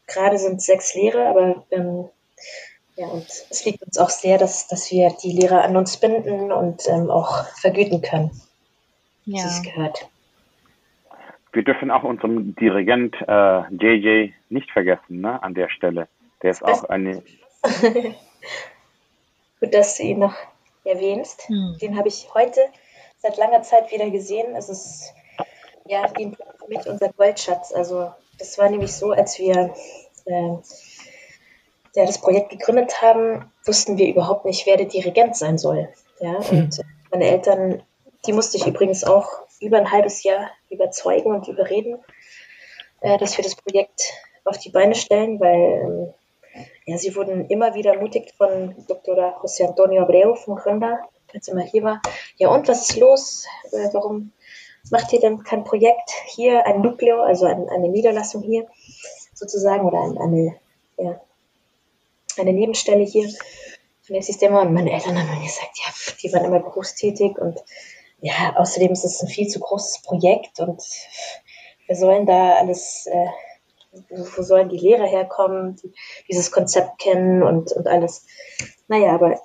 gerade 0.08 0.38
sind 0.38 0.62
sechs 0.62 0.94
Lehrer, 0.94 1.28
aber 1.28 1.66
ähm, 1.72 2.10
ja, 2.96 3.08
und 3.08 3.26
es 3.26 3.66
liegt 3.66 3.82
uns 3.84 3.98
auch 3.98 4.10
sehr, 4.10 4.38
dass, 4.38 4.68
dass 4.68 4.92
wir 4.92 5.16
die 5.24 5.32
Lehrer 5.32 5.64
an 5.64 5.76
uns 5.76 5.98
binden 5.98 6.52
und 6.52 6.88
ähm, 6.88 7.10
auch 7.10 7.46
vergüten 7.60 8.02
können, 8.02 8.32
ja. 9.26 9.44
wie 9.44 9.48
es 9.48 9.64
gehört. 9.64 10.08
wir 11.52 11.64
dürfen 11.64 11.90
auch 11.90 12.04
unseren 12.04 12.56
Dirigent 12.56 13.16
äh, 13.28 13.62
JJ 13.74 14.34
nicht 14.50 14.70
vergessen, 14.72 15.22
ne, 15.22 15.42
an 15.42 15.54
der 15.54 15.70
Stelle. 15.70 16.08
Der 16.42 16.52
ist 16.52 16.64
auch 16.64 16.84
eine. 16.86 17.24
Gut, 19.60 19.74
dass 19.74 19.98
du 19.98 20.04
ihn 20.04 20.20
noch 20.20 20.36
erwähnst. 20.84 21.48
Hm. 21.48 21.78
Den 21.82 21.98
habe 21.98 22.10
ich 22.10 22.28
heute 22.34 22.60
seit 23.18 23.38
langer 23.38 23.64
Zeit 23.64 23.92
wieder 23.92 24.10
gesehen. 24.10 24.56
Es 24.56 24.70
ist 24.70 25.14
ja 25.88 26.08
für 26.08 26.68
mich 26.68 26.86
unser 26.86 27.10
Goldschatz. 27.14 27.72
Also 27.72 28.12
das 28.38 28.58
war 28.58 28.70
nämlich 28.70 28.94
so, 28.94 29.12
als 29.12 29.40
wir 29.40 29.74
äh, 30.26 30.58
ja, 31.96 32.06
das 32.06 32.20
Projekt 32.20 32.50
gegründet 32.50 33.02
haben, 33.02 33.52
wussten 33.66 33.98
wir 33.98 34.08
überhaupt 34.08 34.46
nicht, 34.46 34.66
wer 34.66 34.78
der 34.78 34.88
Dirigent 34.88 35.36
sein 35.36 35.58
soll. 35.58 35.90
Ja, 36.20 36.44
hm. 36.50 36.60
und 36.60 36.80
meine 37.12 37.30
Eltern, 37.30 37.84
die 38.26 38.34
musste 38.34 38.58
ich 38.58 38.66
übrigens 38.66 39.04
auch 39.04 39.30
über 39.60 39.78
ein 39.78 39.92
halbes 39.92 40.24
Jahr 40.24 40.50
überzeugen 40.70 41.34
und 41.34 41.48
überreden, 41.48 42.00
äh, 43.02 43.18
dass 43.18 43.38
wir 43.38 43.44
das 43.44 43.56
Projekt 43.56 44.02
auf 44.46 44.58
die 44.58 44.70
Beine 44.70 44.96
stellen, 44.96 45.40
weil 45.40 45.56
ähm, 45.56 46.14
ja, 46.86 46.98
sie 46.98 47.16
wurden 47.16 47.46
immer 47.48 47.76
wieder 47.76 47.94
ermutigt 47.94 48.34
von 48.36 48.76
Dr. 48.88 49.16
José 49.42 49.68
Antonio 49.68 50.04
Abreu, 50.04 50.36
vom 50.36 50.56
Gründer, 50.56 51.00
als 51.34 51.48
er 51.48 51.56
mal 51.56 51.64
hier 51.64 51.84
war. 51.84 52.02
Ja, 52.38 52.50
und 52.50 52.68
was 52.68 52.90
ist 52.90 52.98
los? 52.98 53.46
Äh, 53.72 53.90
warum 53.94 54.32
macht 54.92 55.14
ihr 55.14 55.20
denn 55.20 55.44
kein 55.44 55.64
Projekt 55.64 56.12
hier, 56.28 56.66
ein 56.66 56.82
Nukleo, 56.82 57.22
also 57.22 57.46
ein, 57.46 57.70
eine 57.70 57.90
Niederlassung 57.90 58.42
hier 58.44 58.68
sozusagen 59.34 59.86
oder 59.86 60.02
ein, 60.02 60.18
eine, 60.18 60.56
ja, 60.98 61.22
eine 62.42 62.54
Nebenstelle 62.54 63.04
hier 63.04 63.30
von 64.02 64.14
der 64.14 64.24
Systema? 64.24 64.62
Und 64.62 64.74
meine 64.74 64.92
Eltern 64.92 65.18
haben 65.18 65.40
mir 65.40 65.46
gesagt, 65.46 65.78
ja, 65.84 65.92
die 66.22 66.34
waren 66.34 66.46
immer 66.46 66.60
berufstätig 66.60 67.38
und 67.38 67.60
ja, 68.22 68.56
außerdem 68.56 68.92
ist 68.92 69.04
es 69.04 69.22
ein 69.22 69.28
viel 69.28 69.48
zu 69.48 69.60
großes 69.60 70.02
Projekt 70.02 70.60
und 70.60 70.82
wir 71.88 71.96
sollen 71.96 72.26
da 72.26 72.56
alles, 72.56 73.06
äh, 73.08 73.28
wo 74.10 74.42
sollen 74.42 74.70
die 74.70 74.78
Lehrer 74.78 75.06
herkommen, 75.06 75.76
die 75.76 75.94
dieses 76.30 76.52
Konzept 76.52 77.00
kennen 77.00 77.44
und, 77.44 77.74
und 77.74 77.88
alles. 77.88 78.26
Naja, 78.88 79.12
aber 79.12 79.42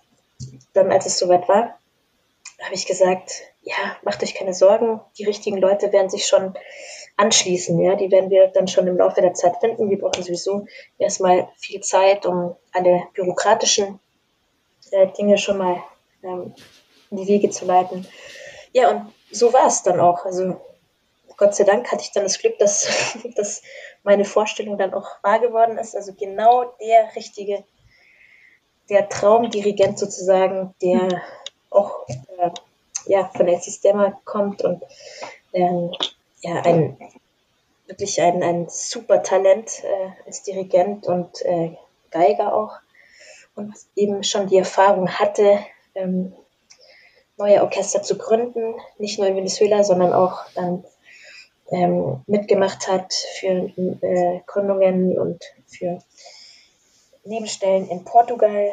dann, 0.72 0.92
als 0.92 1.06
es 1.06 1.18
soweit 1.18 1.48
war, 1.48 1.77
habe 2.62 2.74
ich 2.74 2.86
gesagt, 2.86 3.42
ja, 3.62 3.96
macht 4.02 4.22
euch 4.22 4.34
keine 4.34 4.54
Sorgen, 4.54 5.00
die 5.16 5.24
richtigen 5.24 5.58
Leute 5.58 5.92
werden 5.92 6.10
sich 6.10 6.26
schon 6.26 6.54
anschließen, 7.16 7.78
ja, 7.80 7.94
die 7.94 8.10
werden 8.10 8.30
wir 8.30 8.48
dann 8.48 8.68
schon 8.68 8.86
im 8.86 8.96
Laufe 8.96 9.20
der 9.20 9.34
Zeit 9.34 9.56
finden. 9.60 9.90
Wir 9.90 9.98
brauchen 9.98 10.22
sowieso 10.22 10.66
erstmal 10.98 11.48
viel 11.56 11.80
Zeit, 11.80 12.26
um 12.26 12.56
alle 12.72 13.04
bürokratischen 13.14 14.00
äh, 14.90 15.08
Dinge 15.08 15.38
schon 15.38 15.58
mal 15.58 15.82
ähm, 16.22 16.54
in 17.10 17.16
die 17.16 17.26
Wege 17.26 17.50
zu 17.50 17.64
leiten. 17.64 18.06
Ja, 18.72 18.90
und 18.90 19.12
so 19.30 19.52
war 19.52 19.66
es 19.66 19.82
dann 19.82 20.00
auch. 20.00 20.24
Also 20.24 20.60
Gott 21.36 21.54
sei 21.54 21.64
Dank 21.64 21.90
hatte 21.90 22.02
ich 22.02 22.12
dann 22.12 22.24
das 22.24 22.38
Glück, 22.38 22.58
dass, 22.58 23.16
dass 23.36 23.62
meine 24.02 24.24
Vorstellung 24.24 24.78
dann 24.78 24.94
auch 24.94 25.22
wahr 25.22 25.40
geworden 25.40 25.78
ist. 25.78 25.96
Also 25.96 26.12
genau 26.12 26.64
der 26.80 27.14
richtige, 27.16 27.64
der 28.90 29.08
Traumdirigent 29.08 29.98
sozusagen, 29.98 30.74
der 30.82 31.22
auch 31.70 32.06
äh, 32.08 32.50
ja, 33.06 33.30
von 33.34 33.46
der 33.46 33.60
Sistema 33.60 34.18
kommt 34.24 34.62
und 34.62 34.82
äh, 35.52 35.88
ja, 36.42 36.62
ein 36.62 36.96
wirklich 37.86 38.20
ein, 38.20 38.42
ein 38.42 38.68
super 38.68 39.22
Talent 39.22 39.82
äh, 39.82 40.26
als 40.26 40.42
Dirigent 40.42 41.06
und 41.06 41.42
äh, 41.42 41.76
Geiger 42.10 42.54
auch 42.54 42.76
und 43.56 43.74
eben 43.96 44.22
schon 44.22 44.46
die 44.46 44.58
Erfahrung 44.58 45.08
hatte, 45.08 45.58
ähm, 45.94 46.32
neue 47.36 47.62
Orchester 47.62 48.02
zu 48.02 48.16
gründen, 48.16 48.74
nicht 48.98 49.18
nur 49.18 49.26
in 49.26 49.36
Venezuela, 49.36 49.82
sondern 49.82 50.12
auch 50.12 50.44
dann 50.54 50.84
ähm, 51.70 52.20
mitgemacht 52.26 52.88
hat 52.88 53.12
für 53.12 53.70
äh, 54.02 54.40
Gründungen 54.46 55.18
und 55.18 55.42
für 55.66 55.98
Nebenstellen 57.24 57.88
in 57.88 58.04
Portugal, 58.04 58.70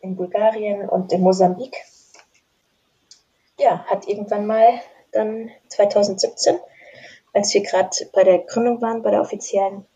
in 0.00 0.16
Bulgarien 0.16 0.88
und 0.88 1.12
in 1.12 1.20
Mosambik. 1.20 1.76
Ja, 3.58 3.84
hat 3.84 4.08
irgendwann 4.08 4.46
mal 4.46 4.80
dann 5.12 5.50
2017, 5.68 6.58
als 7.32 7.52
wir 7.54 7.62
gerade 7.62 7.90
bei 8.12 8.24
der 8.24 8.38
Gründung 8.38 8.80
waren, 8.80 9.02
bei 9.02 9.10
der 9.10 9.20
offiziellen, 9.20 9.86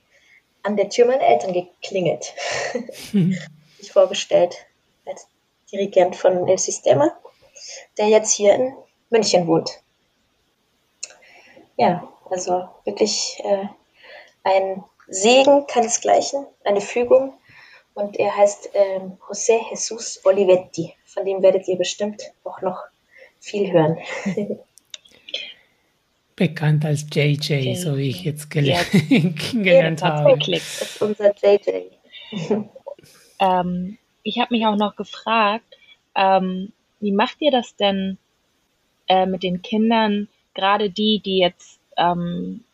an 0.63 0.77
der 0.77 0.89
Tür 0.89 1.07
meiner 1.07 1.27
Eltern 1.27 1.53
geklingelt. 1.53 2.35
Mhm. 3.13 3.39
ich 3.79 3.93
vorgestellt 3.93 4.67
als 5.07 5.27
Dirigent 5.71 6.17
von 6.17 6.49
El 6.49 6.59
Sistema 6.59 7.17
der 7.99 8.09
jetzt 8.09 8.33
hier 8.33 8.55
in 8.55 8.75
München 9.11 9.47
wohnt. 9.47 9.81
Ja, 11.77 12.09
also 12.31 12.69
wirklich 12.85 13.41
äh, 13.45 13.67
ein 14.43 14.85
Segen 15.09 15.67
keinesgleichen, 15.67 16.47
eine 16.65 16.81
Fügung. 16.81 17.35
Und 17.95 18.19
er 18.19 18.37
heißt 18.37 18.75
äh, 18.75 19.01
José 19.29 19.59
Jesus 19.71 20.21
Olivetti. 20.25 20.95
Von 21.07 21.25
dem 21.25 21.43
werdet 21.43 21.67
ihr 21.69 21.77
bestimmt 21.77 22.23
auch 22.45 22.61
noch 22.61 22.85
viel 23.47 23.73
hören. 23.73 23.97
Bekannt 26.37 26.85
als 26.85 27.07
JJ, 27.11 27.55
JJ. 27.55 27.75
so 27.77 27.97
wie 27.97 28.11
ich 28.11 28.25
jetzt 28.25 28.51
gel 28.51 28.67
ja. 28.67 28.79
gelernt 29.53 30.03
habe. 30.03 30.37
Das 30.39 30.83
ist 30.83 31.01
unser 31.01 31.35
JJ. 31.35 31.87
ähm, 33.41 33.97
ich 34.23 34.39
habe 34.39 34.55
mich 34.55 34.67
auch 34.67 34.77
noch 34.77 34.97
gefragt, 34.97 35.65
ähm, 36.15 36.73
wie 37.01 37.13
macht 37.13 37.37
ihr 37.41 37.51
das 37.51 37.75
denn 37.77 38.19
äh, 39.09 39.25
mit 39.25 39.43
den 39.45 39.63
Kindern, 39.63 40.29
gerade 40.55 40.91
die, 40.91 41.21
die 41.25 41.39
jetzt 41.39 41.81
ähm, 41.97 42.65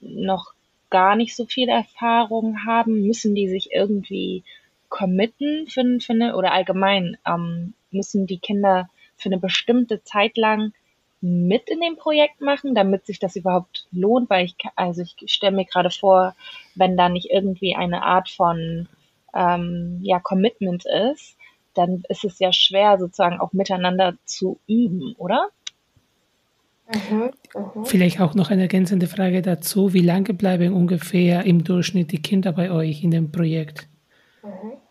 noch 0.00 0.54
gar 0.90 1.14
nicht 1.14 1.36
so 1.36 1.44
viel 1.44 1.68
Erfahrung 1.68 2.64
haben? 2.66 3.06
Müssen 3.06 3.36
die 3.36 3.48
sich 3.48 3.70
irgendwie 3.72 4.42
committen 4.88 5.66
für, 5.68 5.84
für 6.00 6.12
eine, 6.14 6.36
oder 6.36 6.52
allgemein 6.52 7.16
ähm, 7.26 7.74
müssen 7.90 8.26
die 8.26 8.38
Kinder 8.38 8.88
für 9.24 9.30
eine 9.30 9.40
bestimmte 9.40 10.04
Zeit 10.04 10.36
lang 10.36 10.72
mit 11.20 11.70
in 11.70 11.80
dem 11.80 11.96
Projekt 11.96 12.42
machen, 12.42 12.74
damit 12.74 13.06
sich 13.06 13.18
das 13.18 13.34
überhaupt 13.34 13.88
lohnt, 13.90 14.28
weil 14.28 14.44
ich, 14.44 14.56
also 14.76 15.00
ich 15.00 15.32
stelle 15.32 15.56
mir 15.56 15.64
gerade 15.64 15.90
vor, 15.90 16.36
wenn 16.74 16.98
da 16.98 17.08
nicht 17.08 17.30
irgendwie 17.30 17.74
eine 17.74 18.02
Art 18.02 18.28
von 18.28 18.88
ähm, 19.34 20.00
ja, 20.02 20.20
Commitment 20.20 20.84
ist, 20.84 21.36
dann 21.72 22.02
ist 22.10 22.24
es 22.24 22.38
ja 22.38 22.52
schwer, 22.52 22.98
sozusagen 22.98 23.40
auch 23.40 23.54
miteinander 23.54 24.14
zu 24.26 24.60
üben, 24.68 25.14
oder? 25.16 25.48
Mhm, 26.92 27.30
mhm. 27.54 27.84
Vielleicht 27.86 28.20
auch 28.20 28.34
noch 28.34 28.50
eine 28.50 28.62
ergänzende 28.62 29.06
Frage 29.06 29.40
dazu. 29.40 29.94
Wie 29.94 30.02
lange 30.02 30.34
bleiben 30.34 30.74
ungefähr 30.74 31.44
im 31.44 31.64
Durchschnitt 31.64 32.12
die 32.12 32.20
Kinder 32.20 32.52
bei 32.52 32.70
euch 32.70 33.02
in 33.02 33.10
dem 33.10 33.32
Projekt? 33.32 33.88
Mhm. 34.42 34.83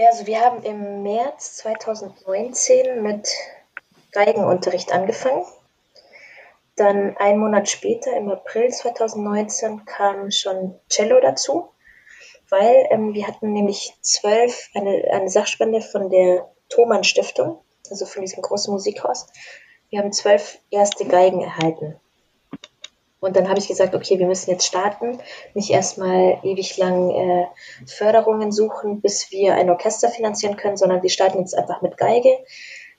Ja, 0.00 0.08
also 0.08 0.26
wir 0.26 0.40
haben 0.40 0.62
im 0.62 1.02
März 1.02 1.56
2019 1.58 3.02
mit 3.02 3.28
Geigenunterricht 4.12 4.92
angefangen. 4.92 5.44
Dann 6.76 7.16
einen 7.18 7.38
Monat 7.38 7.68
später, 7.68 8.16
im 8.16 8.30
April 8.30 8.70
2019, 8.70 9.84
kam 9.84 10.30
schon 10.30 10.80
Cello 10.88 11.20
dazu 11.20 11.70
weil 12.50 12.86
ähm, 12.90 13.14
wir 13.14 13.26
hatten 13.26 13.52
nämlich 13.52 13.96
zwölf, 14.02 14.70
eine, 14.74 15.04
eine 15.12 15.30
Sachspende 15.30 15.80
von 15.80 16.10
der 16.10 16.50
Thomann 16.68 17.04
Stiftung, 17.04 17.60
also 17.90 18.06
von 18.06 18.22
diesem 18.22 18.42
großen 18.42 18.72
Musikhaus. 18.72 19.26
Wir 19.88 20.00
haben 20.00 20.12
zwölf 20.12 20.58
erste 20.70 21.06
Geigen 21.06 21.40
erhalten. 21.42 21.98
Und 23.20 23.36
dann 23.36 23.48
habe 23.48 23.58
ich 23.58 23.68
gesagt, 23.68 23.94
okay, 23.94 24.18
wir 24.18 24.26
müssen 24.26 24.50
jetzt 24.50 24.66
starten, 24.66 25.18
nicht 25.54 25.70
erstmal 25.70 26.38
ewig 26.42 26.76
lang 26.78 27.10
äh, 27.10 27.46
Förderungen 27.86 28.50
suchen, 28.50 29.00
bis 29.00 29.30
wir 29.30 29.54
ein 29.54 29.70
Orchester 29.70 30.08
finanzieren 30.08 30.56
können, 30.56 30.78
sondern 30.78 31.02
wir 31.02 31.10
starten 31.10 31.38
jetzt 31.38 31.54
einfach 31.54 31.82
mit 31.82 31.98
Geige, 31.98 32.38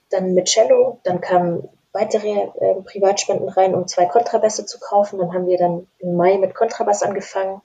dann 0.09 0.33
mit 0.33 0.47
Cello, 0.47 0.99
dann 1.03 1.21
kamen 1.21 1.67
weitere 1.93 2.29
äh, 2.29 2.75
Privatspenden 2.83 3.49
rein, 3.49 3.75
um 3.75 3.87
zwei 3.87 4.05
Kontrabässe 4.05 4.65
zu 4.65 4.79
kaufen. 4.79 5.19
Dann 5.19 5.33
haben 5.33 5.47
wir 5.47 5.57
dann 5.57 5.87
im 5.99 6.15
Mai 6.15 6.37
mit 6.37 6.53
Kontrabass 6.53 7.03
angefangen 7.03 7.61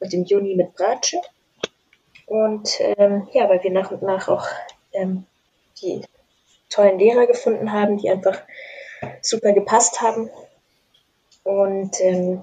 und 0.00 0.12
im 0.12 0.24
Juni 0.24 0.54
mit 0.56 0.74
Bratsche. 0.74 1.18
Und 2.26 2.80
ähm, 2.80 3.28
ja, 3.32 3.48
weil 3.48 3.62
wir 3.62 3.70
nach 3.70 3.90
und 3.90 4.02
nach 4.02 4.28
auch 4.28 4.46
ähm, 4.92 5.26
die 5.80 6.02
tollen 6.70 6.98
Lehrer 6.98 7.26
gefunden 7.26 7.72
haben, 7.72 7.98
die 7.98 8.10
einfach 8.10 8.40
super 9.20 9.52
gepasst 9.52 10.00
haben. 10.00 10.30
Und 11.44 12.00
ähm, 12.00 12.42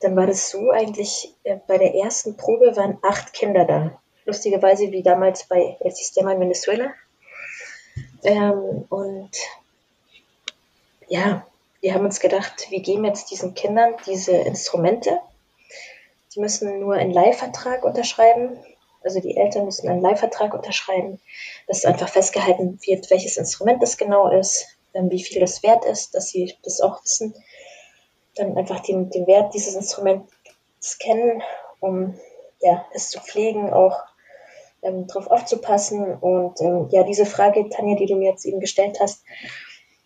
dann 0.00 0.16
war 0.16 0.26
das 0.26 0.50
so 0.50 0.70
eigentlich, 0.70 1.34
äh, 1.44 1.56
bei 1.66 1.78
der 1.78 1.94
ersten 1.94 2.36
Probe 2.36 2.76
waren 2.76 2.98
acht 3.02 3.32
Kinder 3.32 3.64
da. 3.64 4.00
Lustigerweise 4.24 4.92
wie 4.92 5.02
damals 5.02 5.44
bei 5.44 5.76
El 5.80 5.90
Sistema 5.90 6.32
in 6.32 6.40
Venezuela. 6.40 6.92
Ähm, 8.22 8.84
und 8.88 9.30
ja, 11.08 11.46
wir 11.80 11.94
haben 11.94 12.04
uns 12.04 12.20
gedacht, 12.20 12.70
wir 12.70 12.80
geben 12.80 13.04
jetzt 13.04 13.30
diesen 13.30 13.54
Kindern 13.54 13.94
diese 14.06 14.32
Instrumente 14.32 15.20
Sie 16.38 16.40
müssen 16.40 16.78
nur 16.78 16.94
einen 16.94 17.12
Leihvertrag 17.12 17.84
unterschreiben. 17.84 18.58
Also 19.02 19.20
die 19.20 19.36
Eltern 19.36 19.64
müssen 19.64 19.88
einen 19.88 20.02
Leihvertrag 20.02 20.54
unterschreiben, 20.54 21.20
dass 21.66 21.84
einfach 21.84 22.08
festgehalten 22.08 22.78
wird, 22.86 23.10
welches 23.10 23.36
Instrument 23.36 23.82
das 23.82 23.96
genau 23.96 24.30
ist, 24.30 24.78
ähm, 24.94 25.10
wie 25.10 25.22
viel 25.22 25.40
das 25.40 25.64
wert 25.64 25.84
ist, 25.84 26.14
dass 26.14 26.28
sie 26.28 26.54
das 26.62 26.80
auch 26.80 27.02
wissen. 27.02 27.34
Dann 28.38 28.56
einfach 28.56 28.80
den, 28.80 29.10
den 29.10 29.26
Wert 29.26 29.54
dieses 29.54 29.74
Instruments 29.74 30.98
kennen, 30.98 31.42
um 31.80 32.14
ja, 32.60 32.84
es 32.92 33.10
zu 33.10 33.20
pflegen, 33.20 33.72
auch 33.72 34.02
ähm, 34.82 35.06
darauf 35.06 35.28
aufzupassen. 35.28 36.14
Und 36.16 36.60
ähm, 36.60 36.88
ja, 36.90 37.02
diese 37.02 37.26
Frage, 37.26 37.68
Tanja, 37.68 37.96
die 37.96 38.06
du 38.06 38.16
mir 38.16 38.30
jetzt 38.30 38.44
eben 38.44 38.60
gestellt 38.60 38.98
hast, 39.00 39.22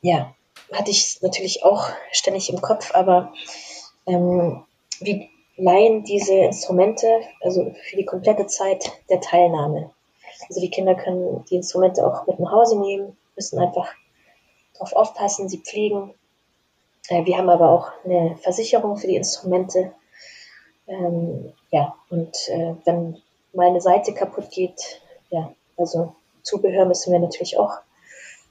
ja, 0.00 0.34
hatte 0.72 0.90
ich 0.90 1.20
natürlich 1.22 1.64
auch 1.64 1.88
ständig 2.10 2.50
im 2.50 2.60
Kopf, 2.60 2.94
aber 2.94 3.32
ähm, 4.06 4.64
wie 5.00 5.28
leihen 5.56 6.04
diese 6.04 6.34
Instrumente, 6.34 7.20
also 7.40 7.72
für 7.88 7.96
die 7.96 8.04
komplette 8.04 8.46
Zeit 8.46 8.90
der 9.10 9.20
Teilnahme. 9.20 9.90
Also 10.48 10.60
die 10.60 10.70
Kinder 10.70 10.94
können 10.94 11.44
die 11.50 11.56
Instrumente 11.56 12.06
auch 12.06 12.26
mit 12.26 12.40
nach 12.40 12.52
Hause 12.52 12.80
nehmen, 12.80 13.16
müssen 13.36 13.58
einfach 13.58 13.88
darauf 14.74 14.92
aufpassen, 14.94 15.48
sie 15.48 15.58
pflegen. 15.58 16.14
Äh, 17.08 17.24
wir 17.24 17.38
haben 17.38 17.50
aber 17.50 17.70
auch 17.70 17.90
eine 18.04 18.36
Versicherung 18.38 18.96
für 18.96 19.06
die 19.06 19.16
Instrumente. 19.16 19.92
Ähm, 20.86 21.52
ja, 21.70 21.94
und 22.10 22.48
äh, 22.48 22.74
wenn 22.84 23.20
mal 23.52 23.68
eine 23.68 23.80
Seite 23.80 24.14
kaputt 24.14 24.50
geht, 24.50 25.00
ja, 25.30 25.52
also 25.76 26.14
Zubehör 26.42 26.84
müssen 26.84 27.12
wir 27.12 27.20
natürlich 27.20 27.58
auch 27.58 27.78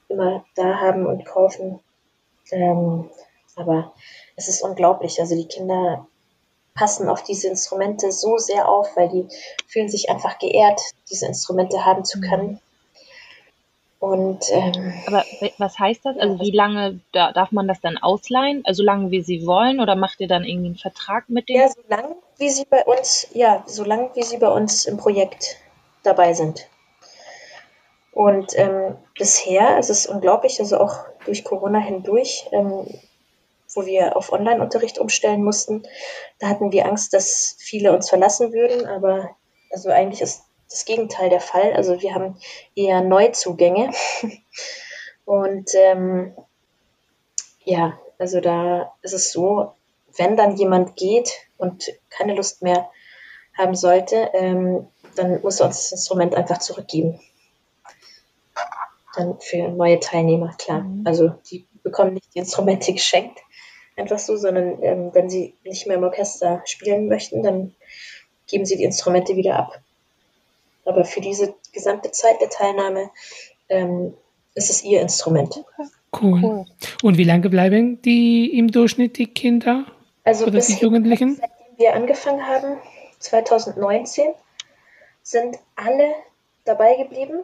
immer 0.08 0.44
da 0.56 0.80
haben 0.80 1.06
und 1.06 1.26
kaufen. 1.26 1.80
Ähm, 2.52 3.10
aber 3.56 3.94
es 4.36 4.48
ist 4.48 4.62
unglaublich. 4.62 5.20
Also 5.20 5.36
die 5.36 5.48
Kinder 5.48 6.08
passen 6.74 7.10
auf 7.10 7.24
diese 7.24 7.48
Instrumente 7.48 8.12
so 8.12 8.38
sehr 8.38 8.68
auf, 8.70 8.96
weil 8.96 9.10
die 9.10 9.28
fühlen 9.68 9.90
sich 9.90 10.10
einfach 10.10 10.40
geehrt, 10.40 10.80
diese 11.10 11.28
Instrumente 11.28 11.86
haben 11.86 12.06
zu 12.06 12.22
können. 12.22 12.60
Und, 14.02 14.52
ähm, 14.52 14.94
Aber 15.06 15.24
was 15.60 15.78
heißt 15.78 16.04
das? 16.06 16.18
Also 16.18 16.40
wie 16.40 16.50
lange 16.50 17.00
da, 17.12 17.32
darf 17.34 17.52
man 17.52 17.68
das 17.68 17.82
dann 17.82 18.00
ausleihen? 18.00 18.64
Also 18.66 18.82
lange 18.82 19.12
wie 19.12 19.22
sie 19.22 19.46
wollen 19.46 19.80
oder 19.80 19.96
macht 19.96 20.20
ihr 20.22 20.28
dann 20.28 20.44
irgendwie 20.44 20.70
einen 20.70 20.76
Vertrag 20.76 21.30
mit 21.30 21.48
denen? 21.48 21.62
Ja, 21.62 21.70
so 21.70 21.82
lange 21.88 22.16
wie 22.40 22.50
sie 22.50 22.66
bei 22.68 22.84
uns, 22.84 23.28
ja, 23.36 23.64
so 23.68 23.84
lange 23.84 24.10
wie 24.16 24.24
sie 24.24 24.40
bei 24.40 24.48
uns 24.48 24.86
im 24.86 24.98
Projekt 24.98 25.58
dabei 26.02 26.34
sind. 26.34 26.68
Und 28.12 28.58
ähm, 28.58 28.98
bisher, 29.16 29.78
es 29.78 29.92
ist 29.92 30.08
unglaublich, 30.08 30.60
also 30.60 30.80
auch 30.80 31.06
durch 31.26 31.44
Corona 31.44 31.78
hindurch, 31.78 32.48
ähm, 32.52 32.88
wo 33.76 33.86
wir 33.86 34.18
auf 34.18 34.34
Online-Unterricht 34.34 34.98
umstellen 34.98 35.44
mussten, 35.44 35.84
da 36.40 36.48
hatten 36.48 36.72
wir 36.72 36.88
Angst, 36.88 37.14
dass 37.14 37.56
viele 37.60 37.94
uns 37.94 38.10
verlassen 38.10 38.52
würden, 38.52 38.88
aber 38.88 39.30
also 39.70 39.90
eigentlich 39.90 40.22
ist 40.22 40.42
das 40.72 40.86
Gegenteil 40.86 41.30
der 41.30 41.42
Fall. 41.42 41.74
Also 41.74 42.02
wir 42.02 42.14
haben 42.14 42.38
eher 42.76 43.02
Neuzugänge. 43.02 43.92
Und 45.26 45.70
ähm, 45.76 46.34
ja, 47.64 48.00
also 48.18 48.42
da 48.42 48.94
ist 49.02 49.14
es 49.14 49.32
so, 49.32 49.74
wenn 50.18 50.36
dann 50.36 50.58
jemand 50.58 50.96
geht 50.96 51.32
und 51.58 51.92
keine 52.10 52.36
Lust 52.36 52.62
mehr 52.62 52.90
haben 53.58 53.76
sollte, 53.76 54.30
ähm, 54.34 54.88
dann 55.16 55.42
muss 55.42 55.60
er 55.60 55.68
uns 55.68 55.78
das 55.78 55.92
Instrument 55.94 56.36
einfach 56.36 56.58
zurückgeben. 56.60 57.20
Dann 59.16 59.40
für 59.40 59.70
neue 59.70 60.00
Teilnehmer, 60.00 60.54
klar. 60.58 60.82
Mhm. 60.82 61.04
Also 61.06 61.30
die 61.50 61.68
bekommen 61.84 62.14
nicht 62.14 62.34
die 62.34 62.40
Instrumente 62.40 62.94
geschenkt, 62.94 63.40
einfach 63.96 64.20
so, 64.20 64.36
sondern 64.36 64.82
ähm, 64.84 65.10
wenn 65.14 65.30
sie 65.30 65.56
nicht 65.64 65.88
mehr 65.88 65.98
im 65.98 66.04
Orchester 66.04 66.62
spielen 66.66 67.08
möchten, 67.08 67.44
dann 67.44 67.76
geben 68.48 68.66
sie 68.66 68.78
die 68.78 68.84
Instrumente 68.84 69.36
wieder 69.36 69.58
ab. 69.58 69.82
Aber 70.86 71.06
für 71.06 71.22
diese 71.22 71.54
gesamte 71.74 72.12
Zeit 72.12 72.42
der 72.42 72.50
Teilnahme 72.50 73.10
ähm, 73.70 74.14
ist 74.56 74.70
es 74.70 74.84
ihr 74.84 75.02
Instrument. 75.02 75.64
Cool. 76.20 76.44
cool. 76.44 76.66
Und 77.04 77.18
wie 77.18 77.24
lange 77.24 77.50
bleiben 77.50 78.02
die 78.02 78.58
im 78.58 78.70
Durchschnitt 78.70 79.18
die 79.18 79.28
Kinder 79.28 79.86
also 80.24 80.46
oder 80.46 80.60
die 80.60 80.74
Jugendlichen? 80.74 81.36
Seitdem 81.36 81.78
wir 81.78 81.94
angefangen 81.96 82.46
haben, 82.46 82.78
2019, 83.20 84.34
sind 85.24 85.58
alle 85.76 86.14
dabei 86.66 86.96
geblieben, 86.96 87.40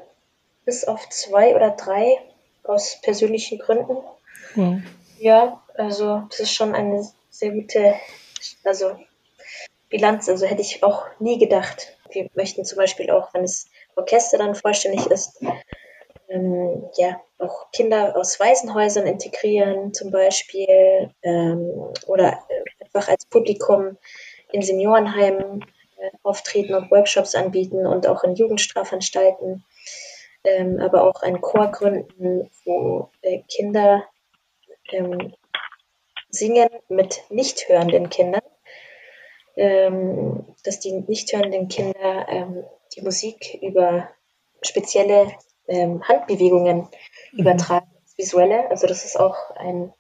bis 0.65 0.83
auf 0.83 1.07
zwei 1.09 1.55
oder 1.55 1.71
drei 1.71 2.17
aus 2.63 2.99
persönlichen 3.01 3.59
Gründen. 3.59 3.97
Wow. 4.55 4.79
Ja, 5.19 5.63
also 5.75 6.23
das 6.29 6.41
ist 6.41 6.53
schon 6.53 6.75
eine 6.75 7.07
sehr 7.29 7.51
gute 7.51 7.95
also 8.63 8.97
Bilanz. 9.89 10.27
Also 10.29 10.45
hätte 10.45 10.61
ich 10.61 10.83
auch 10.83 11.05
nie 11.19 11.37
gedacht. 11.37 11.96
Wir 12.11 12.29
möchten 12.35 12.65
zum 12.65 12.77
Beispiel 12.77 13.09
auch, 13.11 13.33
wenn 13.33 13.43
das 13.43 13.69
Orchester 13.95 14.37
dann 14.37 14.55
vollständig 14.55 15.05
ist, 15.07 15.41
ähm, 16.29 16.89
ja, 16.97 17.21
auch 17.39 17.71
Kinder 17.71 18.15
aus 18.17 18.39
Waisenhäusern 18.39 19.07
integrieren 19.07 19.93
zum 19.93 20.11
Beispiel 20.11 21.11
ähm, 21.21 21.93
oder 22.07 22.39
einfach 22.79 23.07
als 23.07 23.25
Publikum 23.25 23.97
in 24.51 24.61
Seniorenheimen 24.61 25.63
äh, 25.97 26.09
auftreten 26.23 26.73
und 26.73 26.91
Workshops 26.91 27.35
anbieten 27.35 27.85
und 27.85 28.07
auch 28.07 28.23
in 28.23 28.35
Jugendstrafanstalten, 28.35 29.63
ähm, 30.43 30.79
aber 30.79 31.03
auch 31.03 31.21
einen 31.21 31.41
Chor 31.41 31.71
gründen, 31.71 32.49
wo 32.65 33.09
äh, 33.21 33.41
Kinder 33.47 34.03
ähm, 34.91 35.33
singen 36.29 36.69
mit 36.89 37.23
nicht 37.29 37.69
hörenden 37.69 38.09
Kindern, 38.09 38.41
ähm, 39.55 40.45
dass 40.67 40.79
die 40.79 40.91
nicht 40.91 41.31
hörenden 41.31 41.69
Kinder 41.69 42.27
ähm, 42.29 42.65
die 42.95 43.01
Musik 43.01 43.57
über 43.61 44.09
spezielle 44.61 45.31
ähm, 45.67 46.05
Handbewegungen 46.07 46.89
mhm. 47.31 47.39
übertragen, 47.39 47.89
visuelle. 48.17 48.69
Also 48.69 48.85
das 48.85 49.05
ist 49.05 49.17
auch 49.17 49.37
ein, 49.55 49.93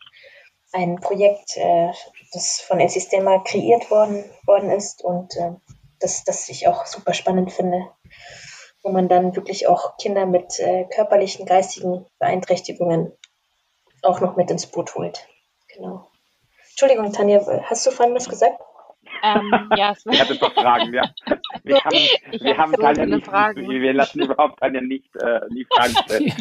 ein 0.73 0.97
Projekt, 0.97 1.55
äh, 1.55 1.91
das 2.33 2.59
von 2.59 2.79
El 2.79 2.89
Sistema 2.89 3.39
kreiert 3.39 3.89
worden, 3.89 4.25
worden 4.45 4.69
ist 4.71 5.03
und 5.03 5.35
äh, 5.37 5.53
das, 5.99 6.25
das 6.25 6.49
ich 6.49 6.67
auch 6.67 6.85
super 6.85 7.13
spannend 7.13 7.51
finde, 7.51 7.87
wo 8.83 8.91
man 8.91 9.07
dann 9.07 9.35
wirklich 9.35 9.67
auch 9.67 9.97
Kinder 9.97 10.25
mit 10.25 10.59
äh, 10.59 10.83
körperlichen, 10.85 11.45
geistigen 11.45 12.05
Beeinträchtigungen 12.19 13.13
auch 14.03 14.19
noch 14.19 14.35
mit 14.35 14.51
ins 14.51 14.67
Boot 14.67 14.95
holt. 14.95 15.27
Genau. 15.73 16.07
Entschuldigung, 16.69 17.11
Tanja, 17.11 17.63
hast 17.63 17.85
du 17.85 17.91
vorhin 17.91 18.13
was 18.13 18.29
gesagt? 18.29 18.61
Ähm, 19.23 19.69
ja, 19.75 19.91
es 19.91 20.05
ich 20.05 20.19
hatte 20.19 20.37
doch 20.37 20.53
Fragen, 20.53 20.93
ja. 20.93 21.03
Wir 21.63 21.83
haben, 21.83 21.95
ich 22.31 22.43
wir 22.43 22.57
haben 22.57 22.73
so 22.73 22.81
Tanja 22.81 23.05
nicht, 23.05 23.25
Fragen. 23.25 23.69
wir 23.69 23.93
lassen 23.93 24.21
überhaupt 24.21 24.59
Tanja 24.59 24.79
nicht 24.79 25.13
äh, 25.17 25.41
die 25.51 25.65
Fragen 25.65 25.95
stellen. 26.05 26.33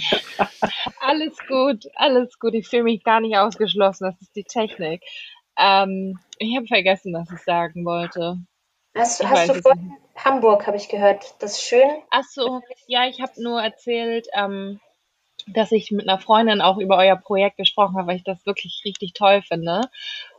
alles 1.01 1.37
gut, 1.49 1.85
alles 1.97 2.39
gut. 2.39 2.55
Ich 2.55 2.69
fühle 2.69 2.85
mich 2.85 3.03
gar 3.03 3.21
nicht 3.21 3.37
ausgeschlossen. 3.37 4.05
Das 4.05 4.21
ist 4.21 4.37
die 4.37 4.45
Technik. 4.45 5.03
Ähm, 5.59 6.21
ich 6.39 6.57
habe 6.57 6.69
vergessen, 6.69 7.13
was 7.13 7.29
ich 7.33 7.41
sagen 7.41 7.85
wollte. 7.85 8.39
Hast, 8.95 9.29
hast 9.29 9.49
du 9.49 9.55
vorhin 9.55 9.97
Hamburg, 10.17 10.67
habe 10.67 10.77
ich 10.77 10.89
gehört. 10.89 11.35
Das 11.41 11.53
ist 11.53 11.63
schön. 11.63 12.03
Ach 12.11 12.25
so, 12.25 12.63
ja, 12.87 13.07
ich 13.07 13.21
habe 13.21 13.43
nur 13.43 13.61
erzählt, 13.61 14.27
ähm, 14.35 14.81
dass 15.47 15.73
ich 15.73 15.91
mit 15.91 16.09
einer 16.09 16.19
Freundin 16.19 16.61
auch 16.61 16.79
über 16.79 16.97
euer 16.97 17.17
Projekt 17.17 17.57
gesprochen 17.59 17.97
habe, 17.97 18.09
weil 18.09 18.17
ich 18.17 18.25
das 18.25 18.47
wirklich 18.47 18.83
richtig 18.85 19.13
toll 19.13 19.43
finde. 19.43 19.83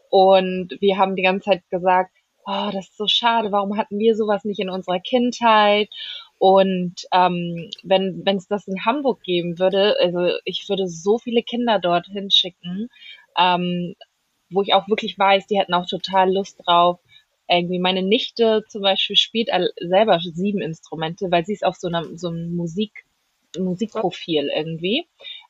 Und 0.10 0.78
wir 0.80 0.98
haben 0.98 1.16
die 1.16 1.24
ganze 1.24 1.52
Zeit 1.52 1.70
gesagt, 1.70 2.12
oh, 2.48 2.70
das 2.72 2.88
ist 2.90 2.98
so 2.98 3.08
schade, 3.08 3.52
warum 3.52 3.78
hatten 3.78 4.00
wir 4.00 4.16
sowas 4.16 4.46
nicht 4.46 4.60
in 4.60 4.70
unserer 4.70 5.00
Kindheit? 5.00 5.90
Und 6.40 6.96
ähm, 7.12 7.70
wenn 7.84 8.38
es 8.38 8.48
das 8.48 8.68
in 8.68 8.86
Hamburg 8.86 9.22
geben 9.24 9.60
würde, 9.60 9.96
also 10.00 10.38
ich 10.46 10.68
würde 10.70 10.88
so 10.88 11.18
viele 11.18 11.44
Kinder 11.44 11.80
dorthin 11.80 12.32
schicken, 12.32 12.90
ähm, 13.38 13.96
wo 14.50 14.62
ich 14.62 14.74
auch 14.74 14.88
wirklich 14.88 15.20
weiß, 15.20 15.48
die 15.48 15.60
hätten 15.60 15.74
auch 15.74 15.88
total 15.88 16.34
Lust 16.34 16.62
drauf. 16.66 17.00
Irgendwie 17.50 17.80
meine 17.80 18.04
Nichte 18.04 18.64
zum 18.70 18.82
Beispiel 18.82 19.16
spielt 19.16 19.50
selber 19.80 20.20
sieben 20.20 20.62
Instrumente, 20.62 21.32
weil 21.32 21.46
sie 21.46 21.54
ist 21.54 21.66
auf 21.66 21.76
so 21.76 21.88
einem 21.88 22.18
so 22.18 22.30
einem 22.30 22.56
Musik 22.56 23.06
Musikprofil 23.58 24.50
irgendwie. 24.56 25.08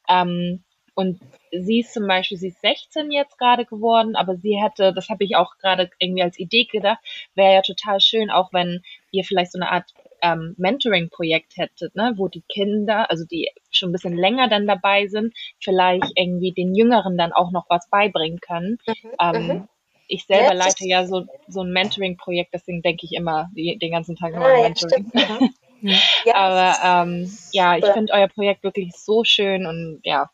Ähm, 0.09 0.63
und 0.97 1.19
sie 1.51 1.81
ist 1.81 1.93
zum 1.93 2.07
Beispiel, 2.07 2.39
sie 2.39 2.47
ist 2.47 2.61
16 2.61 3.11
jetzt 3.11 3.37
gerade 3.37 3.65
geworden, 3.65 4.15
aber 4.15 4.35
sie 4.35 4.59
hätte, 4.59 4.93
das 4.93 5.09
habe 5.09 5.25
ich 5.25 5.35
auch 5.35 5.55
gerade 5.59 5.91
irgendwie 5.99 6.23
als 6.23 6.39
Idee 6.39 6.65
gedacht, 6.65 6.97
wäre 7.35 7.53
ja 7.53 7.61
total 7.61 7.99
schön, 8.01 8.31
auch 8.31 8.51
wenn 8.51 8.81
ihr 9.11 9.23
vielleicht 9.23 9.51
so 9.51 9.59
eine 9.59 9.71
Art 9.71 9.93
ähm, 10.23 10.55
Mentoring-Projekt 10.57 11.55
hättet, 11.57 11.95
ne, 11.95 12.13
wo 12.15 12.29
die 12.29 12.41
Kinder, 12.49 13.11
also 13.11 13.25
die 13.25 13.51
schon 13.69 13.89
ein 13.89 13.91
bisschen 13.91 14.17
länger 14.17 14.47
dann 14.49 14.65
dabei 14.65 15.05
sind, 15.05 15.35
vielleicht 15.59 16.13
irgendwie 16.15 16.51
den 16.51 16.73
Jüngeren 16.73 17.15
dann 17.15 17.31
auch 17.31 17.51
noch 17.51 17.67
was 17.69 17.87
beibringen 17.91 18.39
können. 18.39 18.79
Mhm, 18.87 19.11
ähm, 19.21 19.47
mhm. 19.47 19.67
ich 20.07 20.25
selber 20.25 20.47
ja, 20.47 20.53
leite 20.53 20.87
ja 20.87 21.05
so, 21.05 21.27
so 21.47 21.61
ein 21.61 21.73
Mentoring-Projekt, 21.73 22.55
deswegen 22.55 22.81
denke 22.81 23.05
ich 23.05 23.13
immer 23.13 23.51
die, 23.55 23.77
den 23.77 23.91
ganzen 23.91 24.15
Tag 24.15 24.33
immer 24.33 24.47
ah, 24.47 24.55
an 24.55 24.61
Mentoring. 24.63 25.11
Ja, 25.79 25.93
ja. 26.25 26.33
Aber 26.33 27.05
ähm, 27.07 27.37
ja, 27.51 27.77
ich 27.77 27.85
finde 27.85 28.11
euer 28.11 28.27
Projekt 28.27 28.63
wirklich 28.63 28.93
so 28.95 29.23
schön 29.23 29.67
und 29.67 29.99
ja, 30.03 30.31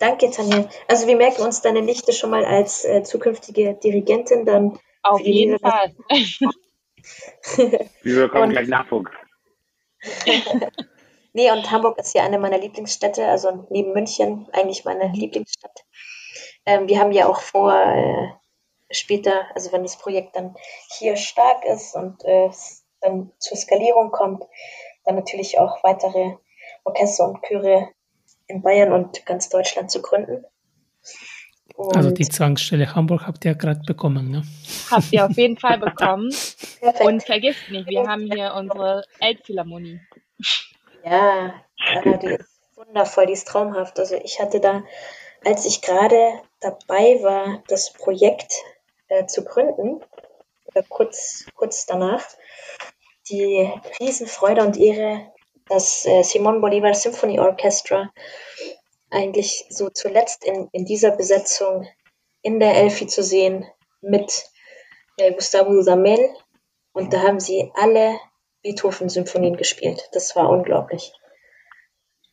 Danke, 0.00 0.30
Tanja. 0.30 0.68
Also 0.88 1.06
wir 1.06 1.16
merken 1.16 1.42
uns 1.42 1.60
deine 1.60 1.82
Nichte 1.82 2.12
schon 2.14 2.30
mal 2.30 2.44
als 2.44 2.84
äh, 2.86 3.02
zukünftige 3.02 3.74
Dirigentin 3.74 4.46
dann. 4.46 4.78
Auf 5.02 5.20
jeden 5.20 5.58
Fall. 5.58 5.94
wir 8.02 8.22
bekommen 8.22 8.50
gleich 8.50 8.68
Nachwuchs. 8.68 9.10
nee, 11.34 11.50
und 11.50 11.70
Hamburg 11.70 11.98
ist 11.98 12.14
ja 12.14 12.24
eine 12.24 12.38
meiner 12.38 12.58
Lieblingsstädte, 12.58 13.28
also 13.28 13.66
neben 13.68 13.92
München 13.92 14.48
eigentlich 14.52 14.86
meine 14.86 15.12
Lieblingsstadt. 15.12 15.84
Ähm, 16.64 16.88
wir 16.88 16.98
haben 16.98 17.12
ja 17.12 17.28
auch 17.28 17.42
vor, 17.42 17.72
äh, 17.74 18.28
später, 18.90 19.44
also 19.54 19.70
wenn 19.72 19.82
das 19.82 19.98
Projekt 19.98 20.34
dann 20.34 20.56
hier 20.98 21.16
stark 21.16 21.64
ist 21.66 21.94
und 21.94 22.24
äh, 22.24 22.50
dann 23.02 23.32
zur 23.38 23.56
Skalierung 23.56 24.10
kommt, 24.10 24.44
dann 25.04 25.16
natürlich 25.16 25.58
auch 25.58 25.84
weitere 25.84 26.36
Orchester 26.84 27.28
und 27.28 27.42
Chöre 27.42 27.90
in 28.50 28.62
Bayern 28.62 28.92
und 28.92 29.24
ganz 29.26 29.48
Deutschland 29.48 29.90
zu 29.90 30.02
gründen. 30.02 30.44
Und 31.74 31.96
also 31.96 32.10
die 32.10 32.28
Zwangsstelle 32.28 32.94
Hamburg 32.94 33.26
habt 33.26 33.44
ihr 33.44 33.52
ja 33.52 33.56
gerade 33.56 33.80
bekommen, 33.86 34.30
ne? 34.30 34.42
Habt 34.90 35.12
ihr 35.12 35.24
auf 35.24 35.36
jeden 35.36 35.56
Fall 35.56 35.78
bekommen. 35.78 36.30
Perfekt. 36.80 37.00
Und 37.00 37.22
vergisst 37.22 37.70
nicht, 37.70 37.88
wir 37.88 38.06
haben 38.06 38.30
hier 38.30 38.52
unsere 38.54 39.02
Elbphilharmonie. 39.20 40.00
Ja, 41.04 41.54
die 42.04 42.26
ist 42.26 42.60
wundervoll, 42.76 43.26
die 43.26 43.32
ist 43.32 43.48
traumhaft. 43.48 43.98
Also 43.98 44.16
ich 44.16 44.40
hatte 44.40 44.60
da, 44.60 44.82
als 45.44 45.64
ich 45.64 45.80
gerade 45.80 46.32
dabei 46.60 47.22
war, 47.22 47.62
das 47.68 47.92
Projekt 47.92 48.52
äh, 49.08 49.24
zu 49.26 49.44
gründen, 49.44 50.02
oder 50.66 50.84
kurz, 50.88 51.46
kurz 51.54 51.86
danach, 51.86 52.24
die 53.28 53.70
Riesenfreude 54.00 54.62
und 54.62 54.76
Ehre, 54.76 55.32
das 55.70 56.04
äh, 56.06 56.22
Simon 56.22 56.60
Bolivar 56.60 56.94
Symphony 56.94 57.38
Orchestra 57.38 58.12
eigentlich 59.10 59.64
so 59.70 59.88
zuletzt 59.90 60.44
in, 60.44 60.68
in 60.72 60.84
dieser 60.84 61.16
Besetzung 61.16 61.88
in 62.42 62.60
der 62.60 62.74
Elfi 62.76 63.06
zu 63.06 63.22
sehen 63.22 63.66
mit 64.00 64.44
äh, 65.16 65.32
Gustavo 65.32 65.72
Dudamel. 65.72 66.30
Und 66.92 67.12
da 67.12 67.22
haben 67.22 67.40
sie 67.40 67.70
alle 67.74 68.18
Beethoven-Symphonien 68.62 69.56
gespielt. 69.56 70.08
Das 70.12 70.34
war 70.36 70.48
unglaublich. 70.50 71.12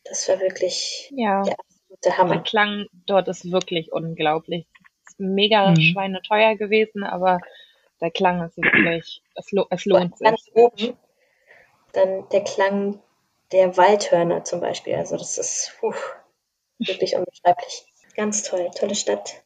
Das 0.04 0.28
war 0.30 0.40
wirklich 0.40 1.12
ja. 1.16 1.42
der 1.44 1.56
absolute 1.60 2.18
Hammer. 2.18 2.36
Der 2.36 2.44
Klang 2.44 2.86
dort 3.06 3.28
ist 3.28 3.52
wirklich 3.52 3.92
unglaublich. 3.92 4.68
Ist 5.08 5.20
mega 5.20 5.70
mhm. 5.70 5.82
schweineteuer 5.82 6.56
gewesen, 6.56 7.04
aber 7.04 7.40
der 8.02 8.12
Klang 8.12 8.46
ist 8.46 8.58
wirklich, 8.58 9.22
es, 9.36 9.52
lo 9.52 9.66
es 9.70 9.86
lohnt 9.86 10.18
sich. 10.18 10.28
Ganz 10.28 10.50
oben 10.54 10.98
dann 11.94 12.30
der 12.30 12.44
Klang 12.44 13.02
der 13.52 13.78
Waldhörner 13.78 14.44
zum 14.44 14.60
Beispiel. 14.60 14.96
Also 14.96 15.18
das 15.18 15.38
ist 15.38 15.74
puh, 15.80 15.94
wirklich 16.80 17.16
unbeschreiblich. 17.16 17.86
Ganz 18.16 18.44
toll, 18.44 18.70
tolle 18.78 18.96
Stadt. 18.96 19.44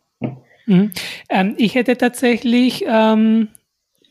Mhm. 0.66 0.94
Ähm, 1.30 1.56
ich 1.58 1.76
hätte 1.76 1.98
tatsächlich 1.98 2.86
ähm, 2.88 3.50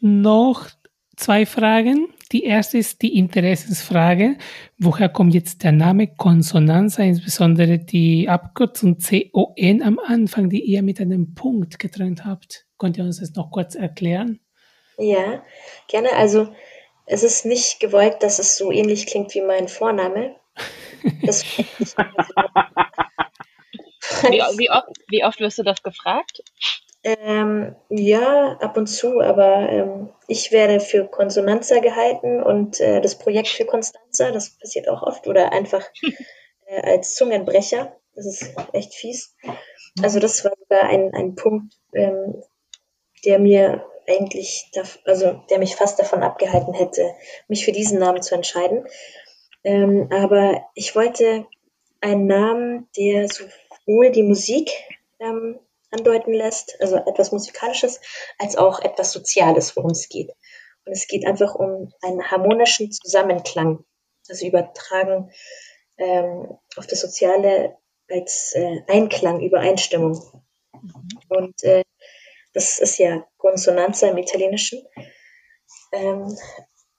noch 0.01 0.69
zwei 1.17 1.47
Fragen. 1.47 2.09
Die 2.33 2.45
erste 2.45 2.79
ist 2.79 3.03
die 3.03 3.17
Interessensfrage. 3.17 4.37
Woher 4.79 5.09
kommt 5.09 5.35
jetzt 5.35 5.65
der 5.65 5.73
Name 5.73 6.07
Konsonanza, 6.07 7.03
insbesondere 7.03 7.79
die 7.79 8.29
Abkürzung 8.29 8.99
CON 8.99 9.83
am 9.83 9.99
Anfang, 9.99 10.49
die 10.49 10.63
ihr 10.63 10.83
mit 10.83 11.01
einem 11.01 11.35
Punkt 11.35 11.79
getrennt 11.79 12.25
habt? 12.25 12.67
Könnt 12.79 12.97
ihr 12.99 13.05
uns 13.05 13.19
das 13.19 13.35
noch 13.35 13.51
kurz 13.51 13.75
erklären? 13.75 14.41
Ja, 14.97 15.43
gerne. 15.89 16.13
Also 16.15 16.49
es 17.11 17.25
ist 17.25 17.45
nicht 17.45 17.81
gewollt, 17.81 18.23
dass 18.23 18.39
es 18.39 18.57
so 18.57 18.71
ähnlich 18.71 19.07
klingt 19.07 19.35
wie 19.35 19.43
mein 19.43 19.67
Vorname. 19.67 20.37
Das 21.23 21.45
wie, 21.59 21.69
wie, 24.59 24.71
oft, 24.71 24.87
wie 25.09 25.25
oft 25.25 25.41
wirst 25.41 25.59
du 25.59 25.65
das 25.65 25.83
gefragt? 25.83 26.43
Ähm, 27.03 27.75
ja, 27.89 28.59
ab 28.61 28.77
und 28.77 28.87
zu, 28.87 29.21
aber 29.21 29.69
ähm, 29.71 30.11
ich 30.29 30.53
werde 30.53 30.79
für 30.79 31.07
Konsonanza 31.07 31.81
gehalten 31.81 32.43
und 32.43 32.79
äh, 32.79 33.01
das 33.01 33.19
Projekt 33.19 33.49
für 33.49 33.65
Konstanza, 33.65 34.31
das 34.31 34.51
passiert 34.59 34.89
auch 34.89 35.03
oft, 35.03 35.27
oder 35.27 35.53
einfach 35.53 35.85
äh, 36.67 36.81
als 36.83 37.17
Zungenbrecher. 37.17 37.97
Das 38.15 38.27
ist 38.27 38.55
echt 38.73 38.95
fies. 38.95 39.35
Also 40.03 40.21
das 40.21 40.45
war 40.45 40.53
sogar 40.59 40.85
ein, 40.85 41.13
ein 41.15 41.35
Punkt, 41.35 41.75
ähm, 41.95 42.43
der 43.25 43.39
mir 43.39 43.90
eigentlich, 44.11 44.71
also 45.05 45.43
der 45.49 45.59
mich 45.59 45.77
fast 45.77 45.99
davon 45.99 46.23
abgehalten 46.23 46.75
hätte, 46.75 47.15
mich 47.49 47.65
für 47.65 47.73
diesen 47.73 47.99
Namen 47.99 48.23
zu 48.23 48.35
entscheiden. 48.35 48.87
Ähm, 49.65 50.09
aber 50.13 50.65
ich 50.75 50.95
wollte 50.97 51.47
einen 52.01 52.27
Namen, 52.27 52.89
der 52.97 53.29
sowohl 53.29 54.11
die 54.11 54.23
Musik 54.23 54.71
ähm, 55.19 55.59
andeuten 55.91 56.33
lässt, 56.33 56.81
also 56.81 56.97
etwas 56.97 57.33
Musikalisches, 57.33 58.01
als 58.39 58.57
auch 58.57 58.81
etwas 58.81 59.13
Soziales, 59.13 59.77
worum 59.77 59.91
es 59.91 60.09
geht. 60.09 60.31
Und 60.85 60.93
es 60.93 61.07
geht 61.07 61.27
einfach 61.27 61.55
um 61.55 61.93
einen 62.03 62.31
harmonischen 62.31 62.91
Zusammenklang, 62.91 63.85
also 64.29 64.47
übertragen 64.47 65.31
ähm, 65.99 66.59
auf 66.77 66.87
das 66.87 67.01
Soziale 67.01 67.77
als 68.11 68.55
äh, 68.55 68.81
Einklang, 68.89 69.41
Übereinstimmung. 69.41 70.43
Und 71.29 71.63
äh, 71.65 71.83
das 72.53 72.79
ist 72.79 72.99
ja 72.99 73.25
Konsonanza 73.37 74.09
im 74.09 74.19
Italienischen. 74.19 74.81
Ähm, 75.93 76.37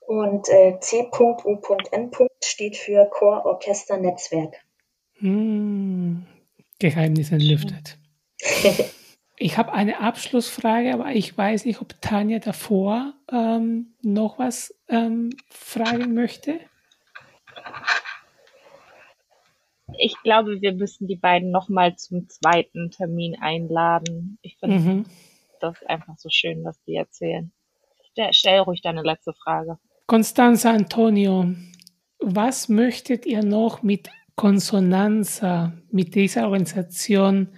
und 0.02 0.49
äh, 0.49 0.78
C.U.N. 0.80 2.12
steht 2.43 2.78
für 2.78 3.06
Chor, 3.10 3.45
Orchester, 3.45 3.97
Netzwerk. 3.97 4.56
Hm, 5.20 6.26
Geheimnis 6.80 7.32
entlüftet. 7.32 7.97
ich 9.38 9.58
habe 9.58 9.72
eine 9.72 9.99
Abschlussfrage, 9.99 10.93
aber 10.93 11.12
ich 11.12 11.38
weiß 11.38 11.66
nicht, 11.66 11.82
ob 11.82 12.02
Tanja 12.02 12.39
davor 12.39 13.14
ähm, 13.32 13.93
noch 14.02 14.39
was 14.39 14.76
ähm, 14.89 15.30
fragen 15.49 16.14
möchte. 16.14 16.60
Ich 19.97 20.16
glaube, 20.24 20.62
wir 20.62 20.74
müssen 20.74 21.08
die 21.08 21.18
beiden 21.18 21.52
nochmal 21.52 21.95
zum 21.95 22.28
zweiten 22.28 22.91
Termin 22.91 23.38
einladen. 23.39 24.39
Ich 24.41 24.58
finde, 24.58 24.80
mhm 24.80 25.06
das 25.62 25.82
einfach 25.84 26.18
so 26.18 26.30
schön, 26.30 26.64
was 26.64 26.82
die 26.84 26.95
erzählen. 26.95 27.51
Stell, 28.12 28.34
stell 28.34 28.59
ruhig 28.59 28.82
deine 28.82 29.03
letzte 29.03 29.34
Frage. 29.34 29.78
Constanza 30.07 30.72
Antonio, 30.72 31.45
was 32.20 32.70
möchtet 32.70 33.26
ihr 33.26 33.43
noch 33.43 33.82
mit 33.82 34.09
Konsonanza, 34.36 35.74
mit 35.89 36.16
dieser 36.16 36.45
Organisation 36.45 37.49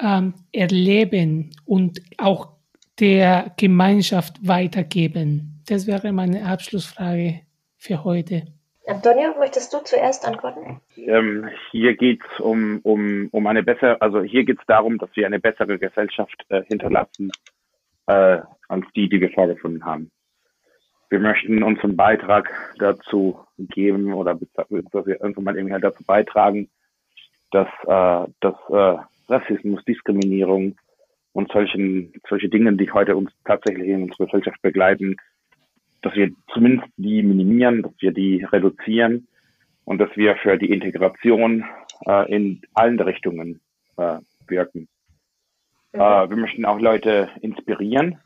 ähm, 0.00 0.34
erleben 0.52 1.50
und 1.64 2.00
auch 2.18 2.52
der 3.00 3.52
Gemeinschaft 3.56 4.46
weitergeben? 4.46 5.62
Das 5.66 5.86
wäre 5.86 6.12
meine 6.12 6.46
Abschlussfrage 6.46 7.40
für 7.76 8.04
heute. 8.04 8.57
Antonio, 8.88 9.34
möchtest 9.38 9.72
du 9.74 9.78
zuerst 9.84 10.26
antworten? 10.26 10.80
Ähm, 10.96 11.48
hier 11.70 11.94
geht 11.94 12.22
es 12.24 12.40
um, 12.40 12.80
um, 12.82 13.28
um 13.32 13.46
eine 13.46 13.62
bessere, 13.62 14.00
also 14.00 14.22
hier 14.22 14.44
geht 14.44 14.58
es 14.58 14.66
darum, 14.66 14.96
dass 14.98 15.10
wir 15.14 15.26
eine 15.26 15.38
bessere 15.38 15.78
Gesellschaft 15.78 16.44
äh, 16.48 16.62
hinterlassen 16.64 17.30
äh, 18.06 18.38
als 18.68 18.86
die, 18.96 19.08
die 19.08 19.20
wir 19.20 19.30
vorgefunden 19.30 19.84
haben. 19.84 20.10
Wir 21.10 21.20
möchten 21.20 21.62
unseren 21.62 21.96
Beitrag 21.96 22.50
dazu 22.78 23.38
geben 23.58 24.12
oder 24.14 24.34
beziehungsweise 24.34 25.14
irgendwann 25.14 25.56
irgendwie 25.56 25.74
halt 25.74 25.84
dazu 25.84 26.02
beitragen, 26.04 26.70
dass, 27.50 27.68
äh, 27.84 28.30
dass 28.40 28.54
äh, 28.70 29.02
Rassismus, 29.28 29.84
Diskriminierung 29.84 30.76
und 31.32 31.52
solchen, 31.52 32.12
solche 32.28 32.48
Dinge, 32.48 32.72
die 32.74 32.90
heute 32.90 33.16
uns 33.16 33.30
tatsächlich 33.44 33.88
in 33.88 34.04
unserer 34.04 34.26
Gesellschaft 34.26 34.60
begleiten, 34.62 35.16
dass 36.02 36.14
wir 36.14 36.30
zumindest 36.52 36.88
die 36.96 37.22
minimieren, 37.22 37.82
dass 37.82 37.92
wir 38.00 38.12
die 38.12 38.44
reduzieren 38.44 39.28
und 39.84 39.98
dass 39.98 40.10
wir 40.16 40.36
für 40.36 40.58
die 40.58 40.70
Integration 40.70 41.64
äh, 42.06 42.32
in 42.32 42.62
allen 42.74 43.00
Richtungen 43.00 43.60
äh, 43.96 44.18
wirken. 44.46 44.88
Mhm. 45.92 46.00
Äh, 46.00 46.30
wir 46.30 46.36
möchten 46.36 46.64
auch 46.64 46.78
Leute 46.78 47.30
inspirieren 47.40 48.20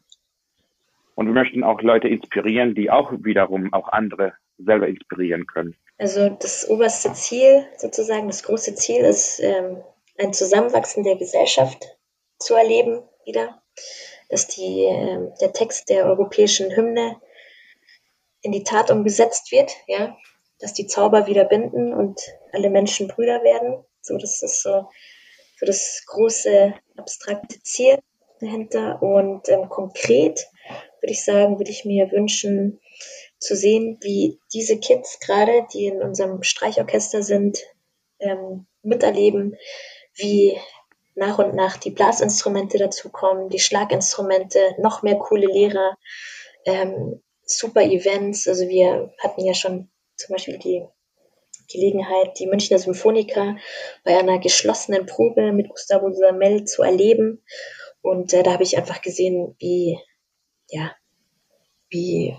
und 1.15 1.27
wir 1.27 1.35
möchten 1.35 1.65
auch 1.65 1.81
Leute 1.83 2.09
inspirieren, 2.09 2.75
die 2.75 2.91
auch 2.91 3.13
wiederum 3.13 3.73
auch 3.73 3.89
andere 3.89 4.35
selber 4.59 4.89
inspirieren 4.89 5.47
können. 5.47 5.77
Also 5.99 6.31
das 6.31 6.69
oberste 6.69 7.13
Ziel, 7.13 7.65
sozusagen 7.77 8.27
das 8.27 8.43
große 8.43 8.75
Ziel 8.75 9.05
ist, 9.05 9.41
ähm, 9.41 9.79
ein 10.19 10.33
Zusammenwachsen 10.33 11.05
der 11.05 11.17
Gesellschaft 11.17 11.97
zu 12.39 12.55
erleben 12.55 13.03
wieder, 13.25 13.63
dass 14.29 14.49
die, 14.49 14.85
äh, 14.85 15.31
der 15.41 15.53
Text 15.53 15.89
der 15.91 16.07
europäischen 16.07 16.75
Hymne 16.75 17.21
in 18.43 18.53
die 18.53 18.65
Tat 18.65 18.91
umgesetzt 18.91 19.53
wird, 19.53 19.73
ja, 19.87 20.17
dass 20.61 20.75
die 20.75 20.87
Zauber 20.87 21.27
wieder 21.27 21.45
binden 21.45 21.93
und 21.95 22.21
alle 22.53 22.71
Menschen 22.71 23.09
Brüder 23.09 23.43
werden. 23.43 23.85
So, 24.01 24.17
das 24.19 24.43
ist 24.43 24.63
so, 24.63 24.89
so 25.59 25.67
das 25.67 26.05
große 26.07 26.75
abstrakte 26.97 27.61
Ziel 27.63 27.99
dahinter. 28.41 29.03
Und 29.03 29.49
ähm, 29.49 29.69
konkret 29.69 30.47
würde 31.01 31.13
ich 31.13 31.25
sagen, 31.25 31.59
würde 31.59 31.71
ich 31.71 31.85
mir 31.85 32.11
wünschen, 32.13 32.81
zu 33.39 33.57
sehen, 33.57 33.99
wie 34.03 34.41
diese 34.55 34.79
Kids 34.79 35.19
gerade, 35.19 35.67
die 35.75 35.87
in 35.87 36.01
unserem 36.01 36.45
Streichorchester 36.45 37.23
sind, 37.23 37.59
ähm, 38.21 38.67
miterleben, 38.83 39.57
wie 40.15 40.57
nach 41.15 41.39
und 41.39 41.55
nach 41.55 41.77
die 41.77 41.91
Blasinstrumente 41.91 42.79
dazukommen, 42.79 43.49
die 43.49 43.59
Schlaginstrumente, 43.59 44.77
noch 44.79 45.03
mehr 45.03 45.17
coole 45.17 45.47
Lehrer, 45.47 45.99
ähm, 46.65 47.21
super 47.59 47.83
Events. 47.83 48.49
Also 48.49 48.69
wir 48.69 49.13
hatten 49.19 49.45
ja 49.45 49.55
schon 49.55 49.91
zum 50.17 50.35
Beispiel 50.35 50.59
die 50.59 50.85
Gelegenheit, 51.71 52.39
die 52.39 52.47
Münchner 52.47 52.79
Symphoniker 52.79 53.57
bei 54.05 54.19
einer 54.19 54.39
geschlossenen 54.39 55.07
Probe 55.07 55.53
mit 55.53 55.69
Gustavo 55.69 56.13
Samel 56.13 56.65
zu 56.65 56.83
erleben. 56.83 57.43
Und 58.03 58.33
äh, 58.33 58.43
da 58.43 58.53
habe 58.53 58.63
ich 58.63 58.77
einfach 58.77 59.01
gesehen, 59.01 59.55
wie, 59.59 59.99
ja, 60.69 60.95
wie 61.89 62.37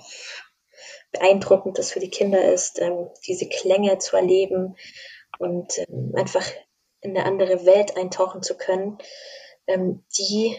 beeindruckend 1.11 1.78
das 1.78 1.91
für 1.91 1.99
die 1.99 2.09
Kinder 2.09 2.43
ist, 2.51 2.82
ähm, 2.82 3.09
diese 3.26 3.47
Klänge 3.47 3.97
zu 3.99 4.16
erleben 4.16 4.76
und 5.39 5.78
ähm, 5.78 6.14
einfach 6.16 6.45
in 7.01 7.16
eine 7.16 7.26
andere 7.26 7.66
Welt 7.66 7.97
eintauchen 7.97 8.41
zu 8.41 8.57
können, 8.57 8.97
ähm, 9.68 10.03
die 10.18 10.57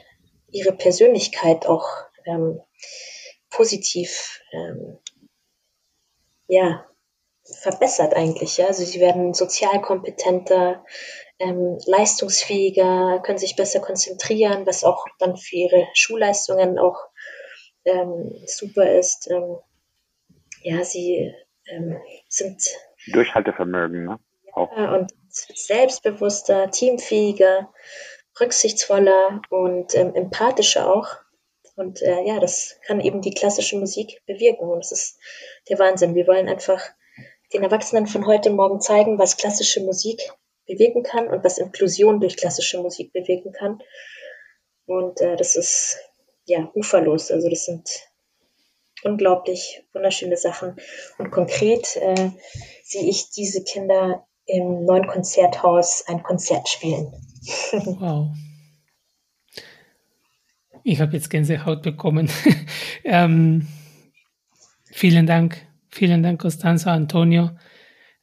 ihre 0.50 0.72
Persönlichkeit 0.72 1.66
auch 1.66 1.86
ähm, 2.24 2.60
positiv 3.54 4.40
ähm, 4.52 4.98
ja, 6.46 6.86
verbessert 7.62 8.14
eigentlich. 8.14 8.56
Ja? 8.56 8.66
Also 8.66 8.84
sie 8.84 9.00
werden 9.00 9.34
sozial 9.34 9.80
kompetenter, 9.80 10.84
ähm, 11.38 11.78
leistungsfähiger, 11.86 13.20
können 13.24 13.38
sich 13.38 13.56
besser 13.56 13.80
konzentrieren, 13.80 14.66
was 14.66 14.84
auch 14.84 15.04
dann 15.18 15.36
für 15.36 15.56
ihre 15.56 15.88
Schulleistungen 15.94 16.78
auch 16.78 16.98
ähm, 17.84 18.32
super 18.46 18.90
ist. 18.92 19.30
Ähm, 19.30 19.58
ja, 20.62 20.84
sie 20.84 21.34
ähm, 21.66 21.98
sind 22.28 22.62
Durchhaltevermögen, 23.12 24.04
ne? 24.04 24.18
Auch. 24.52 24.74
Ja, 24.76 24.94
und 24.94 25.12
selbstbewusster, 25.28 26.70
teamfähiger, 26.70 27.72
rücksichtsvoller 28.40 29.42
und 29.50 29.94
ähm, 29.94 30.14
empathischer 30.14 30.92
auch. 30.94 31.23
Und 31.76 32.02
äh, 32.02 32.22
ja, 32.24 32.38
das 32.38 32.76
kann 32.86 33.00
eben 33.00 33.20
die 33.20 33.34
klassische 33.34 33.76
Musik 33.76 34.22
bewirken. 34.26 34.68
Und 34.68 34.78
das 34.78 34.92
ist 34.92 35.18
der 35.68 35.78
Wahnsinn. 35.78 36.14
Wir 36.14 36.26
wollen 36.26 36.48
einfach 36.48 36.80
den 37.52 37.62
Erwachsenen 37.62 38.06
von 38.06 38.26
heute 38.26 38.50
Morgen 38.50 38.80
zeigen, 38.80 39.18
was 39.18 39.36
klassische 39.36 39.80
Musik 39.80 40.20
bewirken 40.66 41.02
kann 41.02 41.28
und 41.28 41.44
was 41.44 41.58
Inklusion 41.58 42.20
durch 42.20 42.36
klassische 42.36 42.80
Musik 42.80 43.12
bewirken 43.12 43.52
kann. 43.52 43.80
Und 44.86 45.20
äh, 45.20 45.36
das 45.36 45.56
ist 45.56 45.98
ja 46.46 46.70
uferlos. 46.74 47.30
Also 47.30 47.48
das 47.48 47.64
sind 47.64 47.88
unglaublich 49.02 49.84
wunderschöne 49.92 50.36
Sachen. 50.36 50.76
Und 51.18 51.30
konkret 51.30 51.96
äh, 51.96 52.30
sehe 52.82 53.08
ich 53.08 53.30
diese 53.30 53.62
Kinder 53.64 54.26
im 54.46 54.84
neuen 54.84 55.06
Konzerthaus 55.06 56.04
ein 56.06 56.22
Konzert 56.22 56.68
spielen. 56.68 57.12
Wow. 57.72 58.28
Ich 60.86 61.00
habe 61.00 61.14
jetzt 61.14 61.30
Gänsehaut 61.30 61.80
bekommen. 61.80 62.28
ähm, 63.04 63.66
vielen 64.92 65.26
Dank, 65.26 65.56
vielen 65.88 66.22
Dank, 66.22 66.42
Costanza, 66.42 66.92
Antonio. 66.92 67.52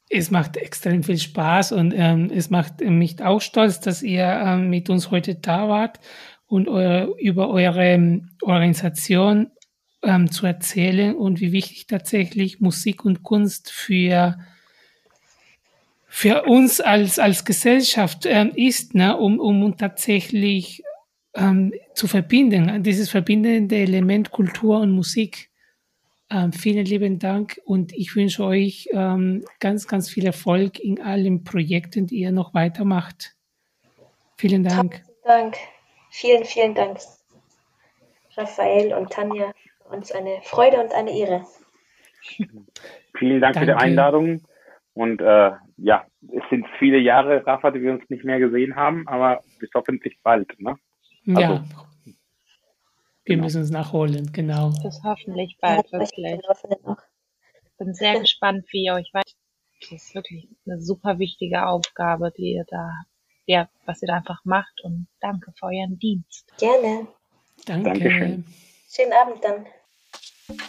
Es 0.08 0.30
macht 0.30 0.56
extrem 0.56 1.02
viel 1.02 1.18
Spaß 1.18 1.72
und 1.72 1.92
ähm, 1.92 2.30
es 2.32 2.50
macht 2.50 2.80
mich 2.80 3.20
auch 3.20 3.40
stolz, 3.40 3.80
dass 3.80 4.00
ihr 4.00 4.26
ähm, 4.26 4.70
mit 4.70 4.88
uns 4.90 5.10
heute 5.10 5.34
da 5.34 5.68
wart 5.68 5.98
und 6.46 6.68
eure, 6.68 7.12
über 7.18 7.50
eure 7.50 7.84
ähm, 7.84 8.30
Organisation 8.42 9.50
ähm, 10.04 10.30
zu 10.30 10.46
erzählen 10.46 11.16
und 11.16 11.40
wie 11.40 11.50
wichtig 11.50 11.88
tatsächlich 11.88 12.60
Musik 12.60 13.04
und 13.04 13.24
Kunst 13.24 13.72
für 13.72 14.38
für 16.06 16.42
uns 16.42 16.80
als, 16.80 17.18
als 17.18 17.44
Gesellschaft 17.44 18.26
ähm, 18.26 18.52
ist, 18.54 18.94
ne, 18.94 19.16
um, 19.16 19.40
um 19.40 19.78
tatsächlich 19.78 20.82
ähm, 21.34 21.72
zu 21.94 22.06
verbinden, 22.06 22.82
dieses 22.82 23.10
verbindende 23.10 23.76
Element 23.76 24.30
Kultur 24.30 24.80
und 24.80 24.92
Musik. 24.92 25.50
Ähm, 26.30 26.52
vielen 26.52 26.86
lieben 26.86 27.18
Dank 27.18 27.60
und 27.64 27.92
ich 27.92 28.16
wünsche 28.16 28.44
euch 28.44 28.88
ähm, 28.92 29.44
ganz, 29.60 29.86
ganz 29.86 30.08
viel 30.08 30.24
Erfolg 30.24 30.78
in 30.78 31.00
allen 31.00 31.44
Projekten, 31.44 32.06
die 32.06 32.16
ihr 32.20 32.32
noch 32.32 32.54
weitermacht. 32.54 33.36
Vielen 34.36 34.64
Dank. 34.64 34.94
Vielen 34.94 35.22
Dank. 35.24 35.56
Vielen, 36.10 36.44
vielen 36.44 36.74
Dank, 36.74 36.98
Raphael 38.36 38.94
und 38.94 39.10
Tanja. 39.10 39.52
Uns 39.90 40.10
eine 40.12 40.40
Freude 40.42 40.80
und 40.82 40.92
eine 40.94 41.16
Ehre. 41.16 41.44
Vielen 43.18 43.40
Dank 43.40 43.54
Danke. 43.54 43.58
für 43.60 43.66
die 43.66 43.72
Einladung. 43.72 44.42
Und 44.94 45.20
äh, 45.20 45.50
ja, 45.76 46.06
es 46.28 46.42
sind 46.50 46.66
viele 46.78 46.98
Jahre, 46.98 47.46
Rafa, 47.46 47.70
die 47.70 47.82
wir 47.82 47.92
uns 47.92 48.08
nicht 48.08 48.24
mehr 48.24 48.38
gesehen 48.38 48.76
haben, 48.76 49.06
aber 49.08 49.42
bis 49.58 49.70
hoffentlich 49.74 50.18
bald. 50.22 50.48
Ne? 50.60 50.76
Also, 51.26 51.40
ja. 51.40 51.64
Wir 53.24 53.36
genau. 53.36 53.44
müssen 53.44 53.62
es 53.62 53.70
nachholen, 53.70 54.32
genau. 54.32 54.72
Bis 54.82 55.00
hoffentlich 55.04 55.56
bald, 55.60 55.86
ja, 55.90 56.00
wirklich. 56.00 56.40
Ich 57.64 57.76
bin 57.78 57.94
sehr 57.94 58.18
gespannt, 58.18 58.66
wie 58.70 58.84
ihr 58.84 58.94
euch 58.94 59.12
weiter. 59.14 59.30
Das 59.80 59.90
ist 59.90 60.14
wirklich 60.14 60.48
eine 60.66 60.80
super 60.80 61.18
wichtige 61.18 61.66
Aufgabe, 61.66 62.32
die 62.36 62.54
ihr 62.54 62.64
da, 62.68 62.90
ja, 63.46 63.68
was 63.86 64.02
ihr 64.02 64.08
da 64.08 64.16
einfach 64.16 64.44
macht 64.44 64.80
und 64.82 65.06
danke 65.20 65.52
für 65.52 65.66
euren 65.66 65.98
Dienst. 65.98 66.52
Gerne. 66.58 67.06
Danke. 67.66 67.90
Dankeschön. 67.90 68.44
Schönen 68.88 69.12
Abend 69.12 69.44
dann. 69.44 70.68